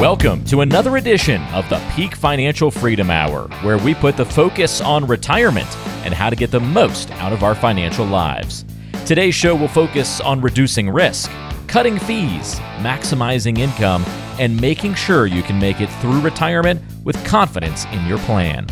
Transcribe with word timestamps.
Welcome 0.00 0.44
to 0.46 0.62
another 0.62 0.96
edition 0.96 1.40
of 1.54 1.68
the 1.68 1.80
Peak 1.94 2.16
Financial 2.16 2.68
Freedom 2.68 3.10
Hour, 3.12 3.46
where 3.62 3.78
we 3.78 3.94
put 3.94 4.16
the 4.16 4.24
focus 4.24 4.80
on 4.80 5.06
retirement 5.06 5.68
and 6.04 6.12
how 6.12 6.28
to 6.30 6.36
get 6.36 6.50
the 6.50 6.58
most 6.58 7.12
out 7.12 7.32
of 7.32 7.44
our 7.44 7.54
financial 7.54 8.04
lives. 8.04 8.64
Today's 9.06 9.36
show 9.36 9.54
will 9.54 9.68
focus 9.68 10.20
on 10.20 10.40
reducing 10.40 10.90
risk, 10.90 11.30
cutting 11.68 12.00
fees, 12.00 12.56
maximizing 12.80 13.58
income, 13.58 14.04
and 14.40 14.60
making 14.60 14.94
sure 14.94 15.26
you 15.26 15.44
can 15.44 15.60
make 15.60 15.80
it 15.80 15.88
through 16.00 16.20
retirement 16.20 16.82
with 17.04 17.24
confidence 17.24 17.84
in 17.86 18.04
your 18.04 18.18
plan. 18.18 18.66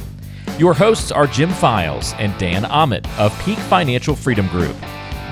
Your 0.58 0.74
hosts 0.74 1.12
are 1.12 1.28
Jim 1.28 1.50
Files 1.50 2.14
and 2.14 2.36
Dan 2.36 2.64
Allman 2.64 3.06
of 3.16 3.32
Peak 3.44 3.58
Financial 3.58 4.16
Freedom 4.16 4.48
Group. 4.48 4.76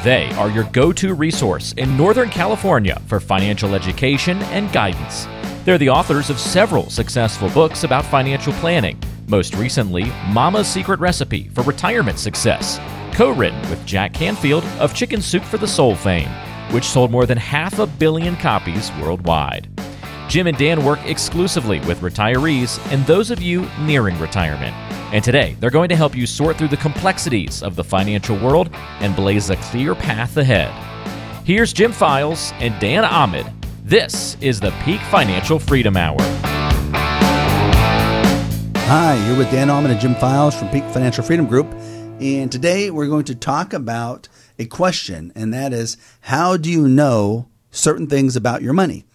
They 0.05 0.31
are 0.39 0.51
your 0.51 0.65
go 0.65 0.93
to 0.93 1.15
resource 1.15 1.75
in 1.77 1.97
Northern 1.97 2.31
California 2.31 3.03
for 3.07 3.19
financial 3.19 3.75
education 3.75 4.41
and 4.45 4.73
guidance. 4.73 5.27
They're 5.65 5.79
the 5.79 5.91
authors 5.91 6.31
of 6.31 6.41
several 6.41 6.89
successful 6.89 7.51
books 7.51 7.85
about 7.85 8.07
financial 8.07 8.55
planning, 8.55 8.99
most 9.29 9.55
recently, 9.55 10.05
Mama's 10.29 10.67
Secret 10.67 10.99
Recipe 11.01 11.51
for 11.51 11.63
Retirement 11.63 12.19
Success, 12.19 12.81
co 13.13 13.31
written 13.31 13.61
with 13.69 13.85
Jack 13.85 14.15
Canfield 14.15 14.65
of 14.81 14.95
Chicken 14.95 15.21
Soup 15.21 15.45
for 15.45 15.59
the 15.59 15.69
Soul 15.69 15.95
fame, 15.95 16.29
which 16.73 16.85
sold 16.85 17.11
more 17.11 17.27
than 17.27 17.39
half 17.39 17.79
a 17.79 17.87
billion 17.87 18.37
copies 18.37 18.91
worldwide. 19.01 19.69
Jim 20.29 20.47
and 20.47 20.57
Dan 20.57 20.83
work 20.83 20.99
exclusively 21.05 21.79
with 21.81 22.01
retirees 22.01 22.81
and 22.91 23.07
those 23.07 23.31
of 23.31 23.43
you 23.43 23.69
nearing 23.81 24.19
retirement. 24.19 24.75
And 25.13 25.23
today, 25.23 25.57
they're 25.61 25.71
going 25.71 25.91
to 25.91 25.97
help 25.97 26.17
you 26.17 26.27
sort 26.27 26.57
through 26.57 26.69
the 26.69 26.77
complexities 26.79 27.63
of 27.63 27.77
the 27.77 27.85
financial 27.85 28.39
world 28.39 28.71
and 29.01 29.15
blaze 29.15 29.51
a 29.51 29.57
clear 29.57 29.95
path 29.95 30.39
ahead. 30.39 30.73
Here's 31.45 31.73
Jim 31.73 31.93
Files 31.93 32.53
and 32.61 32.81
Dan 32.81 33.05
Allman 33.05 33.60
this 33.91 34.37
is 34.41 34.61
the 34.61 34.71
Peak 34.85 35.01
Financial 35.11 35.59
Freedom 35.59 35.97
Hour. 35.97 36.17
Hi, 38.87 39.27
you're 39.27 39.37
with 39.37 39.51
Dan 39.51 39.69
Allman 39.69 39.91
and 39.91 40.01
Jim 40.01 40.15
Files 40.15 40.55
from 40.55 40.69
Peak 40.69 40.85
Financial 40.93 41.25
Freedom 41.25 41.45
Group. 41.45 41.67
And 42.21 42.53
today 42.53 42.93
we're 42.93 43.09
going 43.09 43.25
to 43.25 43.35
talk 43.35 43.73
about 43.73 44.29
a 44.61 44.67
question, 44.67 45.33
and 45.35 45.53
that 45.53 45.73
is 45.73 45.97
how 46.21 46.57
do 46.57 46.71
you 46.71 46.87
know 46.87 47.49
certain 47.73 48.07
things 48.07 48.37
about 48.37 48.63
your 48.63 48.75
money? 48.75 49.07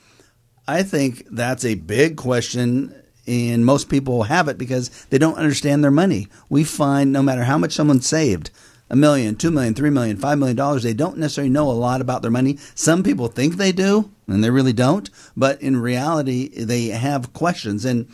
I 0.68 0.84
think 0.84 1.26
that's 1.32 1.64
a 1.64 1.76
big 1.76 2.18
question, 2.18 2.94
and 3.26 3.66
most 3.66 3.88
people 3.88 4.24
have 4.24 4.50
it 4.50 4.58
because 4.58 5.06
they 5.06 5.18
don't 5.18 5.38
understand 5.38 5.86
their 5.86 5.92
money. 5.92 6.28
We 6.50 6.66
find 6.66 7.14
no 7.14 7.24
matter 7.24 7.46
how 7.46 7.58
much 7.58 7.72
someone 7.72 8.02
saved, 8.02 8.52
a 8.90 8.96
million, 8.96 9.36
two 9.36 9.52
million, 9.52 9.74
three 9.74 9.90
million, 9.90 10.18
five 10.18 10.38
million 10.38 10.56
dollars, 10.56 10.84
they 10.84 10.94
don't 10.94 11.18
necessarily 11.18 11.50
know 11.50 11.70
a 11.70 11.74
lot 11.74 12.02
about 12.02 12.22
their 12.22 12.32
money. 12.32 12.58
Some 12.76 13.04
people 13.04 13.28
think 13.28 13.56
they 13.56 13.72
do, 13.72 14.12
and 14.28 14.44
they 14.44 14.50
really 14.50 14.74
don't. 14.74 15.10
But 15.36 15.62
in 15.62 15.78
reality, 15.78 16.50
they 16.64 16.88
have 16.88 17.34
questions. 17.34 17.86
And 17.86 18.08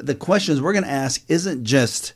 the 0.00 0.14
questions 0.14 0.60
we're 0.60 0.72
going 0.72 0.84
to 0.84 0.90
ask 0.90 1.24
isn't 1.28 1.64
just 1.64 2.12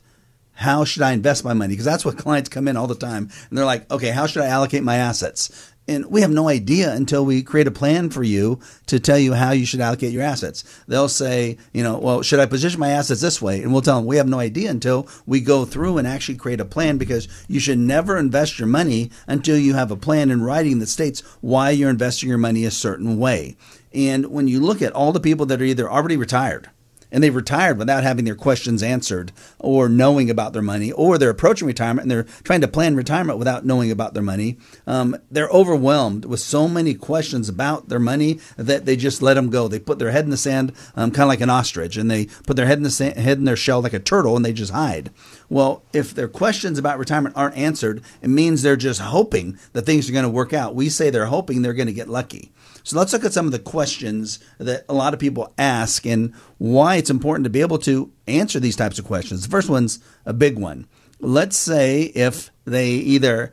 how 0.53 0.83
should 0.83 1.01
I 1.01 1.13
invest 1.13 1.43
my 1.43 1.53
money? 1.53 1.73
Because 1.73 1.85
that's 1.85 2.05
what 2.05 2.17
clients 2.17 2.49
come 2.49 2.67
in 2.67 2.77
all 2.77 2.87
the 2.87 2.95
time. 2.95 3.29
And 3.49 3.57
they're 3.57 3.65
like, 3.65 3.89
okay, 3.91 4.11
how 4.11 4.27
should 4.27 4.43
I 4.43 4.47
allocate 4.47 4.83
my 4.83 4.97
assets? 4.97 5.70
And 5.91 6.05
we 6.05 6.21
have 6.21 6.31
no 6.31 6.47
idea 6.47 6.93
until 6.93 7.25
we 7.25 7.43
create 7.43 7.67
a 7.67 7.71
plan 7.71 8.09
for 8.11 8.23
you 8.23 8.61
to 8.85 8.97
tell 8.97 9.17
you 9.17 9.33
how 9.33 9.51
you 9.51 9.65
should 9.65 9.81
allocate 9.81 10.13
your 10.13 10.23
assets. 10.23 10.63
They'll 10.87 11.09
say, 11.09 11.57
you 11.73 11.83
know, 11.83 11.97
well, 11.97 12.21
should 12.21 12.39
I 12.39 12.45
position 12.45 12.79
my 12.79 12.91
assets 12.91 13.19
this 13.19 13.41
way? 13.41 13.61
And 13.61 13.73
we'll 13.73 13.81
tell 13.81 13.97
them 13.97 14.05
we 14.05 14.15
have 14.15 14.29
no 14.29 14.39
idea 14.39 14.71
until 14.71 15.05
we 15.25 15.41
go 15.41 15.65
through 15.65 15.97
and 15.97 16.07
actually 16.07 16.37
create 16.37 16.61
a 16.61 16.65
plan 16.65 16.97
because 16.97 17.27
you 17.49 17.59
should 17.59 17.77
never 17.77 18.17
invest 18.17 18.57
your 18.57 18.69
money 18.69 19.11
until 19.27 19.57
you 19.57 19.73
have 19.73 19.91
a 19.91 19.97
plan 19.97 20.31
in 20.31 20.41
writing 20.41 20.79
that 20.79 20.87
states 20.87 21.23
why 21.41 21.71
you're 21.71 21.89
investing 21.89 22.29
your 22.29 22.37
money 22.37 22.63
a 22.63 22.71
certain 22.71 23.17
way. 23.17 23.57
And 23.93 24.27
when 24.27 24.47
you 24.47 24.61
look 24.61 24.81
at 24.81 24.93
all 24.93 25.11
the 25.11 25.19
people 25.19 25.45
that 25.47 25.61
are 25.61 25.65
either 25.65 25.91
already 25.91 26.15
retired, 26.15 26.69
and 27.11 27.23
they've 27.23 27.35
retired 27.35 27.77
without 27.77 28.03
having 28.03 28.25
their 28.25 28.35
questions 28.35 28.81
answered 28.81 29.31
or 29.59 29.89
knowing 29.89 30.29
about 30.29 30.53
their 30.53 30.61
money, 30.61 30.91
or 30.91 31.17
they're 31.17 31.29
approaching 31.29 31.67
retirement 31.67 32.03
and 32.03 32.11
they're 32.11 32.23
trying 32.43 32.61
to 32.61 32.67
plan 32.67 32.95
retirement 32.95 33.39
without 33.39 33.65
knowing 33.65 33.91
about 33.91 34.13
their 34.13 34.23
money. 34.23 34.57
Um, 34.87 35.17
they're 35.29 35.49
overwhelmed 35.49 36.25
with 36.25 36.39
so 36.39 36.67
many 36.67 36.93
questions 36.93 37.49
about 37.49 37.89
their 37.89 37.99
money 37.99 38.39
that 38.57 38.85
they 38.85 38.95
just 38.95 39.21
let 39.21 39.35
them 39.35 39.49
go. 39.49 39.67
They 39.67 39.79
put 39.79 39.99
their 39.99 40.11
head 40.11 40.25
in 40.25 40.31
the 40.31 40.37
sand, 40.37 40.73
um, 40.95 41.11
kind 41.11 41.23
of 41.23 41.29
like 41.29 41.41
an 41.41 41.49
ostrich, 41.49 41.97
and 41.97 42.09
they 42.09 42.25
put 42.45 42.55
their 42.55 42.65
head 42.65 42.77
in 42.77 42.83
the 42.83 42.91
sand, 42.91 43.17
head 43.17 43.37
in 43.37 43.45
their 43.45 43.55
shell 43.55 43.81
like 43.81 43.93
a 43.93 43.99
turtle, 43.99 44.35
and 44.35 44.45
they 44.45 44.53
just 44.53 44.71
hide. 44.71 45.11
Well, 45.49 45.83
if 45.93 46.13
their 46.13 46.29
questions 46.29 46.77
about 46.77 46.97
retirement 46.97 47.35
aren't 47.35 47.57
answered, 47.57 48.01
it 48.21 48.29
means 48.29 48.61
they're 48.61 48.77
just 48.77 49.01
hoping 49.01 49.59
that 49.73 49.83
things 49.83 50.09
are 50.09 50.13
going 50.13 50.23
to 50.23 50.29
work 50.29 50.53
out. 50.53 50.75
We 50.75 50.89
say 50.89 51.09
they're 51.09 51.25
hoping 51.25 51.61
they're 51.61 51.73
going 51.73 51.87
to 51.87 51.93
get 51.93 52.07
lucky. 52.07 52.51
So 52.83 52.97
let's 52.97 53.13
look 53.13 53.25
at 53.25 53.33
some 53.33 53.45
of 53.45 53.51
the 53.51 53.59
questions 53.59 54.39
that 54.57 54.85
a 54.89 54.93
lot 54.93 55.13
of 55.13 55.19
people 55.19 55.53
ask 55.57 56.05
and 56.05 56.33
why 56.57 56.95
it's 56.95 57.09
important 57.09 57.43
to 57.43 57.49
be 57.49 57.61
able 57.61 57.77
to 57.79 58.11
answer 58.27 58.59
these 58.59 58.75
types 58.75 58.97
of 58.97 59.05
questions. 59.05 59.43
The 59.43 59.51
first 59.51 59.69
one's 59.69 59.99
a 60.25 60.33
big 60.33 60.57
one. 60.57 60.87
Let's 61.19 61.57
say 61.57 62.03
if 62.03 62.49
they 62.65 62.89
either 62.89 63.51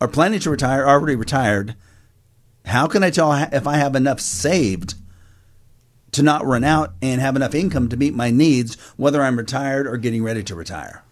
are 0.00 0.08
planning 0.08 0.40
to 0.40 0.50
retire, 0.50 0.86
already 0.86 1.16
retired, 1.16 1.76
how 2.64 2.86
can 2.86 3.02
I 3.02 3.10
tell 3.10 3.32
if 3.32 3.66
I 3.66 3.76
have 3.76 3.94
enough 3.94 4.20
saved 4.20 4.94
to 6.12 6.22
not 6.22 6.44
run 6.44 6.64
out 6.64 6.94
and 7.02 7.20
have 7.20 7.36
enough 7.36 7.54
income 7.54 7.88
to 7.88 7.96
meet 7.96 8.14
my 8.14 8.30
needs, 8.30 8.76
whether 8.96 9.22
I'm 9.22 9.36
retired 9.36 9.86
or 9.86 9.96
getting 9.98 10.22
ready 10.22 10.42
to 10.44 10.54
retire? 10.54 11.02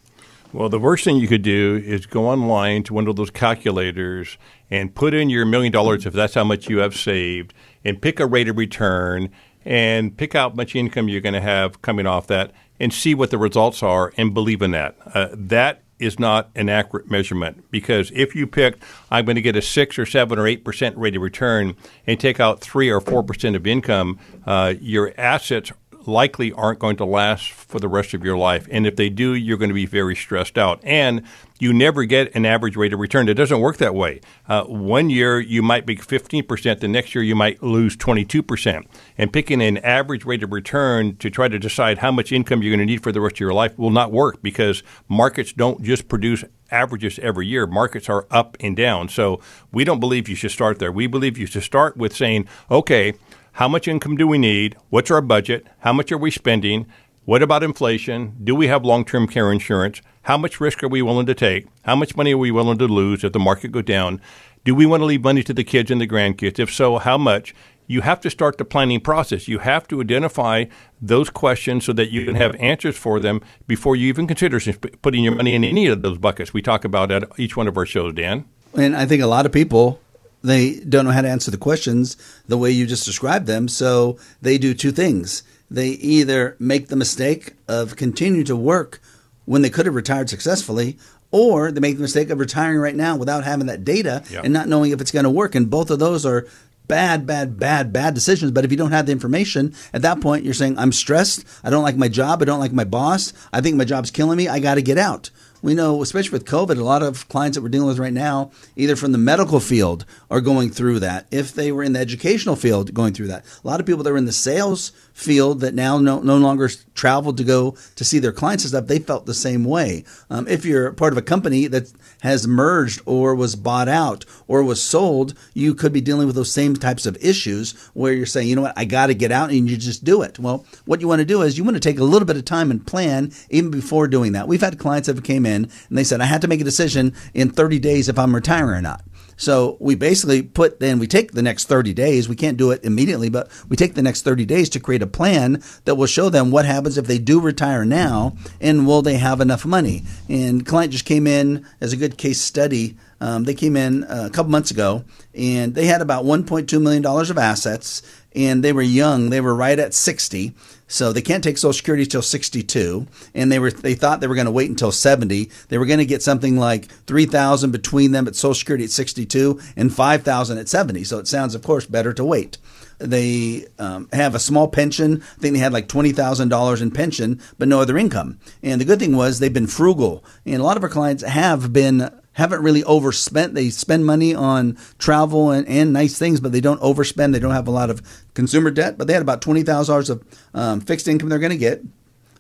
Well, 0.52 0.68
the 0.68 0.80
worst 0.80 1.04
thing 1.04 1.16
you 1.16 1.28
could 1.28 1.42
do 1.42 1.80
is 1.84 2.06
go 2.06 2.26
online 2.26 2.82
to 2.84 2.94
one 2.94 3.06
of 3.06 3.14
those 3.14 3.30
calculators 3.30 4.36
and 4.68 4.92
put 4.92 5.14
in 5.14 5.30
your 5.30 5.46
million 5.46 5.72
dollars 5.72 6.06
if 6.06 6.12
that's 6.12 6.34
how 6.34 6.42
much 6.42 6.68
you 6.68 6.78
have 6.78 6.96
saved, 6.96 7.54
and 7.84 8.02
pick 8.02 8.18
a 8.18 8.26
rate 8.26 8.48
of 8.48 8.58
return 8.58 9.30
and 9.64 10.16
pick 10.16 10.34
out 10.34 10.56
much 10.56 10.74
income 10.74 11.08
you're 11.08 11.20
going 11.20 11.34
to 11.34 11.40
have 11.40 11.80
coming 11.82 12.06
off 12.06 12.26
that 12.26 12.50
and 12.80 12.92
see 12.92 13.14
what 13.14 13.30
the 13.30 13.38
results 13.38 13.80
are 13.80 14.12
and 14.16 14.34
believe 14.34 14.60
in 14.60 14.72
that. 14.72 14.96
Uh, 15.14 15.28
that 15.32 15.82
is 16.00 16.18
not 16.18 16.50
an 16.56 16.68
accurate 16.68 17.08
measurement 17.08 17.62
because 17.70 18.10
if 18.14 18.34
you 18.34 18.46
pick, 18.46 18.82
I'm 19.10 19.26
going 19.26 19.36
to 19.36 19.42
get 19.42 19.54
a 19.54 19.62
six 19.62 19.98
or 19.98 20.06
seven 20.06 20.38
or 20.38 20.48
eight 20.48 20.64
percent 20.64 20.96
rate 20.96 21.14
of 21.14 21.22
return 21.22 21.76
and 22.06 22.18
take 22.18 22.40
out 22.40 22.60
three 22.60 22.90
or 22.90 23.00
four 23.00 23.22
percent 23.22 23.54
of 23.54 23.66
income, 23.68 24.18
uh, 24.46 24.74
your 24.80 25.12
assets 25.16 25.70
likely 26.06 26.52
aren't 26.52 26.78
going 26.78 26.96
to 26.96 27.04
last 27.04 27.50
for 27.50 27.78
the 27.78 27.88
rest 27.88 28.14
of 28.14 28.24
your 28.24 28.36
life. 28.36 28.66
And 28.70 28.86
if 28.86 28.96
they 28.96 29.08
do, 29.08 29.34
you're 29.34 29.58
going 29.58 29.70
to 29.70 29.74
be 29.74 29.86
very 29.86 30.16
stressed 30.16 30.58
out. 30.58 30.80
And 30.82 31.22
you 31.58 31.72
never 31.72 32.04
get 32.04 32.34
an 32.34 32.46
average 32.46 32.74
rate 32.74 32.92
of 32.92 33.00
return. 33.00 33.28
It 33.28 33.34
doesn't 33.34 33.60
work 33.60 33.76
that 33.76 33.94
way. 33.94 34.20
Uh, 34.48 34.64
one 34.64 35.10
year 35.10 35.38
you 35.38 35.62
might 35.62 35.84
be 35.84 35.96
15%, 35.96 36.80
the 36.80 36.88
next 36.88 37.14
year 37.14 37.22
you 37.22 37.34
might 37.34 37.62
lose 37.62 37.96
22%. 37.96 38.86
And 39.18 39.32
picking 39.32 39.60
an 39.62 39.78
average 39.78 40.24
rate 40.24 40.42
of 40.42 40.52
return 40.52 41.16
to 41.16 41.30
try 41.30 41.48
to 41.48 41.58
decide 41.58 41.98
how 41.98 42.10
much 42.10 42.32
income 42.32 42.62
you're 42.62 42.74
going 42.74 42.86
to 42.86 42.90
need 42.90 43.02
for 43.02 43.12
the 43.12 43.20
rest 43.20 43.36
of 43.36 43.40
your 43.40 43.52
life 43.52 43.78
will 43.78 43.90
not 43.90 44.10
work 44.10 44.42
because 44.42 44.82
markets 45.08 45.52
don't 45.52 45.82
just 45.82 46.08
produce 46.08 46.44
averages 46.70 47.18
every 47.20 47.46
year. 47.46 47.66
Markets 47.66 48.08
are 48.08 48.26
up 48.30 48.56
and 48.60 48.76
down. 48.76 49.08
So 49.08 49.40
we 49.72 49.84
don't 49.84 50.00
believe 50.00 50.28
you 50.28 50.36
should 50.36 50.52
start 50.52 50.78
there. 50.78 50.92
We 50.92 51.06
believe 51.06 51.36
you 51.36 51.46
should 51.46 51.62
start 51.62 51.96
with 51.96 52.14
saying, 52.14 52.48
okay, 52.70 53.14
how 53.52 53.68
much 53.68 53.88
income 53.88 54.16
do 54.16 54.26
we 54.26 54.38
need? 54.38 54.76
What's 54.90 55.10
our 55.10 55.20
budget? 55.20 55.66
How 55.80 55.92
much 55.92 56.10
are 56.12 56.18
we 56.18 56.30
spending? 56.30 56.86
What 57.24 57.42
about 57.42 57.62
inflation? 57.62 58.36
Do 58.42 58.54
we 58.54 58.68
have 58.68 58.84
long 58.84 59.04
term 59.04 59.26
care 59.26 59.52
insurance? 59.52 60.00
How 60.22 60.36
much 60.36 60.60
risk 60.60 60.82
are 60.82 60.88
we 60.88 61.02
willing 61.02 61.26
to 61.26 61.34
take? 61.34 61.66
How 61.82 61.96
much 61.96 62.16
money 62.16 62.32
are 62.32 62.38
we 62.38 62.50
willing 62.50 62.78
to 62.78 62.86
lose 62.86 63.24
if 63.24 63.32
the 63.32 63.38
market 63.38 63.72
goes 63.72 63.84
down? 63.84 64.20
Do 64.64 64.74
we 64.74 64.86
want 64.86 65.00
to 65.00 65.04
leave 65.04 65.24
money 65.24 65.42
to 65.42 65.54
the 65.54 65.64
kids 65.64 65.90
and 65.90 66.00
the 66.00 66.06
grandkids? 66.06 66.58
If 66.58 66.72
so, 66.72 66.98
how 66.98 67.18
much? 67.18 67.54
You 67.86 68.02
have 68.02 68.20
to 68.20 68.30
start 68.30 68.56
the 68.56 68.64
planning 68.64 69.00
process. 69.00 69.48
You 69.48 69.58
have 69.58 69.88
to 69.88 70.00
identify 70.00 70.66
those 71.02 71.28
questions 71.28 71.84
so 71.84 71.92
that 71.94 72.12
you 72.12 72.24
can 72.24 72.36
have 72.36 72.54
answers 72.56 72.96
for 72.96 73.18
them 73.18 73.40
before 73.66 73.96
you 73.96 74.06
even 74.06 74.28
consider 74.28 74.60
putting 75.02 75.24
your 75.24 75.34
money 75.34 75.54
in 75.54 75.64
any 75.64 75.88
of 75.88 76.02
those 76.02 76.18
buckets 76.18 76.54
we 76.54 76.62
talk 76.62 76.84
about 76.84 77.10
at 77.10 77.24
each 77.36 77.56
one 77.56 77.66
of 77.66 77.76
our 77.76 77.86
shows, 77.86 78.14
Dan. 78.14 78.44
And 78.74 78.96
I 78.96 79.06
think 79.06 79.22
a 79.22 79.26
lot 79.26 79.44
of 79.44 79.50
people 79.50 80.00
they 80.42 80.80
don't 80.80 81.04
know 81.04 81.10
how 81.10 81.22
to 81.22 81.28
answer 81.28 81.50
the 81.50 81.56
questions 81.56 82.16
the 82.48 82.58
way 82.58 82.70
you 82.70 82.86
just 82.86 83.04
described 83.04 83.46
them. 83.46 83.68
So 83.68 84.18
they 84.40 84.58
do 84.58 84.74
two 84.74 84.92
things. 84.92 85.42
They 85.70 85.88
either 85.88 86.56
make 86.58 86.88
the 86.88 86.96
mistake 86.96 87.52
of 87.68 87.96
continuing 87.96 88.46
to 88.46 88.56
work 88.56 89.00
when 89.44 89.62
they 89.62 89.70
could 89.70 89.86
have 89.86 89.94
retired 89.94 90.30
successfully, 90.30 90.98
or 91.30 91.70
they 91.70 91.80
make 91.80 91.96
the 91.96 92.02
mistake 92.02 92.30
of 92.30 92.38
retiring 92.38 92.78
right 92.78 92.94
now 92.94 93.16
without 93.16 93.44
having 93.44 93.66
that 93.66 93.84
data 93.84 94.24
yep. 94.30 94.44
and 94.44 94.52
not 94.52 94.68
knowing 94.68 94.90
if 94.90 95.00
it's 95.00 95.12
going 95.12 95.24
to 95.24 95.30
work. 95.30 95.54
And 95.54 95.70
both 95.70 95.90
of 95.90 95.98
those 95.98 96.26
are 96.26 96.46
bad, 96.88 97.24
bad, 97.24 97.56
bad, 97.56 97.92
bad 97.92 98.14
decisions. 98.14 98.50
But 98.50 98.64
if 98.64 98.72
you 98.72 98.76
don't 98.76 98.90
have 98.90 99.06
the 99.06 99.12
information, 99.12 99.74
at 99.92 100.02
that 100.02 100.20
point, 100.20 100.44
you're 100.44 100.54
saying, 100.54 100.76
I'm 100.76 100.90
stressed. 100.90 101.44
I 101.62 101.70
don't 101.70 101.84
like 101.84 101.96
my 101.96 102.08
job. 102.08 102.42
I 102.42 102.46
don't 102.46 102.58
like 102.58 102.72
my 102.72 102.84
boss. 102.84 103.32
I 103.52 103.60
think 103.60 103.76
my 103.76 103.84
job's 103.84 104.10
killing 104.10 104.36
me. 104.36 104.48
I 104.48 104.58
got 104.58 104.74
to 104.74 104.82
get 104.82 104.98
out. 104.98 105.30
We 105.62 105.74
know, 105.74 106.02
especially 106.02 106.32
with 106.32 106.46
COVID, 106.46 106.78
a 106.78 106.84
lot 106.84 107.02
of 107.02 107.28
clients 107.28 107.56
that 107.56 107.62
we're 107.62 107.68
dealing 107.68 107.88
with 107.88 107.98
right 107.98 108.12
now, 108.12 108.50
either 108.76 108.96
from 108.96 109.12
the 109.12 109.18
medical 109.18 109.60
field, 109.60 110.04
are 110.30 110.40
going 110.40 110.70
through 110.70 111.00
that. 111.00 111.26
If 111.30 111.52
they 111.52 111.72
were 111.72 111.82
in 111.82 111.92
the 111.92 112.00
educational 112.00 112.56
field, 112.56 112.94
going 112.94 113.12
through 113.12 113.28
that. 113.28 113.44
A 113.62 113.66
lot 113.66 113.80
of 113.80 113.86
people 113.86 114.02
that 114.02 114.10
were 114.10 114.18
in 114.18 114.24
the 114.24 114.32
sales 114.32 114.92
field 115.12 115.60
that 115.60 115.74
now 115.74 115.98
no, 115.98 116.20
no 116.20 116.36
longer 116.36 116.68
travel 116.94 117.32
to 117.34 117.44
go 117.44 117.76
to 117.96 118.04
see 118.04 118.18
their 118.18 118.32
clients 118.32 118.64
and 118.64 118.70
stuff, 118.70 118.86
they 118.86 118.98
felt 118.98 119.26
the 119.26 119.34
same 119.34 119.64
way. 119.64 120.04
Um, 120.30 120.48
if 120.48 120.64
you're 120.64 120.92
part 120.92 121.12
of 121.12 121.18
a 121.18 121.22
company 121.22 121.66
that 121.66 121.92
has 122.20 122.46
merged 122.46 123.00
or 123.06 123.34
was 123.34 123.56
bought 123.56 123.88
out 123.88 124.24
or 124.46 124.62
was 124.62 124.82
sold, 124.82 125.34
you 125.54 125.74
could 125.74 125.92
be 125.92 126.00
dealing 126.00 126.26
with 126.26 126.36
those 126.36 126.52
same 126.52 126.74
types 126.76 127.06
of 127.06 127.16
issues 127.22 127.72
where 127.94 128.12
you're 128.12 128.26
saying, 128.26 128.48
you 128.48 128.56
know 128.56 128.62
what, 128.62 128.74
I 128.76 128.84
got 128.84 129.06
to 129.06 129.14
get 129.14 129.32
out 129.32 129.50
and 129.50 129.68
you 129.68 129.76
just 129.76 130.04
do 130.04 130.22
it. 130.22 130.38
Well, 130.38 130.64
what 130.84 131.00
you 131.00 131.08
want 131.08 131.20
to 131.20 131.24
do 131.24 131.42
is 131.42 131.58
you 131.58 131.64
want 131.64 131.76
to 131.76 131.80
take 131.80 131.98
a 131.98 132.04
little 132.04 132.26
bit 132.26 132.36
of 132.36 132.44
time 132.44 132.70
and 132.70 132.86
plan 132.86 133.32
even 133.50 133.70
before 133.70 134.08
doing 134.08 134.32
that. 134.32 134.48
We've 134.48 134.60
had 134.60 134.78
clients 134.78 135.06
that 135.06 135.22
came 135.24 135.46
in 135.46 135.70
and 135.88 135.98
they 135.98 136.04
said, 136.04 136.20
I 136.20 136.26
had 136.26 136.42
to 136.42 136.48
make 136.48 136.60
a 136.60 136.64
decision 136.64 137.14
in 137.34 137.50
30 137.50 137.78
days 137.78 138.08
if 138.08 138.18
I'm 138.18 138.34
retiring 138.34 138.78
or 138.78 138.82
not. 138.82 139.02
So 139.40 139.78
we 139.80 139.94
basically 139.94 140.42
put 140.42 140.80
then 140.80 140.98
we 140.98 141.06
take 141.06 141.32
the 141.32 141.40
next 141.40 141.64
30 141.64 141.94
days. 141.94 142.28
We 142.28 142.36
can't 142.36 142.58
do 142.58 142.72
it 142.72 142.84
immediately, 142.84 143.30
but 143.30 143.50
we 143.70 143.76
take 143.76 143.94
the 143.94 144.02
next 144.02 144.20
30 144.20 144.44
days 144.44 144.68
to 144.70 144.80
create 144.80 145.00
a 145.00 145.06
plan 145.06 145.62
that 145.86 145.94
will 145.94 146.06
show 146.06 146.28
them 146.28 146.50
what 146.50 146.66
happens 146.66 146.98
if 146.98 147.06
they 147.06 147.16
do 147.16 147.40
retire 147.40 147.86
now 147.86 148.36
and 148.60 148.86
will 148.86 149.00
they 149.00 149.16
have 149.16 149.40
enough 149.40 149.64
money. 149.64 150.02
And 150.28 150.66
client 150.66 150.92
just 150.92 151.06
came 151.06 151.26
in 151.26 151.64
as 151.80 151.94
a 151.94 151.96
good 151.96 152.18
case 152.18 152.38
study. 152.38 152.98
Um, 153.18 153.44
they 153.44 153.54
came 153.54 153.76
in 153.76 154.04
a 154.10 154.28
couple 154.28 154.50
months 154.50 154.70
ago 154.70 155.04
and 155.34 155.74
they 155.74 155.86
had 155.86 156.02
about 156.02 156.26
1.2 156.26 156.82
million 156.82 157.02
dollars 157.02 157.30
of 157.30 157.38
assets 157.38 158.02
and 158.34 158.62
they 158.62 158.72
were 158.72 158.82
young. 158.82 159.30
They 159.30 159.40
were 159.40 159.54
right 159.54 159.78
at 159.78 159.94
60. 159.94 160.54
So 160.86 161.12
they 161.12 161.22
can't 161.22 161.44
take 161.44 161.56
Social 161.56 161.72
Security 161.72 162.02
until 162.02 162.20
62, 162.20 163.06
and 163.32 163.52
they 163.52 163.60
were 163.60 163.70
they 163.70 163.94
thought 163.94 164.20
they 164.20 164.26
were 164.26 164.34
going 164.34 164.46
to 164.46 164.50
wait 164.50 164.70
until 164.70 164.90
70. 164.90 165.48
They 165.68 165.78
were 165.78 165.86
going 165.86 166.00
to 166.00 166.04
get 166.04 166.20
something 166.20 166.56
like 166.56 166.86
3,000 166.86 167.70
between 167.70 168.10
them 168.10 168.26
at 168.26 168.34
Social 168.34 168.54
Security 168.54 168.84
at 168.84 168.90
62 168.90 169.60
and 169.76 169.94
5,000 169.94 170.58
at 170.58 170.68
70. 170.68 171.04
So 171.04 171.18
it 171.18 171.28
sounds, 171.28 171.54
of 171.54 171.62
course, 171.62 171.86
better 171.86 172.12
to 172.14 172.24
wait. 172.24 172.58
They 172.98 173.66
um, 173.78 174.08
have 174.12 174.34
a 174.34 174.40
small 174.40 174.66
pension. 174.66 175.22
I 175.22 175.40
think 175.40 175.54
they 175.54 175.60
had 175.60 175.72
like 175.72 175.88
twenty 175.88 176.12
thousand 176.12 176.50
dollars 176.50 176.82
in 176.82 176.90
pension, 176.90 177.40
but 177.58 177.66
no 177.66 177.80
other 177.80 177.96
income. 177.96 178.38
And 178.62 178.80
the 178.80 178.84
good 178.84 178.98
thing 178.98 179.16
was 179.16 179.38
they've 179.38 179.52
been 179.52 179.66
frugal, 179.66 180.22
and 180.44 180.56
a 180.56 180.64
lot 180.64 180.76
of 180.76 180.82
our 180.82 180.90
clients 180.90 181.22
have 181.22 181.72
been 181.72 182.10
haven't 182.32 182.62
really 182.62 182.84
overspent. 182.84 183.54
They 183.54 183.70
spend 183.70 184.06
money 184.06 184.34
on 184.34 184.78
travel 184.98 185.50
and, 185.50 185.66
and 185.66 185.92
nice 185.92 186.18
things, 186.18 186.40
but 186.40 186.52
they 186.52 186.60
don't 186.60 186.80
overspend. 186.80 187.32
They 187.32 187.38
don't 187.38 187.54
have 187.54 187.68
a 187.68 187.72
lot 187.72 187.90
of 187.90 188.02
consumer 188.34 188.70
debt, 188.70 188.96
but 188.96 189.06
they 189.06 189.12
had 189.12 189.22
about 189.22 189.42
$20,000 189.42 190.10
of 190.10 190.24
um, 190.54 190.80
fixed 190.80 191.08
income 191.08 191.28
they're 191.28 191.38
going 191.38 191.50
to 191.50 191.58
get. 191.58 191.82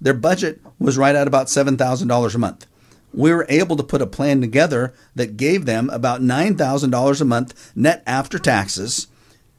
Their 0.00 0.14
budget 0.14 0.60
was 0.78 0.96
right 0.96 1.14
at 1.14 1.26
about 1.26 1.48
$7,000 1.48 2.34
a 2.34 2.38
month. 2.38 2.66
We 3.12 3.32
were 3.32 3.46
able 3.48 3.76
to 3.76 3.82
put 3.82 4.00
a 4.00 4.06
plan 4.06 4.40
together 4.40 4.94
that 5.16 5.36
gave 5.36 5.66
them 5.66 5.90
about 5.90 6.22
$9,000 6.22 7.20
a 7.20 7.24
month 7.24 7.72
net 7.74 8.02
after 8.06 8.38
taxes 8.38 9.08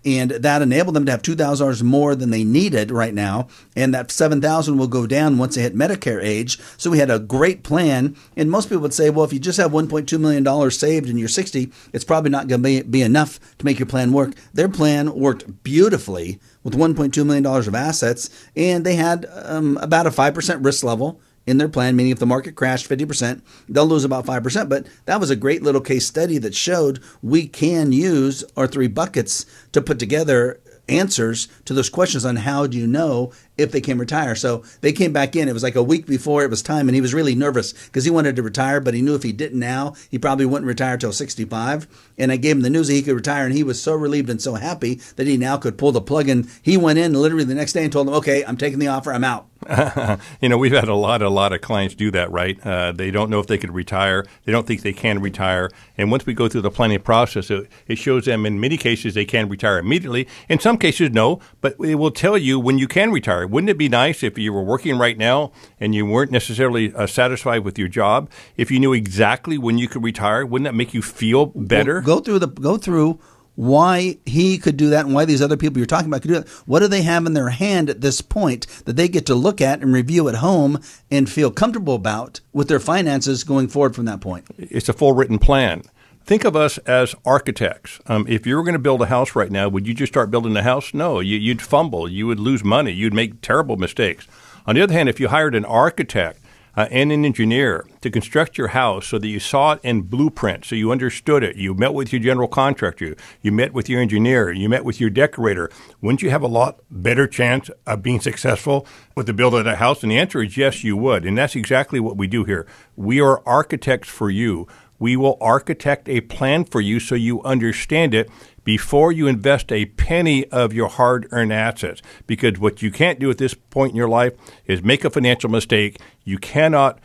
and 0.03 0.31
that 0.31 0.62
enabled 0.62 0.95
them 0.95 1.06
to 1.06 1.12
have 1.12 1.21
two 1.21 1.36
thousand 1.36 1.65
dollars 1.65 1.83
more 1.83 2.15
than 2.15 2.31
they 2.31 2.44
needed 2.44 2.92
right 2.92 3.13
now, 3.13 3.48
and 3.75 3.94
that 3.94 4.12
seven 4.12 4.42
thousand 4.42 4.77
will 4.77 4.88
go 4.88 5.06
down 5.06 5.38
once 5.38 5.56
they 5.56 5.62
hit 5.62 5.75
Medicare 5.75 6.24
age. 6.24 6.59
So 6.77 6.89
we 6.89 6.98
had 6.98 7.12
a 7.12 7.19
great 7.19 7.63
plan, 7.63 8.15
and 8.36 8.50
most 8.50 8.69
people 8.69 8.81
would 8.81 8.94
say, 8.94 9.09
well, 9.09 9.25
if 9.25 9.33
you 9.33 9.39
just 9.39 9.59
have 9.59 9.74
one 9.74 9.88
point 9.88 10.09
two 10.09 10.19
million 10.19 10.44
dollars 10.44 10.77
saved 10.77 11.09
and 11.09 11.19
you're 11.19 11.27
sixty, 11.27 11.71
it's 11.94 12.03
probably 12.03 12.31
not 12.31 12.48
going 12.48 12.63
to 12.63 12.83
be, 12.83 13.01
enough 13.01 13.39
to 13.57 13.65
make 13.65 13.80
your 13.80 13.86
plan 13.86 14.12
work. 14.12 14.33
Their 14.53 14.69
plan 14.69 15.13
worked 15.13 15.63
beautifully 15.63 16.39
with 16.63 16.75
one 16.75 16.95
point 16.95 17.13
two 17.13 17.25
million 17.25 17.44
dollars 17.44 17.68
of 17.68 17.75
assets, 17.75 18.30
and 18.56 18.86
they 18.86 18.95
had 18.95 19.27
um, 19.44 19.77
about 19.77 20.07
a 20.07 20.12
five 20.12 20.33
percent 20.33 20.63
risk 20.63 20.83
level 20.83 21.19
in 21.51 21.57
their 21.57 21.69
plan, 21.69 21.95
meaning 21.95 22.12
if 22.12 22.19
the 22.19 22.25
market 22.25 22.56
crashed 22.56 22.89
50%, 22.89 23.42
they'll 23.69 23.86
lose 23.86 24.06
about 24.06 24.25
5%. 24.25 24.69
But 24.69 24.88
that 25.06 25.19
was 25.19 25.30
a 25.30 25.36
great 25.36 25.62
little 25.62 25.81
case 25.81 26.07
study 26.07 26.38
that 26.39 26.56
showed 26.56 27.03
we 27.21 27.48
can 27.48 27.92
use 27.92 28.44
our 28.57 28.65
three 28.65 28.88
buckets 28.88 29.45
to 29.74 29.81
put 29.81 30.00
together 30.00 30.59
answers 30.89 31.48
to 31.65 31.74
those 31.74 31.89
questions 31.89 32.25
on 32.25 32.38
how 32.38 32.65
do 32.65 32.77
you 32.77 32.88
know 32.88 33.31
if 33.57 33.71
they 33.71 33.81
can 33.81 33.98
retire. 33.98 34.36
So 34.36 34.63
they 34.81 34.92
came 34.92 35.13
back 35.13 35.36
in. 35.36 35.48
It 35.48 35.53
was 35.53 35.63
like 35.63 35.75
a 35.75 35.83
week 35.83 36.06
before 36.06 36.44
it 36.44 36.50
was 36.50 36.62
time, 36.62 36.88
and 36.88 36.95
he 36.95 37.01
was 37.01 37.13
really 37.13 37.36
nervous 37.36 37.74
because 37.74 38.06
he 38.06 38.12
wanted 38.12 38.36
to 38.36 38.44
retire, 38.44 38.80
but 38.80 38.94
he 38.94 39.01
knew 39.01 39.15
if 39.15 39.24
he 39.24 39.31
didn't 39.31 39.59
now, 39.59 39.94
he 40.09 40.18
probably 40.18 40.45
wouldn't 40.45 40.68
retire 40.68 40.98
till 40.98 41.13
65. 41.13 41.88
And 42.18 42.31
I 42.31 42.38
gave 42.38 42.56
him 42.56 42.62
the 42.62 42.69
news 42.69 42.88
that 42.88 42.94
he 42.94 43.01
could 43.01 43.15
retire, 43.15 43.45
and 43.45 43.53
he 43.53 43.63
was 43.63 43.81
so 43.81 43.94
relieved 43.94 44.30
and 44.30 44.42
so 44.42 44.56
happy 44.56 44.95
that 45.15 45.27
he 45.27 45.38
now 45.38 45.57
could 45.57 45.77
pull 45.77 45.92
the 45.92 46.01
plug. 46.01 46.30
And 46.30 46.50
he 46.62 46.77
went 46.77 47.00
in 47.00 47.13
literally 47.13 47.44
the 47.44 47.56
next 47.56 47.74
day 47.74 47.83
and 47.83 47.92
told 47.92 48.07
them, 48.07 48.15
"Okay, 48.15 48.44
I'm 48.45 48.57
taking 48.57 48.80
the 48.80 48.88
offer. 48.88 49.13
I'm 49.13 49.24
out." 49.24 49.48
you 50.42 50.50
know, 50.50 50.57
we've 50.57 50.71
had 50.71 50.88
a 50.88 50.95
lot, 50.95 51.21
a 51.21 51.30
lot 51.30 51.53
of 51.53 51.62
clients 51.62 51.94
do 51.94 52.09
that, 52.12 52.31
right? 52.31 52.59
Uh, 52.65 52.92
they 52.92 53.12
don't 53.12 53.30
know 53.30 53.39
if 53.39 53.48
they 53.48 53.57
could 53.57 53.71
retire. 53.71 54.25
They 54.45 54.51
don't 54.51 54.65
think 54.65 54.81
they 54.81 54.94
can 54.94 55.21
retire. 55.21 55.69
And 55.98 56.09
once 56.09 56.25
we 56.25 56.33
go 56.33 56.50
through 56.50 56.62
the 56.62 56.71
planning 56.71 57.00
process, 57.00 57.51
it, 57.51 57.69
it 57.88 57.98
shows 57.98 58.25
them 58.25 58.45
in 58.45 58.59
many 58.59 58.77
cases 58.77 59.13
they 59.13 59.25
can 59.25 59.50
retire 59.50 59.77
immediately. 59.77 60.27
In 60.50 60.59
some 60.59 60.77
cases, 60.77 61.12
no, 61.12 61.39
but 61.62 61.75
it 61.80 61.95
will 61.95 62.12
tell 62.12 62.38
you 62.38 62.59
when 62.59 62.80
you 62.80 62.88
can 62.88 63.12
retire. 63.12 63.45
Wouldn't 63.51 63.69
it 63.69 63.77
be 63.77 63.89
nice 63.89 64.24
if 64.24 64.38
you 64.38 64.53
were 64.53 64.63
working 64.63 64.98
right 64.98 65.18
now 65.18 65.51
and 65.80 65.94
you 65.94 66.06
weren't 66.06 66.31
necessarily 66.31 66.94
uh, 66.94 67.06
satisfied 67.06 67.65
with 67.65 67.77
your 67.77 67.89
job? 67.89 68.31
If 68.56 68.71
you 68.71 68.80
knew 68.80 68.94
exactly 68.94 69.57
when 69.57 69.77
you 69.77 69.89
could 69.89 70.03
retire, 70.03 70.45
wouldn't 70.45 70.65
that 70.65 70.74
make 70.74 70.94
you 70.94 71.01
feel 71.01 71.48
better? 71.48 71.95
Well, 71.95 72.18
go 72.18 72.19
through 72.21 72.39
the 72.39 72.48
go 72.48 72.77
through 72.77 73.19
why 73.56 74.18
he 74.25 74.57
could 74.57 74.77
do 74.77 74.89
that 74.92 75.06
and 75.06 75.13
why 75.13 75.25
these 75.25 75.42
other 75.42 75.57
people 75.57 75.77
you're 75.77 75.86
talking 75.86 76.07
about 76.07 76.21
could 76.21 76.30
do 76.30 76.36
that. 76.36 76.48
What 76.65 76.80
do 76.80 76.88
they 76.88 77.01
have 77.01 77.25
in 77.25 77.33
their 77.33 77.50
hand 77.50 77.89
at 77.89 78.00
this 78.00 78.21
point 78.21 78.65
that 78.86 78.95
they 78.95 79.09
get 79.09 79.25
to 79.25 79.36
look 79.36 79.59
at 79.59 79.81
and 79.81 79.94
review 79.94 80.30
at 80.30 80.36
home 80.36 80.80
and 81.12 81.30
feel 81.30 81.51
comfortable 81.51 81.95
about 81.95 82.39
with 82.53 82.69
their 82.69 82.80
finances 82.80 83.44
going 83.44 83.68
forward 83.68 83.95
from 83.95 84.06
that 84.06 84.21
point? 84.21 84.45
It's 84.57 84.88
a 84.88 84.94
full 84.94 85.13
written 85.13 85.38
plan. 85.38 85.83
Think 86.31 86.45
of 86.45 86.55
us 86.55 86.77
as 86.77 87.13
architects. 87.25 87.99
Um, 88.05 88.25
if 88.25 88.47
you 88.47 88.55
were 88.55 88.63
going 88.63 88.71
to 88.71 88.79
build 88.79 89.01
a 89.01 89.07
house 89.07 89.35
right 89.35 89.51
now, 89.51 89.67
would 89.67 89.85
you 89.85 89.93
just 89.93 90.13
start 90.13 90.31
building 90.31 90.53
the 90.53 90.63
house? 90.63 90.93
No, 90.93 91.19
you, 91.19 91.37
you'd 91.37 91.61
fumble. 91.61 92.07
You 92.07 92.25
would 92.27 92.39
lose 92.39 92.63
money. 92.63 92.93
You'd 92.93 93.13
make 93.13 93.41
terrible 93.41 93.75
mistakes. 93.75 94.29
On 94.65 94.75
the 94.75 94.81
other 94.81 94.93
hand, 94.93 95.09
if 95.09 95.19
you 95.19 95.27
hired 95.27 95.55
an 95.55 95.65
architect 95.65 96.39
uh, 96.77 96.87
and 96.89 97.11
an 97.11 97.25
engineer 97.25 97.85
to 97.99 98.09
construct 98.09 98.57
your 98.57 98.69
house 98.69 99.07
so 99.07 99.19
that 99.19 99.27
you 99.27 99.41
saw 99.41 99.73
it 99.73 99.81
in 99.83 100.03
blueprint, 100.03 100.63
so 100.63 100.73
you 100.73 100.89
understood 100.89 101.43
it. 101.43 101.57
You 101.57 101.73
met 101.73 101.93
with 101.93 102.13
your 102.13 102.21
general 102.21 102.47
contractor, 102.47 103.17
you 103.41 103.51
met 103.51 103.73
with 103.73 103.89
your 103.89 104.01
engineer, 104.01 104.53
you 104.53 104.69
met 104.69 104.85
with 104.85 105.01
your 105.01 105.09
decorator. 105.09 105.69
Wouldn't 105.99 106.21
you 106.21 106.29
have 106.29 106.43
a 106.43 106.47
lot 106.47 106.79
better 106.89 107.27
chance 107.27 107.69
of 107.85 108.03
being 108.03 108.21
successful 108.21 108.87
with 109.15 109.25
the 109.25 109.33
build 109.33 109.53
of 109.53 109.67
a 109.67 109.75
house? 109.75 110.01
And 110.01 110.13
the 110.13 110.17
answer 110.17 110.41
is 110.41 110.55
yes, 110.55 110.81
you 110.81 110.95
would. 110.95 111.25
And 111.25 111.37
that's 111.37 111.57
exactly 111.57 111.99
what 111.99 112.15
we 112.15 112.27
do 112.27 112.45
here. 112.45 112.65
We 112.95 113.19
are 113.19 113.45
architects 113.45 114.07
for 114.07 114.29
you. 114.29 114.65
We 115.01 115.18
will 115.18 115.36
architect 115.42 116.07
a 116.07 116.21
plan 116.21 116.63
for 116.63 116.80
you 116.80 117.00
so 117.00 117.15
you 117.15 117.42
understand 117.42 118.13
it 118.13 118.30
before 118.63 119.12
you 119.12 119.25
invest 119.25 119.71
a 119.71 119.86
penny 119.86 120.45
of 120.50 120.74
your 120.74 120.89
hard 120.89 121.27
earned 121.31 121.51
assets. 121.51 122.03
Because 122.27 122.59
what 122.59 122.83
you 122.83 122.92
can't 122.92 123.19
do 123.19 123.31
at 123.31 123.39
this 123.39 123.56
point 123.56 123.94
in 123.94 123.95
your 123.95 124.07
life 124.07 124.33
is 124.68 124.83
make 124.83 125.03
a 125.03 125.09
financial 125.09 125.50
mistake. 125.50 126.00
You 126.24 126.38
cannot 126.38 127.00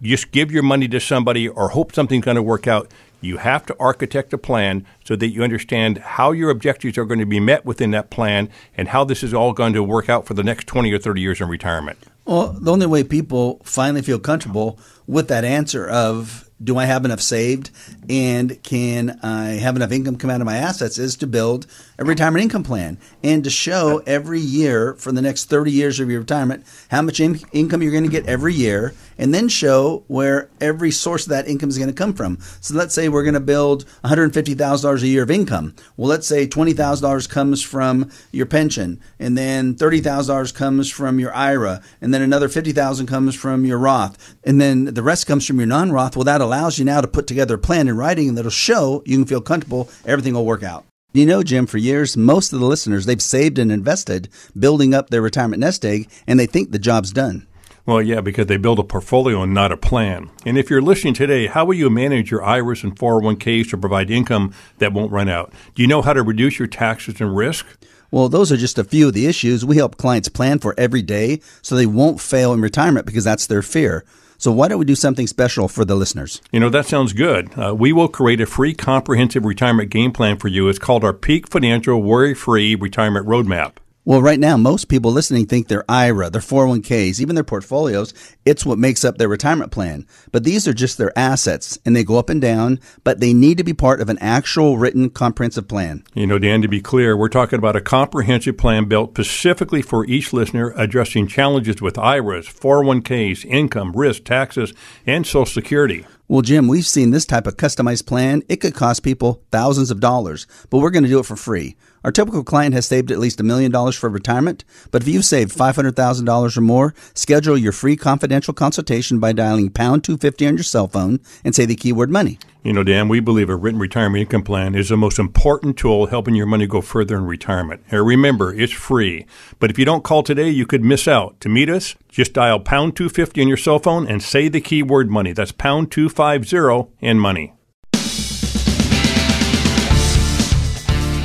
just 0.00 0.30
give 0.30 0.52
your 0.52 0.62
money 0.62 0.86
to 0.86 1.00
somebody 1.00 1.48
or 1.48 1.70
hope 1.70 1.92
something's 1.92 2.24
going 2.24 2.36
to 2.36 2.42
work 2.42 2.68
out. 2.68 2.92
You 3.20 3.38
have 3.38 3.66
to 3.66 3.76
architect 3.80 4.32
a 4.32 4.38
plan 4.38 4.86
so 5.04 5.16
that 5.16 5.30
you 5.30 5.42
understand 5.42 5.98
how 5.98 6.30
your 6.30 6.50
objectives 6.50 6.96
are 6.98 7.04
going 7.04 7.18
to 7.18 7.26
be 7.26 7.40
met 7.40 7.64
within 7.64 7.90
that 7.90 8.10
plan 8.10 8.48
and 8.76 8.86
how 8.86 9.02
this 9.02 9.24
is 9.24 9.34
all 9.34 9.52
going 9.52 9.72
to 9.72 9.82
work 9.82 10.08
out 10.08 10.24
for 10.24 10.34
the 10.34 10.44
next 10.44 10.68
20 10.68 10.92
or 10.92 11.00
30 11.00 11.20
years 11.20 11.40
in 11.40 11.48
retirement. 11.48 11.98
Well, 12.26 12.52
the 12.52 12.70
only 12.70 12.86
way 12.86 13.02
people 13.02 13.60
finally 13.64 14.02
feel 14.02 14.20
comfortable 14.20 14.78
with 15.08 15.26
that 15.28 15.44
answer 15.44 15.88
of 15.88 16.49
do 16.62 16.76
I 16.76 16.84
have 16.84 17.04
enough 17.04 17.20
saved 17.20 17.70
and 18.08 18.62
can 18.62 19.18
I 19.22 19.50
have 19.52 19.76
enough 19.76 19.92
income 19.92 20.16
come 20.16 20.30
out 20.30 20.40
of 20.40 20.46
my 20.46 20.56
assets 20.56 20.98
is 20.98 21.16
to 21.16 21.26
build 21.26 21.66
a 21.98 22.04
retirement 22.04 22.42
income 22.42 22.64
plan 22.64 22.98
and 23.22 23.44
to 23.44 23.50
show 23.50 24.02
every 24.06 24.40
year 24.40 24.94
for 24.94 25.12
the 25.12 25.22
next 25.22 25.46
30 25.46 25.70
years 25.70 26.00
of 26.00 26.10
your 26.10 26.20
retirement 26.20 26.64
how 26.90 27.02
much 27.02 27.20
in- 27.20 27.40
income 27.52 27.82
you're 27.82 27.92
going 27.92 28.04
to 28.04 28.10
get 28.10 28.26
every 28.26 28.54
year 28.54 28.94
and 29.16 29.34
then 29.34 29.48
show 29.48 30.02
where 30.08 30.48
every 30.60 30.90
source 30.90 31.24
of 31.24 31.30
that 31.30 31.46
income 31.46 31.68
is 31.68 31.76
going 31.76 31.90
to 31.90 31.94
come 31.94 32.14
from. 32.14 32.38
So 32.60 32.74
let's 32.74 32.94
say 32.94 33.08
we're 33.08 33.22
going 33.22 33.34
to 33.34 33.40
build 33.40 33.84
$150,000 34.04 35.02
a 35.02 35.06
year 35.06 35.22
of 35.22 35.30
income. 35.30 35.74
Well, 35.96 36.08
let's 36.08 36.26
say 36.26 36.46
$20,000 36.46 37.28
comes 37.28 37.62
from 37.62 38.10
your 38.32 38.46
pension 38.46 38.98
and 39.18 39.36
then 39.36 39.74
$30,000 39.74 40.54
comes 40.54 40.90
from 40.90 41.20
your 41.20 41.34
IRA 41.34 41.82
and 42.00 42.14
then 42.14 42.22
another 42.22 42.48
50,000 42.48 43.06
comes 43.06 43.34
from 43.34 43.66
your 43.66 43.78
Roth 43.78 44.34
and 44.42 44.60
then 44.60 44.86
the 44.86 45.02
rest 45.02 45.26
comes 45.26 45.46
from 45.46 45.58
your 45.58 45.66
non-Roth. 45.66 46.16
Well, 46.16 46.24
that 46.24 46.40
allows 46.50 46.80
you 46.80 46.84
now 46.84 47.00
to 47.00 47.06
put 47.06 47.28
together 47.28 47.54
a 47.54 47.58
plan 47.58 47.86
in 47.86 47.96
writing 47.96 48.34
that'll 48.34 48.50
show 48.50 49.04
you 49.06 49.16
can 49.16 49.24
feel 49.24 49.40
comfortable 49.40 49.88
everything 50.04 50.34
will 50.34 50.44
work 50.44 50.64
out. 50.64 50.84
You 51.12 51.24
know, 51.24 51.44
Jim, 51.44 51.64
for 51.66 51.78
years, 51.78 52.16
most 52.16 52.52
of 52.52 52.58
the 52.58 52.66
listeners, 52.66 53.06
they've 53.06 53.22
saved 53.22 53.56
and 53.56 53.70
invested 53.70 54.28
building 54.58 54.92
up 54.92 55.10
their 55.10 55.22
retirement 55.22 55.60
nest 55.60 55.84
egg, 55.84 56.10
and 56.26 56.40
they 56.40 56.46
think 56.46 56.72
the 56.72 56.80
job's 56.80 57.12
done. 57.12 57.46
Well, 57.86 58.02
yeah, 58.02 58.20
because 58.20 58.46
they 58.46 58.56
build 58.56 58.80
a 58.80 58.84
portfolio 58.84 59.42
and 59.44 59.54
not 59.54 59.70
a 59.70 59.76
plan. 59.76 60.28
And 60.44 60.58
if 60.58 60.70
you're 60.70 60.82
listening 60.82 61.14
today, 61.14 61.46
how 61.46 61.64
will 61.64 61.74
you 61.74 61.88
manage 61.88 62.32
your 62.32 62.42
IRAs 62.42 62.82
and 62.82 62.98
401ks 62.98 63.70
to 63.70 63.78
provide 63.78 64.10
income 64.10 64.52
that 64.78 64.92
won't 64.92 65.12
run 65.12 65.28
out? 65.28 65.52
Do 65.76 65.82
you 65.82 65.88
know 65.88 66.02
how 66.02 66.14
to 66.14 66.22
reduce 66.22 66.58
your 66.58 66.68
taxes 66.68 67.20
and 67.20 67.36
risk? 67.36 67.64
Well, 68.10 68.28
those 68.28 68.50
are 68.50 68.56
just 68.56 68.78
a 68.78 68.82
few 68.82 69.06
of 69.06 69.14
the 69.14 69.26
issues 69.26 69.64
we 69.64 69.76
help 69.76 69.96
clients 69.96 70.28
plan 70.28 70.58
for 70.58 70.74
every 70.76 71.02
day 71.02 71.42
so 71.62 71.76
they 71.76 71.86
won't 71.86 72.20
fail 72.20 72.52
in 72.52 72.60
retirement 72.60 73.06
because 73.06 73.22
that's 73.22 73.46
their 73.46 73.62
fear. 73.62 74.04
So 74.40 74.50
why 74.50 74.68
don't 74.68 74.78
we 74.78 74.86
do 74.86 74.94
something 74.94 75.26
special 75.26 75.68
for 75.68 75.84
the 75.84 75.94
listeners? 75.94 76.40
You 76.50 76.60
know, 76.60 76.70
that 76.70 76.86
sounds 76.86 77.12
good. 77.12 77.52
Uh, 77.58 77.74
we 77.74 77.92
will 77.92 78.08
create 78.08 78.40
a 78.40 78.46
free 78.46 78.72
comprehensive 78.72 79.44
retirement 79.44 79.90
game 79.90 80.12
plan 80.12 80.38
for 80.38 80.48
you. 80.48 80.66
It's 80.70 80.78
called 80.78 81.04
our 81.04 81.12
Peak 81.12 81.46
Financial 81.46 82.02
Worry 82.02 82.32
Free 82.32 82.74
Retirement 82.74 83.26
Roadmap. 83.26 83.72
Well, 84.06 84.22
right 84.22 84.40
now, 84.40 84.56
most 84.56 84.88
people 84.88 85.12
listening 85.12 85.44
think 85.44 85.68
their 85.68 85.84
IRA, 85.86 86.30
their 86.30 86.40
401ks, 86.40 87.20
even 87.20 87.34
their 87.34 87.44
portfolios, 87.44 88.14
it's 88.46 88.64
what 88.64 88.78
makes 88.78 89.04
up 89.04 89.18
their 89.18 89.28
retirement 89.28 89.72
plan. 89.72 90.06
But 90.32 90.42
these 90.42 90.66
are 90.66 90.72
just 90.72 90.96
their 90.96 91.16
assets 91.18 91.78
and 91.84 91.94
they 91.94 92.02
go 92.02 92.16
up 92.16 92.30
and 92.30 92.40
down, 92.40 92.80
but 93.04 93.20
they 93.20 93.34
need 93.34 93.58
to 93.58 93.64
be 93.64 93.74
part 93.74 94.00
of 94.00 94.08
an 94.08 94.16
actual 94.22 94.78
written 94.78 95.10
comprehensive 95.10 95.68
plan. 95.68 96.02
You 96.14 96.26
know, 96.26 96.38
Dan, 96.38 96.62
to 96.62 96.68
be 96.68 96.80
clear, 96.80 97.14
we're 97.14 97.28
talking 97.28 97.58
about 97.58 97.76
a 97.76 97.82
comprehensive 97.82 98.56
plan 98.56 98.86
built 98.86 99.10
specifically 99.10 99.82
for 99.82 100.06
each 100.06 100.32
listener 100.32 100.72
addressing 100.78 101.26
challenges 101.26 101.82
with 101.82 101.98
IRAs, 101.98 102.46
401ks, 102.46 103.44
income, 103.44 103.92
risk, 103.92 104.24
taxes, 104.24 104.72
and 105.06 105.26
Social 105.26 105.44
Security. 105.44 106.06
Well, 106.26 106.42
Jim, 106.42 106.68
we've 106.68 106.86
seen 106.86 107.10
this 107.10 107.26
type 107.26 107.46
of 107.46 107.58
customized 107.58 108.06
plan. 108.06 108.44
It 108.48 108.62
could 108.62 108.72
cost 108.72 109.02
people 109.02 109.42
thousands 109.50 109.90
of 109.90 110.00
dollars, 110.00 110.46
but 110.70 110.78
we're 110.78 110.90
going 110.90 111.02
to 111.02 111.10
do 111.10 111.18
it 111.18 111.26
for 111.26 111.36
free. 111.36 111.76
Our 112.02 112.12
typical 112.12 112.44
client 112.44 112.74
has 112.74 112.86
saved 112.86 113.10
at 113.10 113.18
least 113.18 113.40
a 113.40 113.44
million 113.44 113.70
dollars 113.70 113.94
for 113.94 114.08
retirement, 114.08 114.64
but 114.90 115.02
if 115.02 115.08
you've 115.08 115.24
saved 115.24 115.54
$500,000 115.56 116.56
or 116.56 116.60
more, 116.62 116.94
schedule 117.12 117.58
your 117.58 117.72
free 117.72 117.94
confidential 117.94 118.54
consultation 118.54 119.18
by 119.18 119.32
dialing 119.32 119.68
pound 119.68 120.02
250 120.04 120.46
on 120.46 120.56
your 120.56 120.64
cell 120.64 120.88
phone 120.88 121.20
and 121.44 121.54
say 121.54 121.66
the 121.66 121.76
keyword 121.76 122.10
money. 122.10 122.38
You 122.62 122.72
know, 122.72 122.82
Dan, 122.82 123.08
we 123.08 123.20
believe 123.20 123.50
a 123.50 123.56
written 123.56 123.80
retirement 123.80 124.22
income 124.22 124.42
plan 124.42 124.74
is 124.74 124.88
the 124.88 124.96
most 124.96 125.18
important 125.18 125.76
tool 125.76 126.06
helping 126.06 126.34
your 126.34 126.46
money 126.46 126.66
go 126.66 126.80
further 126.80 127.16
in 127.16 127.26
retirement. 127.26 127.82
And 127.90 128.06
remember, 128.06 128.54
it's 128.54 128.72
free. 128.72 129.26
But 129.58 129.70
if 129.70 129.78
you 129.78 129.84
don't 129.84 130.04
call 130.04 130.22
today, 130.22 130.48
you 130.48 130.66
could 130.66 130.84
miss 130.84 131.06
out. 131.06 131.38
To 131.40 131.50
meet 131.50 131.68
us, 131.68 131.96
just 132.08 132.32
dial 132.32 132.60
pound 132.60 132.96
250 132.96 133.42
on 133.42 133.48
your 133.48 133.56
cell 133.56 133.78
phone 133.78 134.06
and 134.06 134.22
say 134.22 134.48
the 134.48 134.60
keyword 134.60 135.10
money. 135.10 135.32
That's 135.32 135.52
pound 135.52 135.90
250 135.90 136.90
and 137.02 137.20
money. 137.20 137.52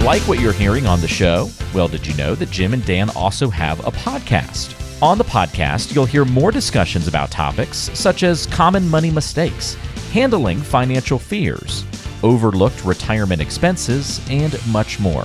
Like 0.06 0.22
what 0.28 0.40
you're 0.40 0.54
hearing 0.54 0.86
on 0.86 1.02
the 1.02 1.08
show? 1.08 1.50
Well, 1.74 1.88
did 1.88 2.06
you 2.06 2.14
know 2.14 2.36
that 2.36 2.52
Jim 2.52 2.74
and 2.76 2.86
Dan 2.86 3.10
also 3.16 3.50
have 3.50 3.80
a 3.88 3.92
podcast? 3.92 4.80
On 5.02 5.18
the 5.18 5.24
podcast, 5.24 5.96
you'll 5.96 6.06
hear 6.06 6.24
more 6.26 6.52
discussions 6.52 7.08
about 7.08 7.32
topics 7.32 7.90
such 7.96 8.22
as 8.22 8.46
common 8.46 8.88
money 8.88 9.10
mistakes, 9.10 9.74
handling 10.12 10.60
financial 10.60 11.18
fears, 11.18 11.86
overlooked 12.22 12.86
retirement 12.86 13.42
expenses, 13.42 14.22
and 14.30 14.56
much 14.68 15.00
more. 15.00 15.24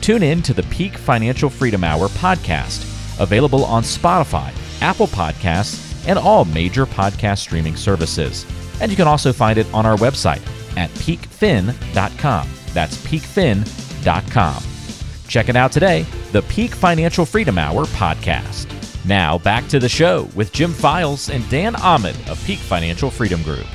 Tune 0.00 0.22
in 0.22 0.40
to 0.44 0.54
the 0.54 0.62
Peak 0.62 0.96
Financial 0.96 1.50
Freedom 1.50 1.84
Hour 1.84 2.08
podcast, 2.08 3.20
available 3.20 3.66
on 3.66 3.82
Spotify, 3.82 4.50
Apple 4.80 5.08
Podcasts, 5.08 6.08
and 6.08 6.18
all 6.18 6.46
major 6.46 6.86
podcast 6.86 7.40
streaming 7.40 7.76
services. 7.76 8.46
And 8.80 8.90
you 8.90 8.96
can 8.96 9.08
also 9.08 9.30
find 9.30 9.58
it 9.58 9.66
on 9.74 9.84
our 9.84 9.98
website 9.98 10.40
at 10.78 10.88
peakfin.com. 10.92 12.48
That's 12.72 12.96
peakfin.com 12.96 13.81
Check 15.28 15.48
it 15.48 15.56
out 15.56 15.72
today, 15.72 16.02
the 16.32 16.42
Peak 16.42 16.74
Financial 16.74 17.24
Freedom 17.24 17.56
Hour 17.56 17.86
podcast. 17.86 18.68
Now, 19.04 19.38
back 19.38 19.66
to 19.68 19.78
the 19.78 19.88
show 19.88 20.28
with 20.34 20.52
Jim 20.52 20.72
Files 20.72 21.30
and 21.30 21.48
Dan 21.48 21.74
Allman 21.76 22.16
of 22.28 22.42
Peak 22.44 22.58
Financial 22.58 23.10
Freedom 23.10 23.42
Group. 23.42 23.66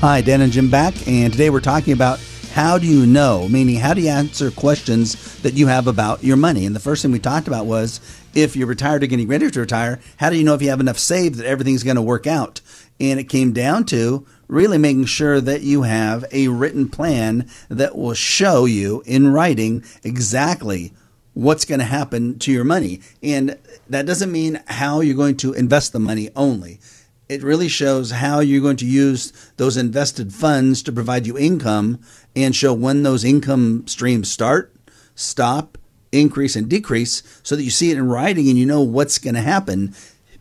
Hi, 0.00 0.20
Dan 0.20 0.40
and 0.40 0.52
Jim 0.52 0.70
back, 0.70 0.94
and 1.08 1.32
today 1.32 1.48
we're 1.48 1.60
talking 1.60 1.92
about 1.92 2.18
how 2.52 2.78
do 2.78 2.86
you 2.86 3.06
know, 3.06 3.48
meaning 3.48 3.76
how 3.76 3.92
do 3.92 4.00
you 4.00 4.08
answer 4.08 4.50
questions 4.50 5.40
that 5.42 5.52
you 5.52 5.66
have 5.66 5.86
about 5.86 6.24
your 6.24 6.38
money? 6.38 6.64
And 6.64 6.74
the 6.74 6.80
first 6.80 7.02
thing 7.02 7.12
we 7.12 7.18
talked 7.18 7.48
about 7.48 7.66
was 7.66 8.00
if 8.34 8.56
you're 8.56 8.66
retired 8.66 9.02
or 9.02 9.06
getting 9.06 9.28
ready 9.28 9.50
to 9.50 9.60
retire, 9.60 10.00
how 10.16 10.30
do 10.30 10.36
you 10.36 10.44
know 10.44 10.54
if 10.54 10.62
you 10.62 10.70
have 10.70 10.80
enough 10.80 10.98
saved 10.98 11.34
that 11.36 11.46
everything's 11.46 11.82
going 11.82 11.96
to 11.96 12.02
work 12.02 12.26
out? 12.26 12.62
And 12.98 13.20
it 13.20 13.24
came 13.24 13.52
down 13.52 13.84
to 13.86 14.26
really 14.48 14.78
making 14.78 15.06
sure 15.06 15.40
that 15.40 15.62
you 15.62 15.82
have 15.82 16.24
a 16.32 16.48
written 16.48 16.88
plan 16.88 17.48
that 17.68 17.96
will 17.96 18.14
show 18.14 18.64
you 18.64 19.02
in 19.06 19.32
writing 19.32 19.84
exactly 20.02 20.92
what's 21.34 21.64
going 21.64 21.80
to 21.80 21.84
happen 21.84 22.38
to 22.38 22.50
your 22.50 22.64
money. 22.64 23.00
And 23.22 23.58
that 23.88 24.06
doesn't 24.06 24.32
mean 24.32 24.62
how 24.66 25.00
you're 25.00 25.16
going 25.16 25.36
to 25.38 25.52
invest 25.52 25.92
the 25.92 25.98
money 25.98 26.30
only. 26.34 26.80
It 27.28 27.42
really 27.42 27.68
shows 27.68 28.12
how 28.12 28.40
you're 28.40 28.62
going 28.62 28.76
to 28.78 28.86
use 28.86 29.32
those 29.56 29.76
invested 29.76 30.32
funds 30.32 30.82
to 30.84 30.92
provide 30.92 31.26
you 31.26 31.36
income 31.36 32.00
and 32.34 32.54
show 32.54 32.72
when 32.72 33.02
those 33.02 33.24
income 33.24 33.86
streams 33.86 34.30
start, 34.30 34.72
stop, 35.14 35.76
increase, 36.12 36.54
and 36.54 36.68
decrease 36.68 37.22
so 37.42 37.56
that 37.56 37.64
you 37.64 37.70
see 37.70 37.90
it 37.90 37.98
in 37.98 38.08
writing 38.08 38.48
and 38.48 38.56
you 38.56 38.64
know 38.64 38.80
what's 38.80 39.18
going 39.18 39.34
to 39.34 39.40
happen. 39.40 39.94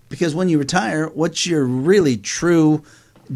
Because 0.09 0.35
when 0.35 0.47
you 0.47 0.59
retire, 0.59 1.07
what's 1.07 1.47
your 1.47 1.65
really 1.65 2.17
true 2.17 2.83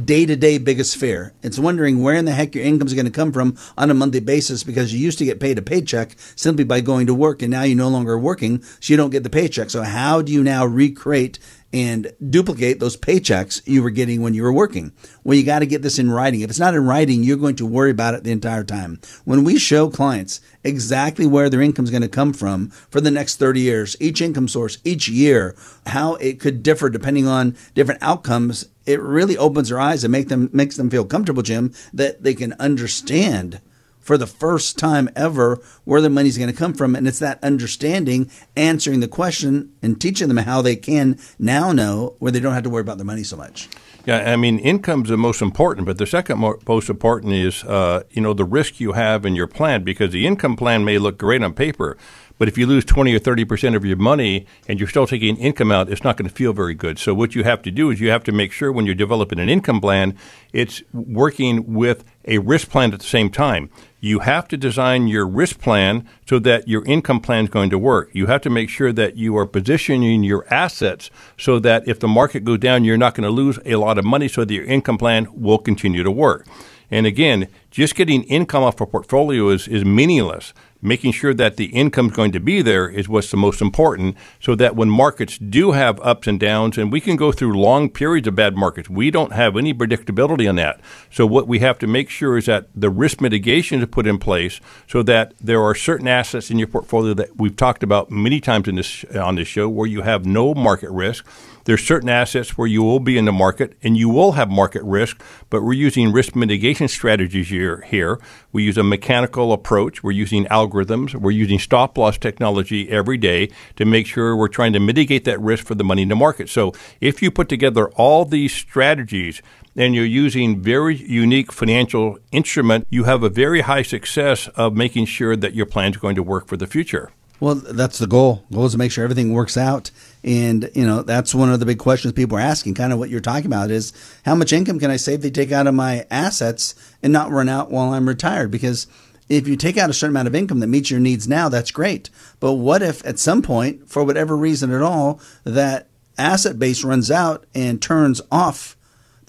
day 0.05 0.25
to 0.25 0.35
day 0.35 0.57
biggest 0.57 0.97
fear. 0.97 1.33
It's 1.41 1.59
wondering 1.59 2.01
where 2.01 2.15
in 2.15 2.25
the 2.25 2.31
heck 2.31 2.55
your 2.55 2.63
income 2.63 2.87
is 2.87 2.93
going 2.93 3.05
to 3.05 3.11
come 3.11 3.31
from 3.31 3.57
on 3.77 3.89
a 3.89 3.93
monthly 3.93 4.19
basis 4.19 4.63
because 4.63 4.93
you 4.93 4.99
used 4.99 5.19
to 5.19 5.25
get 5.25 5.39
paid 5.39 5.57
a 5.57 5.61
paycheck 5.61 6.15
simply 6.35 6.63
by 6.63 6.81
going 6.81 7.07
to 7.07 7.13
work 7.13 7.41
and 7.41 7.51
now 7.51 7.63
you're 7.63 7.77
no 7.77 7.89
longer 7.89 8.17
working, 8.17 8.61
so 8.61 8.93
you 8.93 8.97
don't 8.97 9.09
get 9.09 9.23
the 9.23 9.29
paycheck. 9.29 9.69
So, 9.69 9.83
how 9.83 10.21
do 10.21 10.31
you 10.31 10.43
now 10.43 10.65
recreate 10.65 11.39
and 11.71 12.11
duplicate 12.29 12.79
those 12.79 12.97
paychecks 12.97 13.61
you 13.65 13.83
were 13.83 13.89
getting 13.89 14.21
when 14.21 14.33
you 14.33 14.43
were 14.43 14.53
working. 14.53 14.91
Well, 15.23 15.37
you 15.37 15.43
got 15.43 15.59
to 15.59 15.65
get 15.65 15.81
this 15.81 15.99
in 15.99 16.11
writing. 16.11 16.41
If 16.41 16.49
it's 16.49 16.59
not 16.59 16.73
in 16.73 16.85
writing, 16.85 17.23
you're 17.23 17.37
going 17.37 17.55
to 17.57 17.65
worry 17.65 17.91
about 17.91 18.15
it 18.15 18.23
the 18.23 18.31
entire 18.31 18.63
time. 18.63 18.99
When 19.25 19.43
we 19.43 19.59
show 19.59 19.89
clients 19.89 20.41
exactly 20.63 21.27
where 21.27 21.49
their 21.49 21.61
income 21.61 21.85
is 21.85 21.91
going 21.91 22.01
to 22.01 22.07
come 22.07 22.33
from 22.33 22.69
for 22.89 23.01
the 23.01 23.11
next 23.11 23.37
30 23.37 23.61
years, 23.61 23.95
each 23.99 24.21
income 24.21 24.47
source, 24.47 24.79
each 24.83 25.07
year, 25.07 25.55
how 25.87 26.15
it 26.15 26.39
could 26.39 26.63
differ 26.63 26.89
depending 26.89 27.27
on 27.27 27.55
different 27.75 28.01
outcomes, 28.01 28.67
it 28.89 28.99
really 29.01 29.37
opens 29.37 29.69
their 29.69 29.79
eyes 29.79 30.03
and 30.03 30.11
make 30.11 30.29
them 30.29 30.49
makes 30.51 30.75
them 30.75 30.89
feel 30.89 31.05
comfortable, 31.05 31.43
Jim, 31.43 31.71
that 31.93 32.23
they 32.23 32.33
can 32.33 32.53
understand 32.53 33.61
for 33.99 34.17
the 34.17 34.25
first 34.25 34.79
time 34.79 35.07
ever 35.15 35.61
where 35.85 36.01
the 36.01 36.09
money's 36.09 36.39
going 36.39 36.49
to 36.49 36.55
come 36.55 36.73
from. 36.73 36.95
And 36.95 37.07
it's 37.07 37.19
that 37.19 37.43
understanding, 37.43 38.31
answering 38.55 39.01
the 39.01 39.07
question, 39.07 39.71
and 39.83 40.01
teaching 40.01 40.27
them 40.27 40.37
how 40.37 40.63
they 40.63 40.75
can 40.75 41.19
now 41.37 41.71
know 41.71 42.15
where 42.17 42.31
they 42.31 42.39
don't 42.39 42.55
have 42.55 42.63
to 42.63 42.69
worry 42.71 42.81
about 42.81 42.97
their 42.97 43.05
money 43.05 43.23
so 43.23 43.37
much. 43.37 43.69
Yeah, 44.07 44.33
I 44.33 44.37
mean, 44.37 44.57
income's 44.57 45.09
the 45.09 45.17
most 45.17 45.39
important, 45.39 45.85
but 45.85 45.99
the 45.99 46.07
second 46.07 46.39
most 46.39 46.89
important 46.89 47.33
is, 47.33 47.63
uh, 47.65 48.01
you 48.09 48.23
know, 48.23 48.33
the 48.33 48.45
risk 48.45 48.79
you 48.79 48.93
have 48.93 49.23
in 49.23 49.35
your 49.35 49.45
plan 49.45 49.83
because 49.83 50.11
the 50.11 50.25
income 50.25 50.55
plan 50.55 50.83
may 50.83 50.97
look 50.97 51.19
great 51.19 51.43
on 51.43 51.53
paper, 51.53 51.95
but 52.39 52.47
if 52.47 52.57
you 52.57 52.65
lose 52.65 52.83
20 52.85 53.13
or 53.13 53.19
30 53.19 53.45
percent 53.45 53.75
of 53.75 53.85
your 53.85 53.97
money 53.97 54.47
and 54.67 54.79
you're 54.79 54.89
still 54.89 55.05
taking 55.05 55.37
income 55.37 55.71
out, 55.71 55.89
it's 55.89 56.03
not 56.03 56.17
going 56.17 56.27
to 56.27 56.33
feel 56.33 56.53
very 56.53 56.73
good. 56.73 56.97
So 56.97 57.13
what 57.13 57.35
you 57.35 57.43
have 57.43 57.61
to 57.61 57.71
do 57.71 57.91
is 57.91 57.99
you 57.99 58.09
have 58.09 58.23
to 58.23 58.31
make 58.31 58.51
sure 58.51 58.71
when 58.71 58.87
you're 58.87 58.95
developing 58.95 59.37
an 59.37 59.49
income 59.49 59.79
plan, 59.79 60.17
it's 60.53 60.81
working 60.93 61.75
with 61.75 62.03
a 62.25 62.39
risk 62.39 62.69
plan 62.69 62.93
at 62.93 62.99
the 62.99 63.05
same 63.05 63.29
time. 63.29 63.69
You 63.99 64.19
have 64.19 64.47
to 64.47 64.57
design 64.57 65.07
your 65.07 65.27
risk 65.27 65.59
plan 65.59 66.07
so 66.27 66.39
that 66.39 66.67
your 66.67 66.85
income 66.85 67.19
plan 67.19 67.43
is 67.43 67.49
going 67.49 67.69
to 67.71 67.77
work. 67.77 68.09
You 68.13 68.27
have 68.27 68.41
to 68.41 68.49
make 68.49 68.69
sure 68.69 68.93
that 68.93 69.17
you 69.17 69.35
are 69.37 69.45
positioning 69.45 70.23
your 70.23 70.51
assets 70.51 71.11
so 71.37 71.59
that 71.59 71.87
if 71.87 71.99
the 71.99 72.07
market 72.07 72.45
goes 72.45 72.59
down, 72.59 72.85
you're 72.85 72.97
not 72.97 73.13
going 73.13 73.25
to 73.25 73.29
lose 73.29 73.59
a 73.65 73.75
lot 73.75 73.97
of 73.97 74.05
money 74.05 74.29
so 74.29 74.45
that 74.45 74.53
your 74.53 74.63
income 74.63 74.97
plan 74.97 75.27
will 75.33 75.57
continue 75.57 76.03
to 76.03 76.11
work. 76.11 76.47
And 76.91 77.05
again, 77.05 77.47
just 77.69 77.95
getting 77.95 78.23
income 78.23 78.63
off 78.63 78.81
a 78.81 78.85
portfolio 78.85 79.49
is, 79.49 79.67
is 79.67 79.85
meaningless 79.85 80.53
making 80.81 81.11
sure 81.11 81.33
that 81.33 81.57
the 81.57 81.65
income 81.65 82.07
is 82.07 82.13
going 82.13 82.31
to 82.31 82.39
be 82.39 82.61
there 82.61 82.87
is 82.87 83.09
what's 83.09 83.31
the 83.31 83.37
most 83.37 83.61
important 83.61 84.15
so 84.39 84.55
that 84.55 84.75
when 84.75 84.89
markets 84.89 85.37
do 85.37 85.71
have 85.71 85.99
ups 86.01 86.27
and 86.27 86.39
downs 86.39 86.77
and 86.77 86.91
we 86.91 87.01
can 87.01 87.15
go 87.15 87.31
through 87.31 87.59
long 87.59 87.89
periods 87.89 88.27
of 88.27 88.35
bad 88.35 88.55
markets 88.55 88.89
we 88.89 89.11
don't 89.11 89.33
have 89.33 89.57
any 89.57 89.73
predictability 89.73 90.47
on 90.47 90.55
that. 90.55 90.79
So 91.11 91.25
what 91.25 91.47
we 91.47 91.59
have 91.59 91.79
to 91.79 91.87
make 91.87 92.09
sure 92.09 92.37
is 92.37 92.45
that 92.45 92.67
the 92.75 92.89
risk 92.89 93.21
mitigation 93.21 93.81
is 93.81 93.87
put 93.87 94.07
in 94.07 94.17
place 94.17 94.59
so 94.87 95.03
that 95.03 95.33
there 95.41 95.61
are 95.61 95.75
certain 95.75 96.07
assets 96.07 96.49
in 96.49 96.57
your 96.59 96.67
portfolio 96.67 97.13
that 97.15 97.37
we've 97.37 97.55
talked 97.55 97.83
about 97.83 98.11
many 98.11 98.39
times 98.39 98.67
in 98.67 98.75
this 98.75 99.03
on 99.15 99.35
this 99.35 99.47
show 99.47 99.67
where 99.67 99.87
you 99.87 100.01
have 100.01 100.25
no 100.25 100.53
market 100.53 100.89
risk 100.91 101.25
there's 101.69 101.85
certain 101.85 102.09
assets 102.09 102.57
where 102.57 102.67
you 102.67 102.81
will 102.81 102.99
be 102.99 103.15
in 103.15 103.25
the 103.25 103.31
market 103.31 103.77
and 103.83 103.95
you 103.95 104.09
will 104.09 104.31
have 104.31 104.49
market 104.49 104.81
risk, 104.81 105.21
but 105.51 105.61
we're 105.61 105.73
using 105.73 106.11
risk 106.11 106.35
mitigation 106.35 106.87
strategies 106.87 107.49
here. 107.49 107.81
here. 107.81 108.19
We 108.51 108.63
use 108.63 108.75
a 108.75 108.83
mechanical 108.83 109.53
approach. 109.53 110.01
We're 110.01 110.13
using 110.13 110.45
algorithms. 110.45 111.13
We're 111.13 111.29
using 111.29 111.59
stop 111.59 111.95
loss 111.95 112.17
technology 112.17 112.89
every 112.89 113.17
day 113.17 113.51
to 113.75 113.85
make 113.85 114.07
sure 114.07 114.35
we're 114.35 114.47
trying 114.47 114.73
to 114.73 114.79
mitigate 114.79 115.25
that 115.25 115.39
risk 115.39 115.63
for 115.63 115.75
the 115.75 115.83
money 115.83 116.01
in 116.01 116.09
the 116.09 116.15
market. 116.15 116.49
So 116.49 116.73
if 117.01 117.21
you 117.21 117.29
put 117.29 117.49
together 117.49 117.89
all 117.89 118.25
these 118.25 118.51
strategies, 118.51 119.43
and 119.75 119.93
you're 119.93 120.03
using 120.03 120.61
very 120.61 120.95
unique 120.95 121.53
financial 121.53 122.17
instrument, 122.31 122.87
you 122.89 123.03
have 123.03 123.21
a 123.21 123.29
very 123.29 123.61
high 123.61 123.83
success 123.83 124.47
of 124.55 124.75
making 124.75 125.05
sure 125.05 125.35
that 125.35 125.53
your 125.53 125.67
plan 125.67 125.91
is 125.91 125.97
going 125.97 126.15
to 126.15 126.23
work 126.23 126.47
for 126.47 126.57
the 126.57 126.67
future. 126.67 127.11
Well, 127.39 127.55
that's 127.55 127.99
the 127.99 128.07
goal. 128.07 128.43
The 128.49 128.57
goal 128.57 128.65
is 128.65 128.73
to 128.73 128.77
make 128.77 128.91
sure 128.91 129.03
everything 129.03 129.33
works 129.33 129.57
out. 129.57 129.91
And, 130.23 130.69
you 130.75 130.85
know, 130.85 131.01
that's 131.03 131.33
one 131.33 131.51
of 131.51 131.59
the 131.59 131.65
big 131.65 131.79
questions 131.79 132.13
people 132.13 132.37
are 132.37 132.41
asking. 132.41 132.73
Kind 132.73 132.91
of 132.91 132.99
what 132.99 133.09
you're 133.09 133.21
talking 133.21 133.45
about 133.45 133.71
is 133.71 133.93
how 134.25 134.35
much 134.35 134.51
income 134.51 134.79
can 134.79 134.91
I 134.91 134.97
safely 134.97 135.31
take 135.31 135.51
out 135.51 135.67
of 135.67 135.73
my 135.73 136.05
assets 136.11 136.75
and 137.01 137.13
not 137.13 137.31
run 137.31 137.47
out 137.47 137.71
while 137.71 137.93
I'm 137.93 138.07
retired? 138.07 138.51
Because 138.51 138.87
if 139.29 139.47
you 139.47 139.55
take 139.55 139.77
out 139.77 139.89
a 139.89 139.93
certain 139.93 140.13
amount 140.13 140.27
of 140.27 140.35
income 140.35 140.59
that 140.59 140.67
meets 140.67 140.91
your 140.91 140.99
needs 140.99 141.27
now, 141.27 141.47
that's 141.47 141.71
great. 141.71 142.09
But 142.39 142.53
what 142.53 142.81
if 142.81 143.05
at 143.05 143.19
some 143.19 143.41
point, 143.41 143.89
for 143.89 144.03
whatever 144.03 144.35
reason 144.35 144.73
at 144.73 144.81
all, 144.81 145.21
that 145.45 145.87
asset 146.17 146.59
base 146.59 146.83
runs 146.83 147.09
out 147.09 147.45
and 147.55 147.81
turns 147.81 148.21
off 148.31 148.75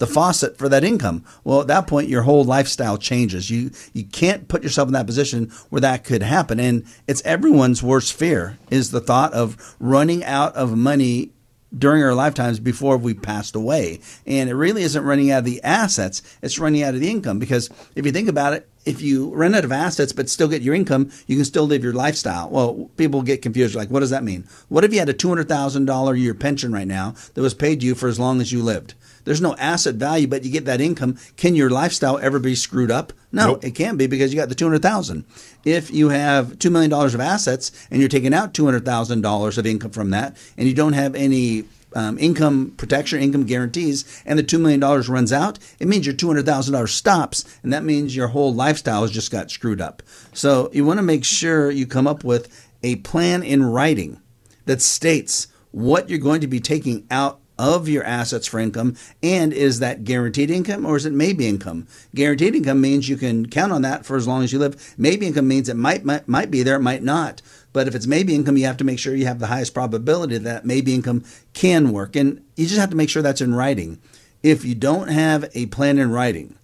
the 0.01 0.07
faucet 0.07 0.57
for 0.57 0.67
that 0.67 0.83
income. 0.83 1.23
Well, 1.43 1.61
at 1.61 1.67
that 1.67 1.85
point, 1.85 2.09
your 2.09 2.23
whole 2.23 2.43
lifestyle 2.43 2.97
changes. 2.97 3.51
You 3.51 3.69
you 3.93 4.03
can't 4.03 4.47
put 4.47 4.63
yourself 4.63 4.87
in 4.87 4.93
that 4.93 5.05
position 5.05 5.51
where 5.69 5.81
that 5.81 6.03
could 6.03 6.23
happen, 6.23 6.59
and 6.59 6.85
it's 7.07 7.21
everyone's 7.23 7.83
worst 7.83 8.11
fear 8.11 8.57
is 8.71 8.89
the 8.89 8.99
thought 8.99 9.31
of 9.33 9.75
running 9.79 10.23
out 10.23 10.55
of 10.55 10.75
money 10.75 11.29
during 11.77 12.03
our 12.03 12.15
lifetimes 12.15 12.59
before 12.59 12.97
we 12.97 13.13
passed 13.13 13.55
away. 13.55 14.01
And 14.25 14.49
it 14.49 14.55
really 14.55 14.81
isn't 14.81 15.03
running 15.03 15.29
out 15.29 15.39
of 15.39 15.45
the 15.45 15.61
assets, 15.63 16.23
it's 16.41 16.57
running 16.57 16.81
out 16.81 16.95
of 16.95 16.99
the 16.99 17.09
income. 17.09 17.37
Because 17.37 17.69
if 17.95 18.03
you 18.03 18.11
think 18.11 18.27
about 18.27 18.53
it, 18.53 18.67
if 18.83 19.01
you 19.03 19.31
run 19.35 19.53
out 19.53 19.63
of 19.63 19.71
assets 19.71 20.11
but 20.11 20.29
still 20.29 20.47
get 20.47 20.63
your 20.63 20.73
income, 20.73 21.11
you 21.27 21.35
can 21.35 21.45
still 21.45 21.65
live 21.65 21.83
your 21.83 21.93
lifestyle. 21.93 22.49
Well, 22.49 22.89
people 22.97 23.21
get 23.21 23.43
confused. 23.43 23.75
Like, 23.75 23.89
what 23.89 23.99
does 23.99 24.09
that 24.09 24.23
mean? 24.23 24.47
What 24.67 24.83
if 24.83 24.91
you 24.91 24.99
had 24.99 25.09
a 25.09 25.13
$200,000 25.13 26.19
year 26.19 26.33
pension 26.33 26.73
right 26.73 26.87
now 26.87 27.13
that 27.35 27.41
was 27.41 27.53
paid 27.53 27.81
to 27.81 27.85
you 27.85 27.93
for 27.93 28.07
as 28.09 28.19
long 28.19 28.41
as 28.41 28.51
you 28.51 28.63
lived? 28.63 28.95
There's 29.23 29.41
no 29.41 29.55
asset 29.55 29.95
value, 29.95 30.27
but 30.27 30.43
you 30.43 30.51
get 30.51 30.65
that 30.65 30.81
income. 30.81 31.17
Can 31.37 31.55
your 31.55 31.69
lifestyle 31.69 32.17
ever 32.19 32.39
be 32.39 32.55
screwed 32.55 32.91
up? 32.91 33.13
No, 33.31 33.47
nope. 33.47 33.63
it 33.63 33.71
can't 33.71 33.97
be 33.97 34.07
because 34.07 34.33
you 34.33 34.39
got 34.39 34.49
the 34.49 34.55
200,000. 34.55 35.25
If 35.63 35.91
you 35.91 36.09
have 36.09 36.59
$2 36.59 36.71
million 36.71 36.91
of 36.91 37.19
assets 37.19 37.71
and 37.89 37.99
you're 37.99 38.09
taking 38.09 38.33
out 38.33 38.53
$200,000 38.53 39.57
of 39.57 39.65
income 39.65 39.91
from 39.91 40.09
that 40.09 40.37
and 40.57 40.67
you 40.67 40.73
don't 40.73 40.93
have 40.93 41.15
any 41.15 41.65
um, 41.93 42.17
income 42.17 42.73
protection, 42.77 43.21
income 43.21 43.45
guarantees, 43.45 44.23
and 44.25 44.39
the 44.39 44.43
$2 44.43 44.59
million 44.59 44.79
runs 44.79 45.33
out, 45.33 45.59
it 45.79 45.87
means 45.87 46.05
your 46.05 46.15
$200,000 46.15 46.89
stops, 46.89 47.59
and 47.63 47.73
that 47.73 47.83
means 47.83 48.15
your 48.15 48.29
whole 48.29 48.53
lifestyle 48.53 49.01
has 49.01 49.11
just 49.11 49.31
got 49.31 49.51
screwed 49.51 49.81
up. 49.81 50.01
So 50.33 50.69
you 50.73 50.85
want 50.85 50.99
to 50.99 51.03
make 51.03 51.25
sure 51.25 51.69
you 51.69 51.85
come 51.85 52.07
up 52.07 52.23
with 52.23 52.69
a 52.83 52.97
plan 52.97 53.43
in 53.43 53.63
writing 53.63 54.21
that 54.65 54.81
states 54.81 55.47
what 55.71 56.09
you're 56.09 56.19
going 56.19 56.41
to 56.41 56.47
be 56.47 56.59
taking 56.59 57.05
out 57.09 57.40
of 57.61 57.87
your 57.87 58.03
assets 58.03 58.47
for 58.47 58.59
income 58.59 58.95
and 59.21 59.53
is 59.53 59.79
that 59.79 60.03
guaranteed 60.03 60.49
income 60.49 60.85
or 60.85 60.97
is 60.97 61.05
it 61.05 61.13
maybe 61.13 61.47
income 61.47 61.87
guaranteed 62.15 62.55
income 62.55 62.81
means 62.81 63.07
you 63.07 63.15
can 63.15 63.47
count 63.47 63.71
on 63.71 63.83
that 63.83 64.05
for 64.05 64.17
as 64.17 64.27
long 64.27 64.43
as 64.43 64.51
you 64.51 64.57
live 64.57 64.95
maybe 64.97 65.27
income 65.27 65.47
means 65.47 65.69
it 65.69 65.75
might 65.75 66.03
might, 66.03 66.27
might 66.27 66.49
be 66.49 66.63
there 66.63 66.77
it 66.77 66.81
might 66.81 67.03
not 67.03 67.41
but 67.73 67.87
if 67.87 67.95
it's 67.95 68.07
maybe 68.07 68.35
income, 68.35 68.57
you 68.57 68.65
have 68.65 68.77
to 68.77 68.83
make 68.83 68.99
sure 68.99 69.15
you 69.15 69.25
have 69.25 69.39
the 69.39 69.47
highest 69.47 69.73
probability 69.73 70.37
that 70.37 70.65
maybe 70.65 70.93
income 70.93 71.23
can 71.53 71.91
work. 71.91 72.15
And 72.15 72.43
you 72.55 72.65
just 72.65 72.79
have 72.79 72.89
to 72.89 72.95
make 72.95 73.09
sure 73.09 73.21
that's 73.21 73.41
in 73.41 73.55
writing. 73.55 73.99
If 74.43 74.65
you 74.65 74.75
don't 74.75 75.07
have 75.07 75.49
a 75.53 75.67
plan 75.67 75.97
in 75.97 76.11
writing 76.11 76.55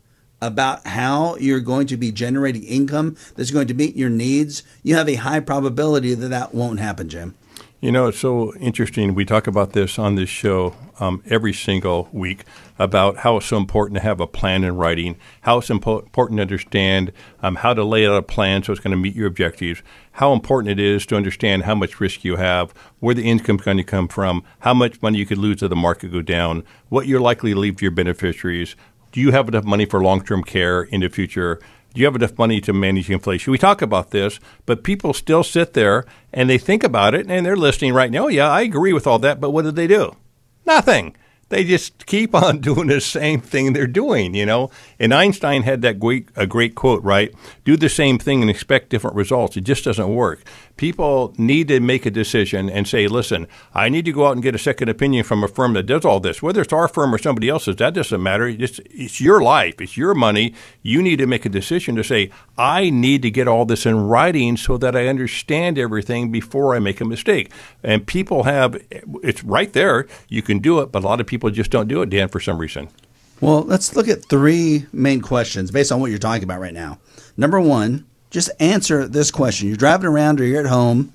about 0.41 0.85
how 0.85 1.35
you're 1.37 1.59
going 1.59 1.87
to 1.87 1.97
be 1.97 2.11
generating 2.11 2.63
income 2.63 3.15
that's 3.35 3.51
going 3.51 3.67
to 3.67 3.73
meet 3.73 3.95
your 3.95 4.09
needs, 4.09 4.63
you 4.83 4.95
have 4.95 5.09
a 5.09 5.15
high 5.15 5.39
probability 5.39 6.13
that 6.13 6.27
that 6.27 6.53
won't 6.53 6.79
happen, 6.79 7.09
Jim. 7.09 7.35
You 7.79 7.91
know, 7.91 8.07
it's 8.07 8.17
so 8.17 8.55
interesting. 8.55 9.13
We 9.13 9.23
talk 9.23 9.45
about 9.45 9.73
this 9.73 9.99
on 9.99 10.15
this 10.15 10.29
show 10.29 10.73
um, 10.99 11.21
every 11.27 11.53
single 11.53 12.09
week 12.11 12.43
about 12.79 13.17
how 13.17 13.37
it's 13.37 13.45
so 13.45 13.57
important 13.57 13.97
to 13.97 14.01
have 14.01 14.19
a 14.19 14.25
plan 14.25 14.63
in 14.63 14.75
writing, 14.75 15.15
how 15.41 15.59
it's 15.59 15.69
impo- 15.69 16.01
important 16.01 16.39
to 16.39 16.41
understand 16.41 17.11
um, 17.43 17.57
how 17.57 17.75
to 17.75 17.83
lay 17.83 18.07
out 18.07 18.17
a 18.17 18.23
plan 18.23 18.63
so 18.63 18.71
it's 18.71 18.81
going 18.81 18.89
to 18.89 18.97
meet 18.97 19.13
your 19.13 19.27
objectives, 19.27 19.83
how 20.13 20.33
important 20.33 20.71
it 20.71 20.83
is 20.83 21.05
to 21.05 21.15
understand 21.15 21.65
how 21.65 21.75
much 21.75 21.99
risk 21.99 22.23
you 22.23 22.37
have, 22.37 22.73
where 22.99 23.13
the 23.13 23.29
income 23.29 23.57
is 23.57 23.61
going 23.61 23.77
to 23.77 23.83
come 23.83 24.07
from, 24.07 24.43
how 24.61 24.73
much 24.73 24.99
money 25.03 25.19
you 25.19 25.27
could 25.27 25.37
lose 25.37 25.61
if 25.61 25.69
the 25.69 25.75
market 25.75 26.11
go 26.11 26.23
down, 26.23 26.63
what 26.89 27.05
you're 27.05 27.21
likely 27.21 27.53
to 27.53 27.59
leave 27.59 27.75
to 27.75 27.83
your 27.83 27.91
beneficiaries. 27.91 28.75
Do 29.11 29.21
you 29.21 29.29
have 29.33 29.47
enough 29.47 29.65
money 29.65 29.85
for 29.85 30.01
long 30.01 30.25
term 30.25 30.43
care 30.43 30.81
in 30.81 31.01
the 31.01 31.09
future? 31.09 31.59
Do 31.97 32.01
you 32.01 32.05
have 32.05 32.15
enough 32.15 32.37
money 32.37 32.61
to 32.61 32.73
manage 32.73 33.09
inflation? 33.09 33.49
We 33.49 33.57
talk 33.57 33.81
about 33.81 34.11
this, 34.11 34.39
but 34.67 34.83
people 34.83 35.13
still 35.13 35.43
sit 35.43 35.73
there 35.73 36.05
and 36.31 36.47
they 36.47 36.59
think 36.59 36.83
about 36.83 37.15
it 37.15 37.25
and 37.27 37.43
they're 37.43 37.55
listening 37.55 37.95
right 37.95 38.11
now. 38.11 38.25
Oh, 38.25 38.27
yeah, 38.27 38.51
I 38.51 38.61
agree 38.61 38.93
with 38.93 39.07
all 39.07 39.17
that, 39.17 39.41
but 39.41 39.49
what 39.49 39.65
did 39.65 39.75
they 39.75 39.87
do? 39.87 40.15
Nothing 40.63 41.15
they 41.49 41.63
just 41.63 42.05
keep 42.05 42.35
on 42.35 42.57
doing 42.61 42.87
the 42.87 43.01
same 43.01 43.41
thing 43.41 43.73
they're 43.73 43.87
doing, 43.87 44.33
you 44.33 44.45
know. 44.45 44.69
And 44.99 45.13
Einstein 45.13 45.63
had 45.63 45.81
that 45.81 45.99
great 45.99 46.29
a 46.35 46.45
great 46.45 46.75
quote, 46.75 47.03
right? 47.03 47.33
Do 47.63 47.77
the 47.77 47.89
same 47.89 48.17
thing 48.17 48.41
and 48.41 48.49
expect 48.49 48.89
different 48.89 49.15
results. 49.15 49.57
It 49.57 49.61
just 49.61 49.85
doesn't 49.85 50.13
work. 50.13 50.43
People 50.77 51.33
need 51.37 51.67
to 51.69 51.79
make 51.79 52.05
a 52.05 52.11
decision 52.11 52.69
and 52.69 52.87
say, 52.87 53.07
"Listen, 53.07 53.47
I 53.73 53.89
need 53.89 54.05
to 54.05 54.11
go 54.11 54.27
out 54.27 54.33
and 54.33 54.43
get 54.43 54.53
a 54.53 54.59
second 54.59 54.89
opinion 54.89 55.23
from 55.23 55.43
a 55.43 55.47
firm 55.47 55.73
that 55.73 55.83
does 55.83 56.05
all 56.05 56.19
this. 56.19 56.41
Whether 56.41 56.61
it's 56.61 56.73
our 56.73 56.87
firm 56.87 57.13
or 57.13 57.17
somebody 57.17 57.49
else's, 57.49 57.77
that 57.77 57.93
doesn't 57.95 58.21
matter. 58.21 58.47
It's, 58.47 58.79
it's 58.85 59.19
your 59.19 59.41
life. 59.41 59.81
It's 59.81 59.97
your 59.97 60.13
money. 60.13 60.53
You 60.83 61.01
need 61.01 61.17
to 61.17 61.27
make 61.27 61.45
a 61.45 61.49
decision 61.49 61.95
to 61.95 62.03
say, 62.03 62.29
I 62.57 62.89
need 62.89 63.23
to 63.23 63.31
get 63.31 63.47
all 63.47 63.65
this 63.65 63.85
in 63.85 64.07
writing 64.07 64.57
so 64.57 64.77
that 64.77 64.95
I 64.95 65.07
understand 65.07 65.79
everything 65.79 66.31
before 66.31 66.75
I 66.75 66.79
make 66.79 67.01
a 67.01 67.05
mistake." 67.05 67.51
And 67.83 68.05
people 68.05 68.43
have 68.43 68.77
it's 69.23 69.43
right 69.43 69.73
there. 69.73 70.05
You 70.27 70.41
can 70.41 70.59
do 70.59 70.79
it, 70.81 70.91
but 70.91 71.03
a 71.03 71.07
lot 71.07 71.19
of 71.19 71.25
people 71.25 71.47
people 71.47 71.55
just 71.55 71.71
don't 71.71 71.87
do 71.87 72.01
it, 72.01 72.09
Dan, 72.09 72.29
for 72.29 72.39
some 72.39 72.57
reason? 72.57 72.89
Well, 73.41 73.61
let's 73.61 73.95
look 73.95 74.07
at 74.07 74.25
three 74.25 74.87
main 74.91 75.21
questions 75.21 75.71
based 75.71 75.91
on 75.91 75.99
what 75.99 76.09
you're 76.09 76.19
talking 76.19 76.43
about 76.43 76.59
right 76.59 76.73
now. 76.73 76.99
Number 77.37 77.61
one, 77.61 78.05
just 78.29 78.49
answer 78.59 79.07
this 79.07 79.31
question. 79.31 79.67
You're 79.67 79.77
driving 79.77 80.07
around 80.09 80.41
or 80.41 80.45
you're 80.45 80.61
at 80.61 80.67
home, 80.67 81.13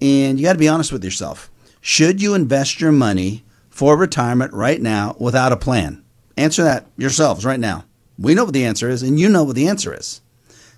and 0.00 0.38
you 0.38 0.44
got 0.44 0.52
to 0.52 0.58
be 0.58 0.68
honest 0.68 0.92
with 0.92 1.04
yourself. 1.04 1.50
Should 1.80 2.22
you 2.22 2.34
invest 2.34 2.80
your 2.80 2.92
money 2.92 3.44
for 3.70 3.96
retirement 3.96 4.52
right 4.52 4.80
now 4.80 5.16
without 5.18 5.52
a 5.52 5.56
plan? 5.56 6.02
Answer 6.36 6.64
that 6.64 6.86
yourselves 6.96 7.44
right 7.44 7.60
now. 7.60 7.84
We 8.18 8.34
know 8.34 8.44
what 8.44 8.54
the 8.54 8.64
answer 8.64 8.88
is, 8.88 9.02
and 9.02 9.18
you 9.18 9.28
know 9.28 9.44
what 9.44 9.56
the 9.56 9.68
answer 9.68 9.92
is. 9.92 10.20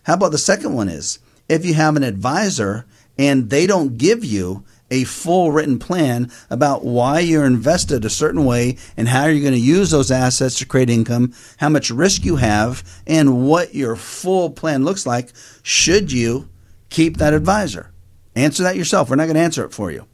How 0.04 0.14
about 0.14 0.32
the 0.32 0.38
second 0.38 0.74
one 0.74 0.88
is 0.88 1.18
if 1.48 1.64
you 1.64 1.74
have 1.74 1.96
an 1.96 2.02
advisor 2.02 2.86
and 3.18 3.50
they 3.50 3.66
don't 3.66 3.98
give 3.98 4.24
you 4.24 4.64
a 4.90 5.04
full 5.04 5.50
written 5.52 5.78
plan 5.78 6.30
about 6.50 6.84
why 6.84 7.20
you're 7.20 7.44
invested 7.44 8.04
a 8.04 8.10
certain 8.10 8.44
way 8.44 8.78
and 8.96 9.08
how 9.08 9.26
you're 9.26 9.40
going 9.40 9.52
to 9.52 9.58
use 9.58 9.90
those 9.90 10.10
assets 10.10 10.58
to 10.58 10.66
create 10.66 10.90
income, 10.90 11.32
how 11.56 11.68
much 11.68 11.90
risk 11.90 12.24
you 12.24 12.36
have, 12.36 12.84
and 13.06 13.46
what 13.46 13.74
your 13.74 13.96
full 13.96 14.50
plan 14.50 14.84
looks 14.84 15.06
like, 15.06 15.32
should 15.62 16.12
you 16.12 16.48
keep 16.88 17.16
that 17.16 17.34
advisor? 17.34 17.90
Answer 18.34 18.62
that 18.62 18.76
yourself. 18.76 19.10
We're 19.10 19.16
not 19.16 19.24
going 19.24 19.36
to 19.36 19.40
answer 19.40 19.64
it 19.64 19.72
for 19.72 19.90
you. 19.90 20.06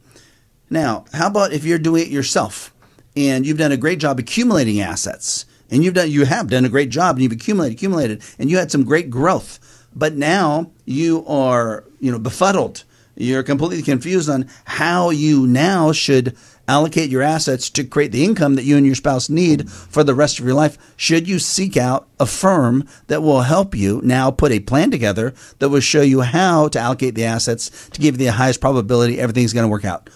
Now, 0.69 1.05
how 1.13 1.27
about 1.27 1.53
if 1.53 1.65
you're 1.65 1.77
doing 1.77 2.03
it 2.03 2.07
yourself 2.07 2.73
and 3.15 3.45
you've 3.45 3.57
done 3.57 3.71
a 3.71 3.77
great 3.77 3.99
job 3.99 4.17
accumulating 4.17 4.79
assets 4.81 5.45
and 5.69 5.83
you've 5.83 5.93
done 5.93 6.09
you 6.09 6.25
have 6.25 6.49
done 6.49 6.65
a 6.65 6.69
great 6.69 6.89
job 6.89 7.15
and 7.15 7.23
you've 7.23 7.31
accumulated 7.31 7.77
accumulated 7.77 8.23
and 8.39 8.49
you 8.49 8.57
had 8.57 8.71
some 8.71 8.83
great 8.83 9.09
growth, 9.09 9.59
but 9.95 10.15
now 10.15 10.71
you 10.85 11.23
are, 11.27 11.83
you 11.99 12.11
know, 12.11 12.17
befuddled 12.17 12.85
you're 13.15 13.43
completely 13.43 13.81
confused 13.81 14.29
on 14.29 14.49
how 14.65 15.09
you 15.09 15.47
now 15.47 15.91
should 15.91 16.35
allocate 16.67 17.09
your 17.09 17.21
assets 17.21 17.69
to 17.69 17.83
create 17.83 18.11
the 18.11 18.23
income 18.23 18.55
that 18.55 18.63
you 18.63 18.77
and 18.77 18.85
your 18.85 18.95
spouse 18.95 19.29
need 19.29 19.69
for 19.69 20.03
the 20.03 20.15
rest 20.15 20.39
of 20.39 20.45
your 20.45 20.53
life. 20.53 20.77
Should 20.95 21.27
you 21.27 21.39
seek 21.39 21.75
out 21.75 22.07
a 22.19 22.25
firm 22.25 22.87
that 23.07 23.21
will 23.21 23.41
help 23.41 23.75
you 23.75 24.01
now 24.03 24.31
put 24.31 24.51
a 24.51 24.59
plan 24.59 24.89
together 24.89 25.33
that 25.59 25.69
will 25.69 25.81
show 25.81 26.01
you 26.01 26.21
how 26.21 26.69
to 26.69 26.79
allocate 26.79 27.15
the 27.15 27.25
assets 27.25 27.89
to 27.89 28.01
give 28.01 28.15
you 28.15 28.25
the 28.25 28.31
highest 28.31 28.61
probability 28.61 29.19
everything's 29.19 29.53
going 29.53 29.65
to 29.65 29.71
work 29.71 29.85
out? 29.85 30.09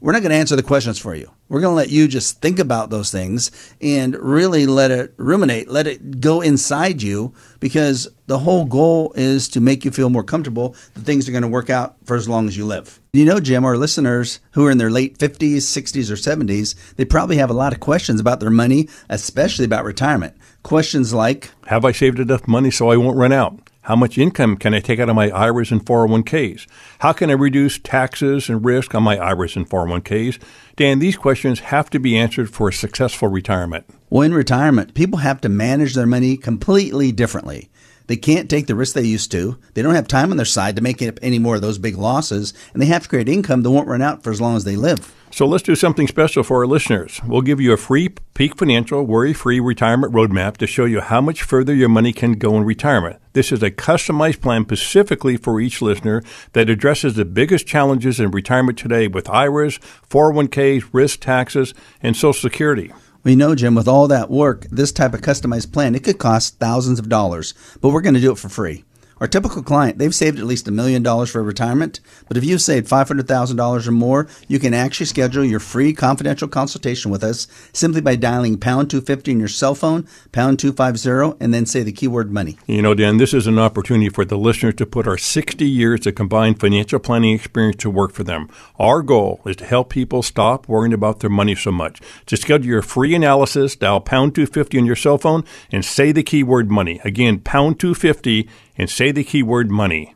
We're 0.00 0.12
not 0.12 0.20
going 0.20 0.32
to 0.32 0.36
answer 0.36 0.56
the 0.56 0.62
questions 0.62 0.98
for 0.98 1.14
you. 1.14 1.30
We're 1.48 1.60
going 1.60 1.72
to 1.72 1.76
let 1.76 1.90
you 1.90 2.08
just 2.08 2.40
think 2.40 2.58
about 2.58 2.90
those 2.90 3.10
things 3.10 3.50
and 3.80 4.16
really 4.16 4.66
let 4.66 4.90
it 4.90 5.12
ruminate, 5.18 5.68
let 5.68 5.86
it 5.86 6.20
go 6.20 6.40
inside 6.40 7.02
you 7.02 7.34
because 7.60 8.08
the 8.26 8.38
whole 8.38 8.64
goal 8.64 9.12
is 9.14 9.48
to 9.50 9.60
make 9.60 9.84
you 9.84 9.90
feel 9.90 10.08
more 10.08 10.24
comfortable 10.24 10.74
that 10.94 11.04
things 11.04 11.28
are 11.28 11.32
going 11.32 11.42
to 11.42 11.48
work 11.48 11.68
out 11.68 11.96
for 12.04 12.16
as 12.16 12.28
long 12.28 12.48
as 12.48 12.56
you 12.56 12.64
live. 12.64 12.98
You 13.12 13.26
know, 13.26 13.40
Jim, 13.40 13.64
our 13.64 13.76
listeners 13.76 14.40
who 14.52 14.66
are 14.66 14.70
in 14.70 14.78
their 14.78 14.90
late 14.90 15.18
50s, 15.18 15.56
60s, 15.56 16.10
or 16.10 16.14
70s, 16.14 16.74
they 16.96 17.04
probably 17.04 17.36
have 17.36 17.50
a 17.50 17.54
lot 17.54 17.74
of 17.74 17.80
questions 17.80 18.20
about 18.20 18.40
their 18.40 18.50
money, 18.50 18.88
especially 19.10 19.66
about 19.66 19.84
retirement. 19.84 20.34
Questions 20.62 21.12
like 21.12 21.50
Have 21.66 21.84
I 21.84 21.92
saved 21.92 22.18
enough 22.18 22.48
money 22.48 22.70
so 22.70 22.90
I 22.90 22.96
won't 22.96 23.18
run 23.18 23.32
out? 23.32 23.58
How 23.84 23.96
much 23.96 24.16
income 24.16 24.56
can 24.56 24.72
I 24.72 24.80
take 24.80 24.98
out 24.98 25.10
of 25.10 25.14
my 25.14 25.28
IRAs 25.28 25.70
and 25.70 25.84
401ks? 25.84 26.66
How 27.00 27.12
can 27.12 27.28
I 27.28 27.34
reduce 27.34 27.78
taxes 27.78 28.48
and 28.48 28.64
risk 28.64 28.94
on 28.94 29.02
my 29.02 29.18
IRAs 29.18 29.56
and 29.56 29.68
401ks? 29.68 30.38
Dan, 30.76 31.00
these 31.00 31.18
questions 31.18 31.60
have 31.60 31.90
to 31.90 31.98
be 31.98 32.16
answered 32.16 32.48
for 32.48 32.68
a 32.68 32.72
successful 32.72 33.28
retirement. 33.28 33.84
Well, 34.08 34.22
in 34.22 34.32
retirement, 34.32 34.94
people 34.94 35.18
have 35.18 35.42
to 35.42 35.50
manage 35.50 35.92
their 35.92 36.06
money 36.06 36.38
completely 36.38 37.12
differently. 37.12 37.68
They 38.06 38.16
can't 38.16 38.50
take 38.50 38.66
the 38.66 38.74
risk 38.74 38.94
they 38.94 39.02
used 39.02 39.30
to. 39.32 39.58
They 39.74 39.82
don't 39.82 39.94
have 39.94 40.08
time 40.08 40.30
on 40.30 40.36
their 40.36 40.44
side 40.44 40.76
to 40.76 40.82
make 40.82 41.00
up 41.02 41.18
any 41.22 41.38
more 41.38 41.56
of 41.56 41.62
those 41.62 41.78
big 41.78 41.96
losses, 41.96 42.52
and 42.72 42.82
they 42.82 42.86
have 42.86 43.04
to 43.04 43.08
create 43.08 43.28
income 43.28 43.62
that 43.62 43.70
won't 43.70 43.88
run 43.88 44.02
out 44.02 44.22
for 44.22 44.30
as 44.30 44.40
long 44.40 44.56
as 44.56 44.64
they 44.64 44.76
live. 44.76 45.14
So 45.30 45.46
let's 45.46 45.64
do 45.64 45.74
something 45.74 46.06
special 46.06 46.44
for 46.44 46.58
our 46.58 46.66
listeners. 46.66 47.20
We'll 47.26 47.42
give 47.42 47.60
you 47.60 47.72
a 47.72 47.76
free 47.76 48.10
Peak 48.34 48.56
Financial 48.56 49.04
worry 49.04 49.32
free 49.32 49.58
retirement 49.58 50.12
roadmap 50.12 50.58
to 50.58 50.66
show 50.66 50.84
you 50.84 51.00
how 51.00 51.20
much 51.20 51.42
further 51.42 51.74
your 51.74 51.88
money 51.88 52.12
can 52.12 52.34
go 52.34 52.56
in 52.56 52.64
retirement. 52.64 53.20
This 53.32 53.50
is 53.50 53.60
a 53.60 53.72
customized 53.72 54.40
plan 54.40 54.64
specifically 54.64 55.36
for 55.36 55.60
each 55.60 55.82
listener 55.82 56.22
that 56.52 56.70
addresses 56.70 57.14
the 57.14 57.24
biggest 57.24 57.66
challenges 57.66 58.20
in 58.20 58.30
retirement 58.30 58.78
today 58.78 59.08
with 59.08 59.28
IRAs, 59.28 59.80
401ks, 60.08 60.88
risk 60.92 61.18
taxes, 61.18 61.74
and 62.00 62.16
Social 62.16 62.34
Security. 62.34 62.92
We 63.24 63.34
know, 63.34 63.54
Jim, 63.54 63.74
with 63.74 63.88
all 63.88 64.06
that 64.08 64.30
work, 64.30 64.66
this 64.70 64.92
type 64.92 65.14
of 65.14 65.22
customized 65.22 65.72
plan, 65.72 65.94
it 65.94 66.04
could 66.04 66.18
cost 66.18 66.58
thousands 66.58 66.98
of 66.98 67.08
dollars, 67.08 67.54
but 67.80 67.88
we're 67.88 68.02
going 68.02 68.14
to 68.14 68.20
do 68.20 68.32
it 68.32 68.38
for 68.38 68.50
free. 68.50 68.84
Our 69.24 69.28
typical 69.28 69.62
client, 69.62 69.96
they've 69.96 70.14
saved 70.14 70.38
at 70.38 70.44
least 70.44 70.68
a 70.68 70.70
million 70.70 71.02
dollars 71.02 71.30
for 71.30 71.42
retirement, 71.42 72.00
but 72.28 72.36
if 72.36 72.44
you've 72.44 72.60
saved 72.60 72.86
$500,000 72.86 73.88
or 73.88 73.90
more, 73.90 74.28
you 74.48 74.58
can 74.58 74.74
actually 74.74 75.06
schedule 75.06 75.42
your 75.42 75.60
free 75.60 75.94
confidential 75.94 76.46
consultation 76.46 77.10
with 77.10 77.24
us 77.24 77.48
simply 77.72 78.02
by 78.02 78.16
dialing 78.16 78.58
pound 78.58 78.90
250 78.90 79.32
on 79.32 79.38
your 79.38 79.48
cell 79.48 79.74
phone, 79.74 80.06
pound 80.32 80.58
250, 80.58 81.42
and 81.42 81.54
then 81.54 81.64
say 81.64 81.82
the 81.82 81.90
keyword 81.90 82.32
money. 82.32 82.58
You 82.66 82.82
know, 82.82 82.92
Dan, 82.92 83.16
this 83.16 83.32
is 83.32 83.46
an 83.46 83.58
opportunity 83.58 84.10
for 84.10 84.26
the 84.26 84.36
listeners 84.36 84.74
to 84.74 84.84
put 84.84 85.08
our 85.08 85.16
60 85.16 85.66
years 85.66 86.06
of 86.06 86.16
combined 86.16 86.60
financial 86.60 86.98
planning 86.98 87.34
experience 87.34 87.76
to 87.76 87.88
work 87.88 88.12
for 88.12 88.24
them. 88.24 88.50
Our 88.78 89.00
goal 89.00 89.40
is 89.46 89.56
to 89.56 89.64
help 89.64 89.88
people 89.88 90.22
stop 90.22 90.68
worrying 90.68 90.92
about 90.92 91.20
their 91.20 91.30
money 91.30 91.54
so 91.54 91.72
much. 91.72 91.98
To 92.26 92.36
schedule 92.36 92.66
your 92.66 92.82
free 92.82 93.14
analysis, 93.14 93.74
dial 93.74 94.02
pound 94.02 94.34
250 94.34 94.80
on 94.80 94.84
your 94.84 94.96
cell 94.96 95.16
phone 95.16 95.44
and 95.72 95.82
say 95.82 96.12
the 96.12 96.22
keyword 96.22 96.70
money. 96.70 97.00
Again, 97.04 97.38
pound 97.38 97.80
250 97.80 98.50
and 98.76 98.88
say 98.88 99.12
the 99.12 99.24
keyword 99.24 99.70
money. 99.70 100.14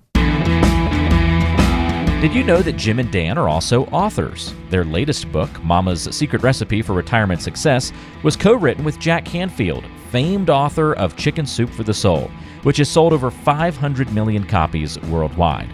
Did 2.21 2.35
you 2.35 2.43
know 2.43 2.63
that 2.63 2.77
Jim 2.77 2.99
and 2.99 3.13
Dan 3.13 3.39
are 3.39 3.49
also 3.49 3.85
authors? 3.87 4.53
Their 4.71 4.85
latest 4.85 5.31
book, 5.31 5.63
Mama's 5.63 6.09
Secret 6.11 6.43
Recipe 6.43 6.83
for 6.83 6.93
Retirement 6.93 7.41
Success, 7.41 7.93
was 8.25 8.35
co 8.35 8.55
written 8.55 8.83
with 8.83 8.99
Jack 8.99 9.25
Canfield, 9.25 9.85
famed 10.11 10.51
author 10.51 10.95
of 10.95 11.17
Chicken 11.17 11.47
Soup 11.47 11.71
for 11.71 11.85
the 11.85 11.95
Soul, 11.95 12.29
which 12.65 12.79
has 12.79 12.91
sold 12.91 13.13
over 13.13 13.31
500 13.31 14.13
million 14.13 14.43
copies 14.43 14.99
worldwide. 15.03 15.73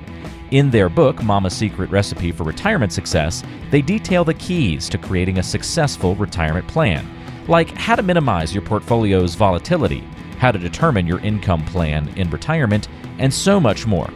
In 0.51 0.71
their 0.71 0.91
book, 0.91 1.23
Mama's 1.23 1.55
Secret 1.55 1.91
Recipe 1.91 2.31
for 2.31 2.45
Retirement 2.45 2.93
Success, 2.93 3.43
they 3.71 3.81
detail 3.81 4.23
the 4.23 4.35
keys 4.35 4.91
to 4.91 4.99
creating 4.99 5.39
a 5.39 5.43
successful 5.43 6.15
retirement 6.17 6.69
plan, 6.69 7.09
like 7.49 7.71
how 7.71 7.97
to 7.97 8.03
minimize 8.03 8.55
your 8.55 8.63
portfolio's 8.63 9.35
volatility, 9.35 10.05
how 10.39 10.53
to 10.53 10.59
determine 10.59 11.07
your 11.07 11.21
income 11.21 11.65
plan 11.65 12.09
in 12.17 12.31
retirement, 12.31 12.89
and 13.19 13.33
so 13.33 13.61
much 13.61 13.87
more. 13.87 14.11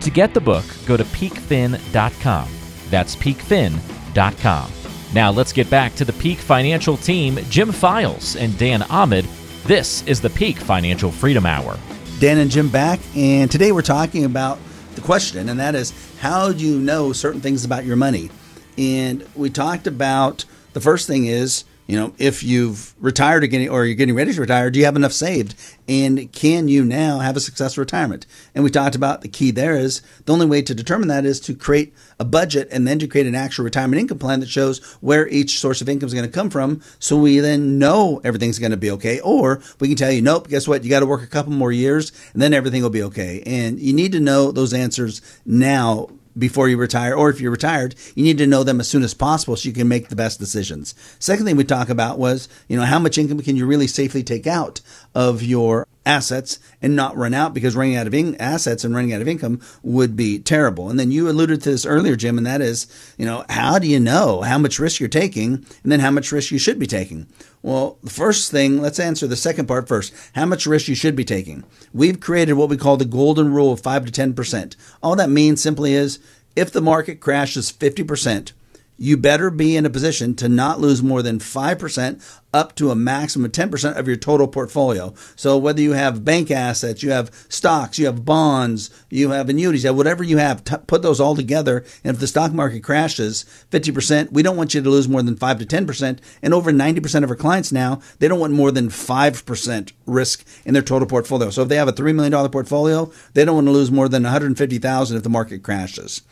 To 0.00 0.10
get 0.10 0.34
the 0.34 0.40
book, 0.40 0.64
go 0.86 0.96
to 0.96 1.04
peakfin.com. 1.04 2.48
That's 2.90 3.16
peakfin.com. 3.16 4.70
Now 5.14 5.30
let's 5.30 5.52
get 5.52 5.70
back 5.70 5.94
to 5.94 6.04
the 6.04 6.12
Peak 6.14 6.38
Financial 6.38 6.96
team, 6.96 7.38
Jim 7.48 7.70
Files 7.70 8.36
and 8.36 8.58
Dan 8.58 8.82
Allman. 8.90 9.26
This 9.64 10.02
is 10.06 10.20
the 10.20 10.30
Peak 10.30 10.56
Financial 10.58 11.10
Freedom 11.10 11.46
Hour. 11.46 11.78
Dan 12.18 12.38
and 12.38 12.50
Jim 12.50 12.68
back, 12.68 13.00
and 13.16 13.50
today 13.50 13.72
we're 13.72 13.82
talking 13.82 14.24
about 14.24 14.58
the 14.94 15.00
question, 15.00 15.48
and 15.48 15.60
that 15.60 15.74
is 15.74 15.92
how 16.18 16.52
do 16.52 16.64
you 16.64 16.78
know 16.78 17.12
certain 17.12 17.40
things 17.40 17.64
about 17.64 17.84
your 17.84 17.96
money? 17.96 18.30
And 18.76 19.26
we 19.34 19.50
talked 19.50 19.86
about 19.86 20.44
the 20.72 20.80
first 20.80 21.06
thing 21.06 21.26
is 21.26 21.64
you 21.86 21.98
know, 21.98 22.14
if 22.16 22.42
you've 22.42 22.94
retired 22.98 23.44
or 23.44 23.84
you're 23.84 23.94
getting 23.94 24.14
ready 24.14 24.32
to 24.32 24.40
retire, 24.40 24.70
do 24.70 24.78
you 24.78 24.86
have 24.86 24.96
enough 24.96 25.12
saved? 25.12 25.54
And 25.86 26.32
can 26.32 26.66
you 26.66 26.82
now 26.82 27.18
have 27.18 27.36
a 27.36 27.40
successful 27.40 27.82
retirement? 27.82 28.24
And 28.54 28.64
we 28.64 28.70
talked 28.70 28.94
about 28.94 29.20
the 29.20 29.28
key 29.28 29.50
there 29.50 29.76
is 29.76 30.00
the 30.24 30.32
only 30.32 30.46
way 30.46 30.62
to 30.62 30.74
determine 30.74 31.08
that 31.08 31.26
is 31.26 31.40
to 31.40 31.54
create 31.54 31.94
a 32.18 32.24
budget 32.24 32.68
and 32.70 32.88
then 32.88 32.98
to 33.00 33.06
create 33.06 33.26
an 33.26 33.34
actual 33.34 33.64
retirement 33.64 34.00
income 34.00 34.18
plan 34.18 34.40
that 34.40 34.48
shows 34.48 34.82
where 35.02 35.28
each 35.28 35.60
source 35.60 35.82
of 35.82 35.88
income 35.90 36.06
is 36.06 36.14
going 36.14 36.24
to 36.24 36.32
come 36.32 36.48
from. 36.48 36.80
So 36.98 37.18
we 37.18 37.40
then 37.40 37.78
know 37.78 38.20
everything's 38.24 38.58
going 38.58 38.70
to 38.70 38.78
be 38.78 38.90
okay. 38.92 39.20
Or 39.20 39.60
we 39.78 39.88
can 39.88 39.96
tell 39.96 40.12
you, 40.12 40.22
nope, 40.22 40.48
guess 40.48 40.66
what? 40.66 40.84
You 40.84 40.90
got 40.90 41.00
to 41.00 41.06
work 41.06 41.22
a 41.22 41.26
couple 41.26 41.52
more 41.52 41.72
years 41.72 42.12
and 42.32 42.40
then 42.40 42.54
everything 42.54 42.82
will 42.82 42.90
be 42.90 43.02
okay. 43.02 43.42
And 43.44 43.78
you 43.78 43.92
need 43.92 44.12
to 44.12 44.20
know 44.20 44.52
those 44.52 44.72
answers 44.72 45.20
now 45.44 46.08
before 46.36 46.68
you 46.68 46.76
retire, 46.76 47.14
or 47.14 47.30
if 47.30 47.40
you're 47.40 47.50
retired, 47.50 47.94
you 48.14 48.24
need 48.24 48.38
to 48.38 48.46
know 48.46 48.64
them 48.64 48.80
as 48.80 48.88
soon 48.88 49.02
as 49.02 49.14
possible 49.14 49.56
so 49.56 49.68
you 49.68 49.74
can 49.74 49.88
make 49.88 50.08
the 50.08 50.16
best 50.16 50.38
decisions. 50.38 50.94
Second 51.18 51.46
thing 51.46 51.56
we 51.56 51.64
talked 51.64 51.90
about 51.90 52.18
was, 52.18 52.48
you 52.68 52.76
know, 52.76 52.84
how 52.84 52.98
much 52.98 53.18
income 53.18 53.40
can 53.40 53.56
you 53.56 53.66
really 53.66 53.86
safely 53.86 54.22
take 54.22 54.46
out 54.46 54.80
of 55.14 55.42
your 55.42 55.86
assets 56.06 56.58
and 56.82 56.94
not 56.94 57.16
run 57.16 57.34
out 57.34 57.54
because 57.54 57.76
running 57.76 57.96
out 57.96 58.06
of 58.06 58.14
in- 58.14 58.36
assets 58.40 58.84
and 58.84 58.94
running 58.94 59.12
out 59.12 59.20
of 59.20 59.28
income 59.28 59.60
would 59.82 60.16
be 60.16 60.38
terrible. 60.38 60.90
And 60.90 60.98
then 60.98 61.10
you 61.10 61.28
alluded 61.28 61.62
to 61.62 61.70
this 61.70 61.86
earlier, 61.86 62.16
Jim, 62.16 62.38
and 62.38 62.46
that 62.46 62.60
is, 62.60 62.86
you 63.16 63.24
know, 63.24 63.44
how 63.48 63.78
do 63.78 63.86
you 63.86 64.00
know 64.00 64.42
how 64.42 64.58
much 64.58 64.78
risk 64.78 65.00
you're 65.00 65.08
taking 65.08 65.64
and 65.82 65.92
then 65.92 66.00
how 66.00 66.10
much 66.10 66.32
risk 66.32 66.50
you 66.50 66.58
should 66.58 66.78
be 66.78 66.86
taking? 66.86 67.26
Well, 67.62 67.98
the 68.02 68.10
first 68.10 68.50
thing, 68.50 68.80
let's 68.82 69.00
answer 69.00 69.26
the 69.26 69.36
second 69.36 69.66
part 69.66 69.88
first. 69.88 70.12
How 70.34 70.44
much 70.44 70.66
risk 70.66 70.88
you 70.88 70.94
should 70.94 71.16
be 71.16 71.24
taking. 71.24 71.64
We've 71.94 72.20
created 72.20 72.54
what 72.54 72.68
we 72.68 72.76
call 72.76 72.98
the 72.98 73.06
golden 73.06 73.54
rule 73.54 73.72
of 73.72 73.80
5 73.80 74.06
to 74.06 74.12
10%. 74.12 74.76
All 75.02 75.16
that 75.16 75.30
means 75.30 75.62
simply 75.62 75.94
is 75.94 76.18
if 76.54 76.70
the 76.70 76.82
market 76.82 77.20
crashes 77.20 77.72
50%, 77.72 78.52
you 78.96 79.16
better 79.16 79.50
be 79.50 79.76
in 79.76 79.86
a 79.86 79.90
position 79.90 80.34
to 80.36 80.48
not 80.48 80.80
lose 80.80 81.02
more 81.02 81.22
than 81.22 81.38
5% 81.38 82.40
up 82.54 82.76
to 82.76 82.90
a 82.90 82.94
maximum 82.94 83.46
of 83.46 83.52
10% 83.52 83.96
of 83.98 84.06
your 84.06 84.16
total 84.16 84.46
portfolio. 84.46 85.12
So 85.34 85.58
whether 85.58 85.80
you 85.80 85.92
have 85.92 86.24
bank 86.24 86.52
assets, 86.52 87.02
you 87.02 87.10
have 87.10 87.34
stocks, 87.48 87.98
you 87.98 88.06
have 88.06 88.24
bonds, 88.24 88.90
you 89.10 89.30
have 89.30 89.48
annuities, 89.48 89.90
whatever 89.90 90.22
you 90.22 90.36
have, 90.36 90.62
t- 90.62 90.76
put 90.86 91.02
those 91.02 91.20
all 91.20 91.34
together. 91.34 91.84
And 92.04 92.14
if 92.14 92.20
the 92.20 92.28
stock 92.28 92.52
market 92.52 92.84
crashes 92.84 93.44
50%, 93.72 94.30
we 94.30 94.42
don't 94.42 94.56
want 94.56 94.72
you 94.72 94.80
to 94.80 94.88
lose 94.88 95.08
more 95.08 95.22
than 95.22 95.36
5 95.36 95.58
to 95.58 95.66
10%. 95.66 96.18
And 96.42 96.54
over 96.54 96.70
90% 96.70 97.24
of 97.24 97.30
our 97.30 97.36
clients 97.36 97.72
now, 97.72 98.00
they 98.20 98.28
don't 98.28 98.40
want 98.40 98.52
more 98.52 98.70
than 98.70 98.88
5% 98.88 99.92
risk 100.06 100.46
in 100.64 100.74
their 100.74 100.82
total 100.82 101.08
portfolio. 101.08 101.50
So 101.50 101.62
if 101.62 101.68
they 101.68 101.76
have 101.76 101.88
a 101.88 101.92
$3 101.92 102.14
million 102.14 102.50
portfolio, 102.50 103.10
they 103.32 103.44
don't 103.44 103.56
want 103.56 103.66
to 103.66 103.72
lose 103.72 103.90
more 103.90 104.08
than 104.08 104.22
150,000 104.22 105.16
if 105.16 105.22
the 105.24 105.28
market 105.28 105.64
crashes. 105.64 106.22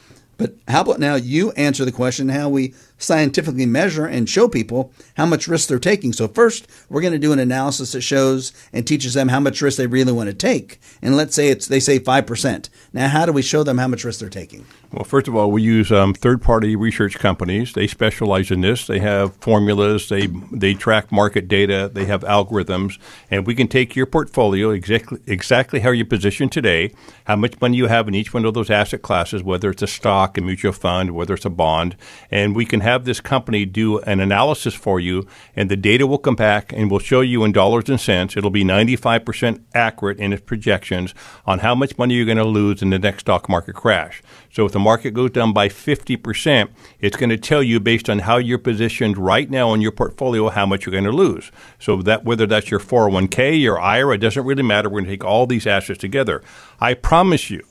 But 0.43 0.57
how 0.67 0.81
about 0.81 0.99
now 0.99 1.15
you 1.15 1.53
answer 1.53 1.85
the 1.85 1.93
question 1.93 2.29
how 2.29 2.49
we 2.49 2.75
scientifically 2.99 3.65
measure 3.65 4.07
and 4.07 4.29
show 4.29 4.49
people 4.49 4.93
how 5.17 5.25
much 5.25 5.47
risk 5.47 5.69
they're 5.69 5.79
taking. 5.79 6.13
So 6.13 6.27
first, 6.27 6.67
we're 6.89 7.01
going 7.01 7.13
to 7.13 7.19
do 7.21 7.33
an 7.33 7.39
analysis 7.39 7.93
that 7.93 8.01
shows 8.01 8.53
and 8.73 8.85
teaches 8.85 9.15
them 9.15 9.29
how 9.29 9.39
much 9.39 9.63
risk 9.63 9.77
they 9.77 9.87
really 9.87 10.11
want 10.11 10.31
to 10.31 10.35
take. 10.35 10.81
And 11.01 11.17
let's 11.17 11.37
say 11.37 11.47
it's 11.47 11.69
they 11.69 11.79
say 11.79 12.01
5%. 12.01 12.69
Now, 12.93 13.07
how 13.07 13.25
do 13.25 13.31
we 13.31 13.41
show 13.41 13.63
them 13.63 13.79
how 13.79 13.87
much 13.87 14.03
risk 14.03 14.19
they're 14.19 14.29
taking? 14.29 14.67
Well, 14.93 15.05
first 15.05 15.27
of 15.27 15.35
all, 15.35 15.51
we 15.51 15.63
use 15.63 15.91
um, 15.91 16.13
third-party 16.13 16.77
research 16.77 17.19
companies. 17.19 17.73
They 17.73 17.87
specialize 17.87 18.51
in 18.51 18.61
this. 18.61 18.87
They 18.87 18.99
have 18.99 19.35
formulas. 19.37 20.11
They 20.11 20.27
they 20.27 20.75
track 20.75 21.11
market 21.11 21.49
data. 21.49 21.91
They 21.91 22.05
have 22.05 22.21
algorithms, 22.25 22.99
and 23.31 23.47
we 23.47 23.55
can 23.55 23.69
take 23.69 23.97
your 23.97 24.05
portfolio 24.05 24.69
exactly 24.69 25.21
exactly 25.27 25.81
how 25.81 25.93
you're 25.93 26.05
positioned 26.05 26.53
today, 26.53 26.93
how 27.25 27.37
much 27.37 27.59
money 27.59 27.79
you 27.79 27.87
have 27.87 28.07
in 28.07 28.15
each 28.15 28.35
one 28.35 28.45
of 28.45 28.53
those 28.53 28.69
asset 28.69 29.01
classes, 29.01 29.43
whether 29.43 29.71
it's 29.71 29.81
a 29.81 29.87
stock, 29.87 30.37
a 30.37 30.43
mutual 30.43 30.73
fund, 30.73 31.13
whether 31.13 31.33
it's 31.33 31.47
a 31.47 31.51
bond, 31.51 31.97
and 32.31 32.55
we 32.55 32.67
can 32.67 32.81
have 32.81 33.07
this 33.07 33.21
company 33.21 33.65
do 33.65 33.99
an 34.01 34.21
analysis 34.21 34.75
for 34.75 35.01
you, 35.01 35.27
and 35.57 35.71
the 35.71 35.77
data 35.77 36.07
will 36.07 36.19
come 36.19 36.37
back 36.37 36.71
and 36.71 36.91
will 36.91 36.99
show 36.99 37.23
you 37.23 37.45
in 37.45 37.53
dollars 37.53 37.89
and 37.89 37.99
cents. 37.99 38.37
It'll 38.37 38.51
be 38.51 38.63
95% 38.63 39.63
accurate 39.75 40.19
in 40.19 40.35
its 40.35 40.43
projections 40.43 41.15
on 41.47 41.61
how 41.61 41.75
much 41.75 41.97
money 41.97 42.13
you're 42.13 42.27
going 42.27 42.37
to 42.37 42.45
lose 42.45 42.83
in 42.83 42.91
the 42.91 42.99
next 42.99 43.23
stock 43.23 43.49
market 43.49 43.75
crash. 43.75 44.23
So 44.53 44.69
the 44.69 44.82
market 44.83 45.13
goes 45.13 45.31
down 45.31 45.53
by 45.53 45.69
50%, 45.69 46.69
it's 47.01 47.17
going 47.17 47.31
to 47.31 47.39
tell 47.39 47.63
you 47.63 47.81
based 47.81 48.11
on 48.11 48.21
how 48.21 48.37
you're 48.37 48.59
positioned 48.59 49.17
right 49.17 49.49
now 49.49 49.73
in 49.73 49.81
your 49.81 49.93
portfolio 49.93 50.49
how 50.51 50.67
much 50.67 50.85
you're 50.85 50.93
going 50.93 51.05
to 51.05 51.13
lose. 51.13 51.51
So 51.79 52.03
that 52.03 52.25
whether 52.25 52.47
that's 52.47 52.71
your 52.71 52.81
401k, 52.81 53.61
your 53.61 53.81
IRA, 53.81 54.17
it 54.17 54.19
doesn't 54.19 54.45
really 54.45 54.63
matter. 54.63 54.89
We're 54.89 55.01
going 55.01 55.05
to 55.07 55.11
take 55.11 55.25
all 55.25 55.47
these 55.47 55.67
assets 55.67 56.01
together. 56.01 56.43
I 56.81 56.95
promise 56.95 57.51
you 57.51 57.65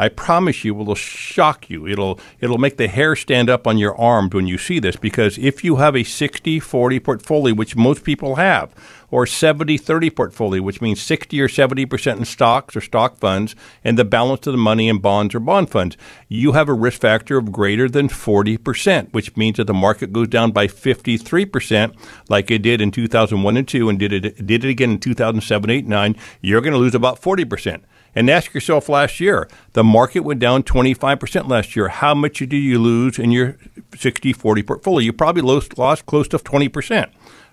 I 0.00 0.08
promise 0.08 0.64
you 0.64 0.80
it'll 0.80 0.94
shock 0.94 1.68
you. 1.68 1.86
It'll 1.86 2.18
it'll 2.40 2.56
make 2.56 2.78
the 2.78 2.88
hair 2.88 3.14
stand 3.14 3.50
up 3.50 3.66
on 3.66 3.76
your 3.76 3.94
arms 4.00 4.32
when 4.32 4.46
you 4.46 4.56
see 4.56 4.78
this 4.78 4.96
because 4.96 5.36
if 5.36 5.62
you 5.62 5.76
have 5.76 5.94
a 5.94 5.98
60-40 5.98 7.04
portfolio 7.04 7.54
which 7.54 7.76
most 7.76 8.02
people 8.02 8.36
have 8.36 8.74
or 9.10 9.24
70-30 9.24 10.14
portfolio 10.14 10.62
which 10.62 10.80
means 10.80 11.00
60 11.00 11.40
or 11.40 11.48
70% 11.48 12.16
in 12.16 12.24
stocks 12.24 12.76
or 12.76 12.80
stock 12.80 13.16
funds 13.18 13.54
and 13.84 13.98
the 13.98 14.04
balance 14.04 14.46
of 14.46 14.52
the 14.52 14.58
money 14.58 14.88
in 14.88 14.98
bonds 14.98 15.34
or 15.34 15.40
bond 15.40 15.70
funds, 15.70 15.96
you 16.28 16.52
have 16.52 16.68
a 16.68 16.72
risk 16.72 17.00
factor 17.00 17.38
of 17.38 17.52
greater 17.52 17.88
than 17.88 18.08
40%, 18.08 19.12
which 19.12 19.36
means 19.36 19.56
that 19.56 19.66
the 19.66 19.74
market 19.74 20.12
goes 20.12 20.28
down 20.28 20.52
by 20.52 20.66
53% 20.66 21.96
like 22.28 22.50
it 22.50 22.62
did 22.62 22.80
in 22.80 22.90
2001 22.90 23.56
and 23.56 23.68
2 23.68 23.88
and 23.88 23.98
did 23.98 24.12
it 24.12 24.46
did 24.46 24.64
it 24.64 24.68
again 24.70 24.92
in 24.92 24.98
2007, 24.98 25.70
8, 25.70 25.86
9, 25.86 26.16
you're 26.40 26.60
going 26.60 26.72
to 26.72 26.78
lose 26.78 26.94
about 26.94 27.20
40%. 27.20 27.82
And 28.14 28.28
ask 28.28 28.52
yourself 28.54 28.88
last 28.88 29.20
year, 29.20 29.48
the 29.72 29.84
market 29.84 30.20
went 30.20 30.40
down 30.40 30.64
25% 30.64 31.48
last 31.48 31.76
year. 31.76 31.88
How 31.88 32.14
much 32.14 32.38
did 32.38 32.52
you 32.52 32.78
lose 32.78 33.18
in 33.18 33.30
your 33.30 33.56
60 33.96 34.32
40 34.32 34.62
portfolio? 34.64 35.04
You 35.04 35.12
probably 35.12 35.42
lost, 35.42 35.78
lost 35.78 36.06
close 36.06 36.26
to 36.28 36.38
20%, 36.38 37.10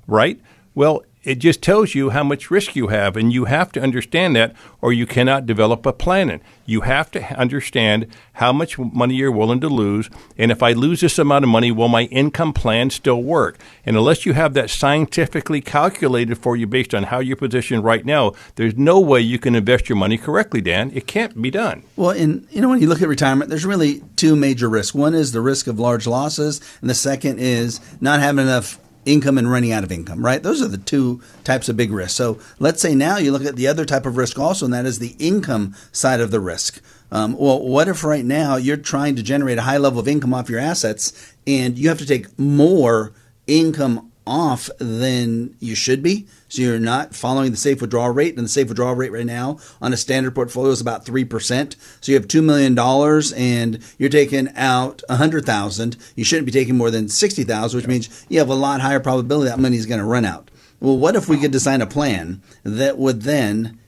right? 0.08 0.40
Well, 0.74 1.04
it 1.28 1.40
just 1.40 1.62
tells 1.62 1.94
you 1.94 2.12
how 2.12 2.24
much 2.24 2.50
risk 2.50 2.74
you 2.74 2.88
have, 2.88 3.18
and 3.18 3.34
you 3.34 3.46
have 3.46 3.74
to 3.74 3.82
understand 3.82 4.34
that, 4.38 4.56
or 4.82 4.94
you 4.94 5.06
cannot 5.06 5.46
develop 5.46 5.86
a 5.86 5.92
plan. 5.92 6.40
You 6.66 6.82
have 6.82 7.12
to 7.12 7.22
understand 7.38 8.08
how 8.34 8.54
much 8.54 8.80
money 8.80 9.16
you're 9.16 9.30
willing 9.30 9.60
to 9.60 9.68
lose, 9.68 10.10
and 10.38 10.52
if 10.52 10.64
I 10.64 10.72
lose 10.72 11.02
this 11.02 11.20
amount 11.20 11.44
of 11.44 11.50
money, 11.50 11.70
will 11.70 11.90
my 11.90 12.04
income 12.04 12.54
plan 12.54 12.92
still 12.92 13.22
work? 13.22 13.60
And 13.86 13.98
unless 13.98 14.26
you 14.26 14.32
have 14.34 14.54
that 14.54 14.70
scientifically 14.70 15.60
calculated 15.60 16.38
for 16.38 16.56
you 16.56 16.66
based 16.66 16.96
on 16.96 17.04
how 17.04 17.20
you're 17.20 17.36
positioned 17.36 17.84
right 17.84 18.06
now, 18.06 18.32
there's 18.56 18.78
no 18.78 18.98
way 18.98 19.20
you 19.20 19.38
can 19.38 19.54
invest 19.54 19.90
your 19.90 19.98
money 19.98 20.18
correctly, 20.18 20.62
Dan. 20.62 20.92
It 20.94 21.08
can't 21.08 21.42
be 21.42 21.52
done. 21.52 21.84
Well, 21.98 22.12
and 22.12 22.48
you 22.52 22.62
know 22.62 22.70
when 22.70 22.80
you 22.80 22.88
look 22.88 23.02
at 23.02 23.10
retirement, 23.10 23.50
there's 23.50 23.66
really 23.66 24.02
two 24.16 24.38
major 24.38 24.70
risks. 24.70 24.96
One 24.96 25.14
is 25.14 25.34
the 25.34 25.42
risk 25.42 25.68
of 25.68 25.78
large 25.78 26.08
losses, 26.08 26.62
and 26.80 26.90
the 26.90 26.96
second 26.96 27.40
is 27.40 27.82
not 28.00 28.22
having 28.22 28.46
enough 28.46 28.80
income 29.08 29.38
and 29.38 29.50
running 29.50 29.72
out 29.72 29.84
of 29.84 29.92
income, 29.92 30.24
right? 30.24 30.44
Those 30.44 30.62
are 30.62 30.68
the 30.68 30.78
two 30.78 31.22
types 31.44 31.70
of 31.70 31.78
big 31.78 31.92
risks. 31.92 32.14
So 32.14 32.40
let's 32.60 32.82
say 32.82 32.94
now 32.94 33.18
you 33.18 33.32
look 33.32 33.46
at 33.46 33.56
the 33.56 33.68
other 33.68 33.86
type 33.86 34.06
of 34.06 34.18
risk 34.18 34.38
also, 34.38 34.66
and 34.66 34.74
that 34.74 34.86
is 34.86 35.00
the 35.00 35.16
income 35.18 35.76
side 35.92 36.20
of 36.20 36.32
the 36.32 36.40
risk. 36.40 36.82
Um, 37.12 37.38
well, 37.38 37.62
what 37.66 37.88
if 37.88 38.04
right 38.04 38.26
now 38.26 38.58
you're 38.58 38.76
trying 38.78 39.16
to 39.16 39.24
generate 39.24 39.58
a 39.58 39.62
high 39.62 39.78
level 39.78 40.00
of 40.00 40.08
income 40.08 40.34
off 40.34 40.50
your 40.50 40.60
assets 40.60 41.34
and 41.48 41.78
you 41.78 41.88
have 41.88 42.00
to 42.00 42.06
take 42.06 42.38
more 42.38 43.14
income 43.48 44.12
off 44.26 44.70
than 44.78 45.56
you 45.60 45.74
should 45.74 46.04
be? 46.04 46.28
So 46.50 46.62
you're 46.62 46.80
not 46.80 47.14
following 47.14 47.52
the 47.52 47.58
safe 47.58 47.82
withdrawal 47.82 48.12
rate, 48.12 48.36
and 48.36 48.46
the 48.46 48.50
safe 48.50 48.70
withdrawal 48.70 48.96
rate 48.96 49.12
right 49.12 49.26
now 49.26 49.60
on 49.82 49.92
a 49.92 49.98
standard 49.98 50.34
portfolio 50.34 50.72
is 50.72 50.80
about 50.80 51.06
three 51.06 51.26
percent. 51.26 51.76
So 52.00 52.12
you 52.12 52.18
have 52.18 52.28
two 52.28 52.42
million 52.42 52.74
dollars, 52.74 53.34
and 53.34 53.80
you're 53.98 54.10
taking 54.10 54.50
out 54.56 55.04
a 55.10 55.18
hundred 55.18 55.46
thousand. 55.46 55.98
You 56.16 56.24
shouldn't 56.24 56.46
be 56.46 56.52
taking 56.52 56.78
more 56.78 56.92
than 56.92 57.10
sixty 57.10 57.44
thousand, 57.44 57.80
which 57.80 57.88
means 57.88 58.26
you 58.30 58.40
have 58.40 58.50
a 58.50 58.56
lot 58.56 58.82
higher 58.82 59.00
probability 59.00 59.50
that 59.50 59.60
money 59.60 59.78
is 59.78 59.86
going 59.86 60.00
to 60.00 60.06
run 60.06 60.26
out. 60.26 60.50
Well, 60.80 60.98
what 60.98 61.16
if 61.16 61.28
we 61.28 61.40
could 61.40 61.52
design 61.52 61.82
a 61.82 61.88
plan 61.88 62.42
that 62.64 62.98
would 62.98 63.24
then 63.24 63.80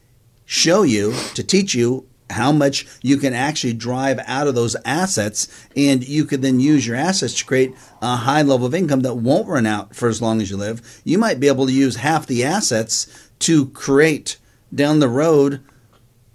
show 0.45 0.81
you 0.81 1.13
to 1.35 1.43
teach 1.43 1.75
you 1.75 2.08
how 2.29 2.51
much 2.51 2.85
you 3.01 3.17
can 3.17 3.33
actually 3.33 3.73
drive 3.73 4.19
out 4.25 4.47
of 4.47 4.55
those 4.55 4.75
assets 4.85 5.47
and 5.75 6.07
you 6.07 6.25
could 6.25 6.41
then 6.41 6.59
use 6.59 6.85
your 6.85 6.95
assets 6.95 7.33
to 7.35 7.45
create 7.45 7.73
a 8.01 8.15
high 8.15 8.41
level 8.41 8.67
of 8.67 8.75
income 8.75 9.01
that 9.01 9.15
won't 9.15 9.47
run 9.47 9.65
out 9.65 9.95
for 9.95 10.09
as 10.09 10.21
long 10.21 10.41
as 10.41 10.49
you 10.49 10.57
live. 10.57 11.01
You 11.03 11.17
might 11.17 11.39
be 11.39 11.47
able 11.47 11.65
to 11.65 11.73
use 11.73 11.97
half 11.97 12.27
the 12.27 12.43
assets 12.43 13.29
to 13.39 13.67
create 13.67 14.37
down 14.73 14.99
the 14.99 15.09
road 15.09 15.61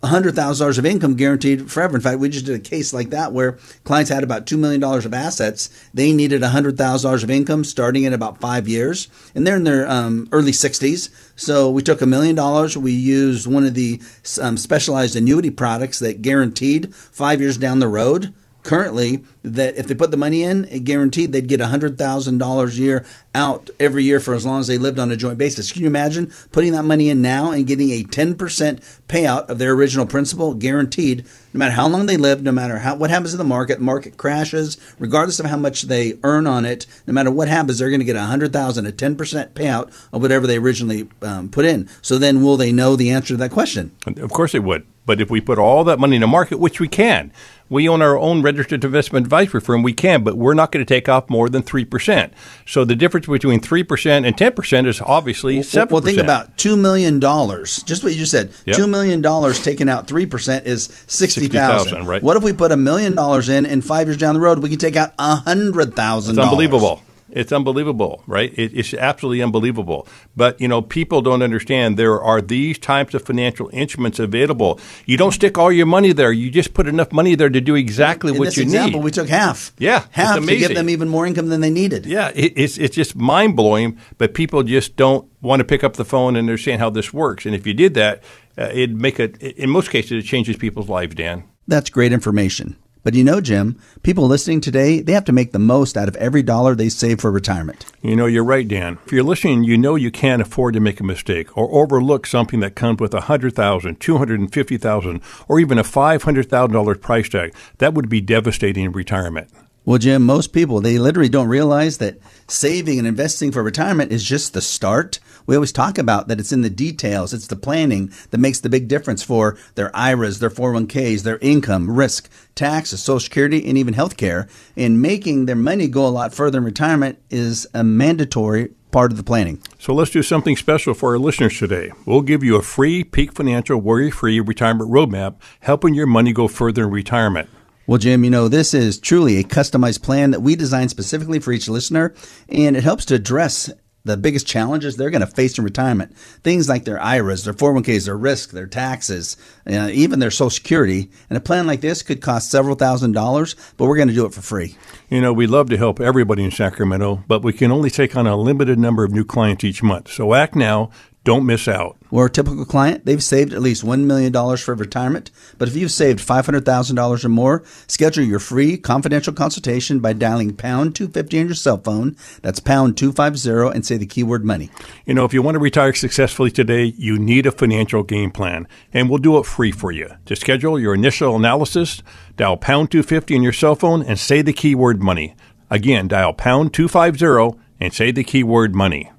$100,000 0.05 0.79
of 0.79 0.87
income 0.87 1.15
guaranteed 1.15 1.71
forever. 1.71 1.97
In 1.97 2.03
fact, 2.03 2.19
we 2.19 2.29
just 2.29 2.47
did 2.47 2.55
a 2.55 2.63
case 2.63 2.93
like 2.93 3.11
that 3.11 3.33
where 3.33 3.53
clients 3.85 4.11
had 4.11 4.23
about 4.23 4.47
$2 4.47 4.59
million 4.59 4.83
of 4.83 5.15
assets. 5.15 5.69
They 5.93 6.13
needed 6.13 6.43
$100,000 6.43 7.23
of 7.23 7.31
income 7.31 7.65
starting 7.65 8.05
in 8.05 8.13
about 8.13 8.41
five 8.41 8.69
years, 8.69 9.09
and 9.35 9.47
they're 9.47 9.57
in 9.57 9.65
their 9.65 9.89
um, 9.89 10.29
early 10.33 10.53
60s. 10.53 11.11
So 11.37 11.71
we 11.71 11.83
took 11.83 12.03
a 12.03 12.07
million 12.07 12.37
dollars. 12.37 12.77
We 12.77 12.93
used 12.93 13.47
one 13.47 13.65
of 13.65 13.75
the 13.75 14.01
um, 14.41 14.57
specialized 14.57 15.17
annuity 15.17 15.51
products 15.51 15.99
that 15.99 16.23
guaranteed 16.23 16.95
five 16.95 17.41
years 17.41 17.57
down 17.57 17.79
the 17.79 17.89
road 17.89 18.33
currently 18.65 19.23
that 19.43 19.77
if 19.77 19.87
they 19.87 19.95
put 19.95 20.11
the 20.11 20.17
money 20.17 20.43
in, 20.43 20.65
it 20.65 20.81
guaranteed 20.81 21.33
they'd 21.33 21.47
get 21.47 21.61
$100,000 21.61 22.67
a 22.67 22.73
year 22.73 23.07
out 23.35 23.71
every 23.79 24.03
year 24.03 24.19
for 24.19 24.35
as 24.35 24.45
long 24.45 24.61
as 24.61 24.67
they 24.67 24.79
lived 24.79 24.99
on 24.99 25.13
a 25.13 25.17
joint 25.17 25.39
basis. 25.39 25.71
Can 25.71 25.83
you 25.83 25.87
imagine 25.87 26.33
putting 26.51 26.73
that 26.73 26.83
money 26.83 27.09
in 27.11 27.23
now 27.23 27.53
and 27.53 27.67
getting 27.67 27.91
a 27.91 28.03
10% 28.03 28.99
payout 29.07 29.49
of 29.49 29.59
their 29.59 29.73
original 29.73 30.07
principal 30.07 30.55
guaranteed 30.55 31.25
no 31.55 31.59
matter 31.59 31.73
how 31.73 31.87
long 31.89 32.07
they 32.07 32.17
live, 32.17 32.43
no 32.43 32.51
matter 32.51 32.79
how, 32.79 32.97
what 32.97 33.11
happens 33.11 33.33
in 33.33 33.39
the 33.39 33.45
market, 33.45 33.81
market 33.81 34.17
crashes, 34.17 34.77
regardless 34.99 35.39
of 35.39 35.47
how 35.47 35.57
much 35.57 35.83
they 35.83 36.19
earn 36.25 36.49
on 36.49 36.65
it, 36.65 36.85
no 37.07 37.13
matter 37.13 37.31
what 37.31 37.47
happens, 37.47 37.79
they're 37.79 37.91
going 37.91 38.01
to 38.01 38.05
get 38.05 38.17
a 38.17 38.19
100000 38.19 38.87
a 38.87 38.93
10% 38.93 39.51
payout 39.51 39.87
of 40.13 40.21
whatever 40.21 40.49
they 40.49 40.59
originally 40.59 41.09
um, 41.23 41.49
put 41.49 41.65
in. 41.65 41.89
So 42.03 42.19
then 42.19 42.43
will 42.43 42.57
they 42.57 42.73
know 42.73 42.97
the 42.97 43.11
answer 43.11 43.29
to 43.29 43.37
that 43.39 43.53
question? 43.53 43.93
Of 44.05 44.33
course 44.33 44.53
they 44.53 44.59
would. 44.59 44.85
But 45.07 45.21
if 45.21 45.31
we 45.31 45.41
put 45.41 45.59
all 45.59 45.85
that 45.85 45.99
money 45.99 46.17
in 46.17 46.23
the 46.23 46.27
market, 46.27 46.59
which 46.59 46.81
we 46.81 46.89
can, 46.89 47.31
we 47.69 47.89
own 47.89 48.03
our 48.03 48.17
own 48.17 48.43
registered 48.43 48.85
investment 48.85 49.27
advisory 49.27 49.61
firm, 49.61 49.83
we 49.83 49.93
can, 49.93 50.23
but 50.23 50.37
we're 50.37 50.55
not 50.55 50.73
going 50.73 50.85
to 50.85 50.89
take 50.89 51.09
off 51.09 51.29
more 51.29 51.49
than 51.49 51.63
3%. 51.63 52.31
So 52.67 52.85
the 52.85 52.97
difference 52.97 53.27
between 53.27 53.61
3% 53.61 54.27
and 54.27 54.37
10% 54.37 54.87
is 54.87 55.01
obviously 55.01 55.59
7%. 55.59 55.91
Well, 55.91 56.01
think 56.01 56.19
about 56.19 56.57
$2 56.57 56.79
million. 56.79 57.21
Just 57.21 58.03
what 58.03 58.13
you 58.13 58.19
just 58.19 58.31
said. 58.31 58.53
Yep. 58.65 58.77
$2 58.77 58.89
million 58.89 59.23
taking 59.55 59.89
out 59.89 60.07
3% 60.07 60.65
is 60.65 60.85
60000 61.07 61.44
60, 61.53 62.01
right. 62.03 62.23
What 62.23 62.37
if 62.37 62.43
we 62.43 62.53
put 62.53 62.73
a 62.73 62.77
million 62.77 63.15
dollars 63.15 63.49
in 63.49 63.67
and 63.67 63.85
five 63.85 64.09
years 64.09 64.17
down 64.17 64.35
the 64.35 64.41
road, 64.41 64.59
we 64.59 64.69
can 64.69 64.79
take 64.79 64.97
out 64.97 65.13
a 65.19 65.37
$100,000? 65.47 66.31
It's 66.31 66.39
unbelievable. 66.39 67.03
It's 67.35 67.51
unbelievable, 67.53 68.23
right? 68.29 68.57
It, 68.57 68.73
it's 68.75 68.95
absolutely 68.95 69.43
unbelievable. 69.43 70.07
But 70.37 70.61
you 70.61 70.69
know, 70.69 70.81
people 70.81 71.21
don't 71.21 71.43
understand 71.43 71.99
there 71.99 72.23
are 72.23 72.41
these 72.41 72.79
types 72.79 73.13
of 73.13 73.23
financial 73.23 73.69
instruments 73.73 74.21
available. 74.21 74.79
You 75.05 75.17
don't 75.17 75.33
stick 75.33 75.59
all 75.59 75.73
your 75.73 75.87
money 75.87 76.13
there. 76.13 76.33
You 76.33 76.51
just 76.51 76.75
put 76.75 76.87
enough 76.87 77.13
money 77.13 77.35
there 77.35 77.51
to 77.51 77.61
do 77.61 77.75
exactly 77.75 78.33
In 78.33 78.39
what 78.39 78.57
you 78.57 78.63
example, 78.63 79.01
need. 79.01 79.05
We 79.05 79.11
took 79.11 79.29
half. 79.29 79.73
Yeah, 79.79 80.07
half 80.13 80.41
to 80.41 80.57
give 80.57 80.75
them 80.75 80.89
even 80.89 81.09
more 81.09 81.27
income 81.27 81.49
than 81.49 81.61
they 81.61 81.71
needed. 81.71 82.07
Yeah, 82.07 82.31
it, 82.35 82.53
it's 82.57 82.79
it's 82.79 82.95
just 82.95 83.17
mind 83.17 83.57
blowing. 83.57 83.99
But 84.17 84.33
people 84.33 84.63
just 84.63 84.95
don't 84.95 85.29
want 85.43 85.59
to 85.61 85.65
pick 85.65 85.83
up 85.83 85.95
the 85.95 86.05
phone 86.05 86.37
and 86.37 86.49
understand 86.49 86.81
how 86.81 86.91
this 86.91 87.13
works. 87.13 87.47
And 87.47 87.55
if 87.55 87.67
you 87.67 87.75
did 87.75 87.95
that, 87.95 88.23
uh, 88.57 88.71
it'd 88.73 89.01
make 89.01 89.19
it. 89.19 89.43
In 89.43 89.71
most 89.71 89.91
cases, 89.91 90.25
it 90.25 90.27
changes 90.27 90.57
people's 90.57 90.89
lives. 90.89 91.17
Dan. 91.17 91.45
That's 91.67 91.91
great 91.91 92.13
information. 92.13 92.77
But 93.05 93.15
you 93.15 93.23
know, 93.23 93.41
Jim, 93.43 93.79
people 94.03 94.27
listening 94.27 94.63
today, 94.63 95.01
they 95.01 95.13
have 95.13 95.27
to 95.27 95.33
make 95.33 95.53
the 95.53 95.59
most 95.59 95.97
out 95.97 96.09
of 96.09 96.17
every 96.17 96.43
dollar 96.43 96.75
they 96.75 96.89
save 96.89 97.21
for 97.21 97.31
retirement. 97.31 97.85
You 98.01 98.17
know, 98.17 98.25
you're 98.25 98.43
right, 98.43 98.67
Dan. 98.67 98.99
If 99.05 99.13
you're 99.13 99.23
listening, 99.23 99.63
you 99.63 99.77
know 99.77 99.95
you 99.95 100.11
can't 100.11 100.41
afford 100.41 100.73
to 100.75 100.81
make 100.81 101.01
a 101.01 101.05
mistake 101.05 101.57
or 101.57 101.71
overlook 101.71 102.27
something 102.27 102.61
that 102.61 102.75
comes 102.75 103.01
with 103.01 103.13
a 103.13 103.21
$100,000, 103.21 103.53
$250,000, 103.53 105.23
or 105.47 105.61
even 105.61 105.79
a 105.79 105.85
$500,000 105.85 107.01
price 107.03 107.29
tag. 107.29 107.55
That 107.77 107.93
would 107.93 108.09
be 108.09 108.23
devastating 108.23 108.87
in 108.87 108.93
retirement. 108.93 109.51
Well, 109.87 109.99
Jim, 109.99 110.25
most 110.25 110.55
people, 110.55 110.81
they 110.81 110.99
literally 110.99 111.29
don't 111.29 111.49
realize 111.49 111.99
that 111.99 112.19
saving 112.49 112.99
and 112.99 113.07
investing 113.07 113.53
for 113.53 113.63
retirement 113.63 114.13
is 114.13 114.25
just 114.25 114.55
the 114.55 114.63
start. 114.63 115.19
We 115.47 115.55
always 115.55 115.73
talk 115.73 115.99
about 115.99 116.29
that 116.29 116.41
it's 116.41 116.53
in 116.53 116.63
the 116.63 116.71
details, 116.71 117.35
it's 117.35 117.47
the 117.47 117.57
planning 117.57 118.13
that 118.31 118.39
makes 118.39 118.61
the 118.61 118.69
big 118.69 118.89
difference 118.89 119.23
for 119.23 119.59
their 119.75 119.95
IRAs, 119.95 120.39
their 120.39 120.51
401ks, 120.51 121.23
their 121.23 121.39
income, 121.39 121.91
risk, 121.91 122.31
taxes, 122.55 123.03
Social 123.03 123.21
Security, 123.21 123.67
and 123.67 123.77
even 123.77 123.95
health 123.95 124.17
care. 124.17 124.49
And 124.77 125.03
making 125.03 125.47
their 125.47 125.57
money 125.57 125.89
go 125.89 126.07
a 126.07 126.09
lot 126.09 126.35
further 126.35 126.59
in 126.59 126.65
retirement 126.65 127.19
is 127.31 127.67
a 127.75 127.85
mandatory 127.85 128.71
part 128.91 129.11
of 129.11 129.17
the 129.17 129.25
planning. 129.25 129.61
So 129.79 129.93
let's 129.93 130.13
do 130.13 130.23
something 130.23 130.57
special 130.57 130.95
for 130.95 131.13
our 131.13 131.19
listeners 131.19 131.59
today. 131.59 131.91
We'll 132.07 132.23
give 132.23 132.45
you 132.45 132.57
a 132.57 132.63
free 132.63 133.03
Peak 133.03 133.33
Financial 133.33 133.77
worry 133.77 134.11
free 134.11 134.39
retirement 134.39 134.91
roadmap, 134.91 135.35
helping 135.61 135.95
your 135.95 136.07
money 136.07 136.33
go 136.33 136.47
further 136.47 136.85
in 136.85 136.91
retirement. 136.91 137.51
Well, 137.87 137.99
Jim, 137.99 138.25
you 138.25 138.31
know, 138.31 138.49
this 138.49 138.73
is 138.73 138.99
truly 138.99 139.37
a 139.37 139.45
customized 139.45 140.03
plan 140.03 140.31
that 140.31 140.41
we 140.41 140.57
designed 140.57 140.91
specifically 140.91 141.39
for 141.39 141.53
each 141.53 141.69
listener, 141.69 142.15
and 142.49 142.77
it 142.77 142.83
helps 142.83 143.05
to 143.07 143.15
address 143.15 143.71
the 144.05 144.17
biggest 144.17 144.47
challenges 144.47 144.97
they're 144.97 145.11
going 145.11 145.21
to 145.21 145.27
face 145.27 145.59
in 145.59 145.65
retirement. 145.65 146.17
Things 146.43 146.69
like 146.69 146.85
their 146.85 147.01
IRAs, 147.01 147.45
their 147.45 147.55
401ks, 147.55 148.05
their 148.05 148.17
risk, 148.17 148.51
their 148.51 148.67
taxes, 148.67 149.37
uh, 149.67 149.89
even 149.93 150.19
their 150.19 150.31
Social 150.31 150.51
Security. 150.51 151.11
And 151.31 151.37
a 151.37 151.41
plan 151.41 151.67
like 151.67 151.81
this 151.81 152.03
could 152.03 152.21
cost 152.21 152.51
several 152.51 152.77
thousand 152.77 153.13
dollars, 153.13 153.57
but 153.77 153.87
we're 153.87 153.97
going 153.97 154.09
to 154.09 154.15
do 154.15 154.27
it 154.27 154.35
for 154.35 154.43
free. 154.43 154.77
You 155.09 155.21
know, 155.21 155.33
we 155.33 155.47
love 155.47 155.71
to 155.71 155.77
help 155.77 156.01
everybody 156.01 156.45
in 156.45 156.51
Sacramento, 156.51 157.25
but 157.27 157.43
we 157.43 157.53
can 157.53 157.73
only 157.73 157.91
take 157.91 158.17
on 158.17 158.27
a 158.27 158.37
limited 158.37 158.79
number 158.79 159.05
of 159.05 159.13
new 159.13 159.25
clients 159.25 159.65
each 159.65 159.83
month. 159.83 160.11
So 160.11 160.35
act 160.35 160.55
now 160.55 160.91
don't 161.25 161.47
miss 161.47 161.67
out. 161.67 161.97
Or 162.11 162.27
a 162.27 162.31
typical 162.31 162.65
client, 162.65 163.07
they've 163.07 163.23
saved 163.23 163.53
at 163.53 163.63
least 163.63 163.83
$1 163.83 164.05
million 164.05 164.33
for 164.57 164.75
retirement. 164.75 165.31
But 165.59 165.69
if 165.69 165.75
you've 165.75 165.91
saved 165.91 166.21
$500,000 166.21 167.25
or 167.25 167.29
more, 167.29 167.65
schedule 167.87 168.25
your 168.25 168.39
free 168.39 168.77
confidential 168.77 169.33
consultation 169.33 170.01
by 170.01 170.13
dialing 170.13 170.55
pound 170.55 170.95
250 170.95 171.41
on 171.41 171.47
your 171.47 171.55
cell 171.55 171.79
phone. 171.79 172.15
That's 172.43 172.61
pound 172.61 172.97
250 172.99 173.75
and 173.75 173.85
say 173.85 173.97
the 173.97 174.07
keyword 174.07 174.45
money. 174.45 174.71
You 175.07 175.15
know, 175.15 175.25
if 175.25 175.33
you 175.33 175.43
want 175.43 175.55
to 175.55 175.61
retire 175.61 175.95
successfully 175.95 176.51
today, 176.51 176.85
you 176.97 177.19
need 177.19 177.47
a 177.47 177.53
financial 177.53 178.03
game 178.03 178.31
plan, 178.31 178.69
and 178.93 179.09
we'll 179.09 179.19
do 179.19 179.39
it 179.39 179.47
free 179.47 179.73
for 179.73 179.91
you. 179.91 180.11
To 180.27 180.37
schedule 180.37 180.79
your 180.79 180.95
initial 180.95 181.37
analysis, 181.37 182.03
dial 182.37 182.59
pound 182.59 182.91
250 182.91 183.35
on 183.37 183.43
your 183.43 183.53
cell 183.53 183.75
phone 183.75 184.03
and 184.03 184.19
say 184.19 184.43
the 184.43 184.53
keyword 184.53 185.03
money. 185.03 185.35
Again, 185.71 186.07
dial 186.07 186.35
pound 186.35 186.75
250 186.75 187.59
and 187.81 187.93
say 187.93 188.13
the 188.13 188.25
keyword 188.25 188.75
money. 188.75 189.11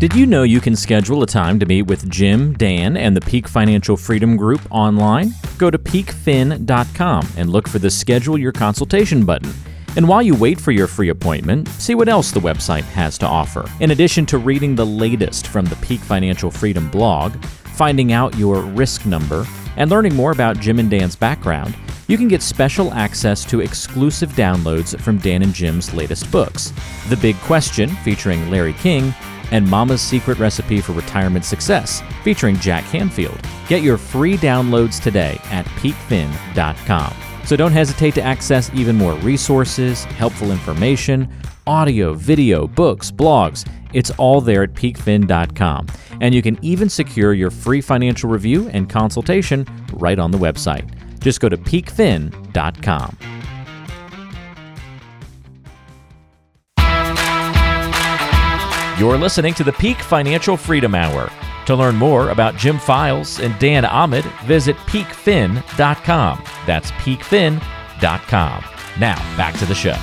Did 0.00 0.14
you 0.14 0.24
know 0.24 0.44
you 0.44 0.62
can 0.62 0.76
schedule 0.76 1.22
a 1.22 1.26
time 1.26 1.58
to 1.58 1.66
meet 1.66 1.82
with 1.82 2.08
Jim, 2.08 2.54
Dan, 2.54 2.96
and 2.96 3.14
the 3.14 3.20
Peak 3.20 3.46
Financial 3.46 3.98
Freedom 3.98 4.34
Group 4.34 4.62
online? 4.70 5.34
Go 5.58 5.70
to 5.70 5.76
peakfin.com 5.76 7.28
and 7.36 7.50
look 7.50 7.68
for 7.68 7.78
the 7.78 7.90
Schedule 7.90 8.38
Your 8.38 8.50
Consultation 8.50 9.26
button. 9.26 9.52
And 9.96 10.08
while 10.08 10.22
you 10.22 10.34
wait 10.34 10.58
for 10.58 10.72
your 10.72 10.86
free 10.86 11.10
appointment, 11.10 11.68
see 11.68 11.94
what 11.94 12.08
else 12.08 12.30
the 12.30 12.40
website 12.40 12.84
has 12.84 13.18
to 13.18 13.26
offer. 13.26 13.70
In 13.80 13.90
addition 13.90 14.24
to 14.24 14.38
reading 14.38 14.74
the 14.74 14.86
latest 14.86 15.48
from 15.48 15.66
the 15.66 15.76
Peak 15.76 16.00
Financial 16.00 16.50
Freedom 16.50 16.88
blog, 16.88 17.36
finding 17.44 18.14
out 18.14 18.34
your 18.38 18.62
risk 18.62 19.04
number, 19.04 19.44
and 19.76 19.90
learning 19.90 20.14
more 20.14 20.32
about 20.32 20.60
Jim 20.60 20.78
and 20.78 20.88
Dan's 20.88 21.14
background, 21.14 21.76
you 22.08 22.16
can 22.16 22.26
get 22.26 22.40
special 22.40 22.90
access 22.94 23.44
to 23.44 23.60
exclusive 23.60 24.30
downloads 24.30 24.98
from 24.98 25.18
Dan 25.18 25.42
and 25.42 25.52
Jim's 25.52 25.92
latest 25.92 26.30
books 26.32 26.72
The 27.10 27.18
Big 27.18 27.36
Question, 27.40 27.90
featuring 27.96 28.48
Larry 28.48 28.72
King, 28.72 29.14
and 29.50 29.68
Mama's 29.68 30.00
Secret 30.00 30.38
Recipe 30.38 30.80
for 30.80 30.92
Retirement 30.92 31.44
Success, 31.44 32.02
featuring 32.22 32.56
Jack 32.56 32.84
Canfield. 32.86 33.40
Get 33.68 33.82
your 33.82 33.96
free 33.98 34.36
downloads 34.36 35.02
today 35.02 35.40
at 35.50 35.66
peakfin.com. 35.66 37.14
So 37.44 37.56
don't 37.56 37.72
hesitate 37.72 38.14
to 38.14 38.22
access 38.22 38.70
even 38.74 38.96
more 38.96 39.14
resources, 39.14 40.04
helpful 40.04 40.52
information, 40.52 41.28
audio, 41.66 42.14
video, 42.14 42.66
books, 42.66 43.10
blogs. 43.10 43.66
It's 43.92 44.10
all 44.12 44.40
there 44.40 44.62
at 44.62 44.74
peakfin.com. 44.74 45.86
And 46.20 46.34
you 46.34 46.42
can 46.42 46.58
even 46.62 46.88
secure 46.88 47.32
your 47.32 47.50
free 47.50 47.80
financial 47.80 48.30
review 48.30 48.68
and 48.68 48.88
consultation 48.88 49.66
right 49.94 50.18
on 50.18 50.30
the 50.30 50.38
website. 50.38 50.88
Just 51.20 51.40
go 51.40 51.48
to 51.48 51.56
peakfin.com. 51.56 53.39
You're 59.00 59.16
listening 59.16 59.54
to 59.54 59.64
the 59.64 59.72
Peak 59.72 59.96
Financial 59.96 60.58
Freedom 60.58 60.94
Hour. 60.94 61.32
To 61.64 61.74
learn 61.74 61.96
more 61.96 62.28
about 62.28 62.54
Jim 62.56 62.78
Files 62.78 63.40
and 63.40 63.58
Dan 63.58 63.86
Allman, 63.86 64.24
visit 64.44 64.76
peakfin.com. 64.76 66.44
That's 66.66 66.90
peakfin.com. 66.90 68.64
Now, 69.00 69.16
back 69.38 69.58
to 69.58 69.64
the 69.64 69.74
show. 69.74 69.96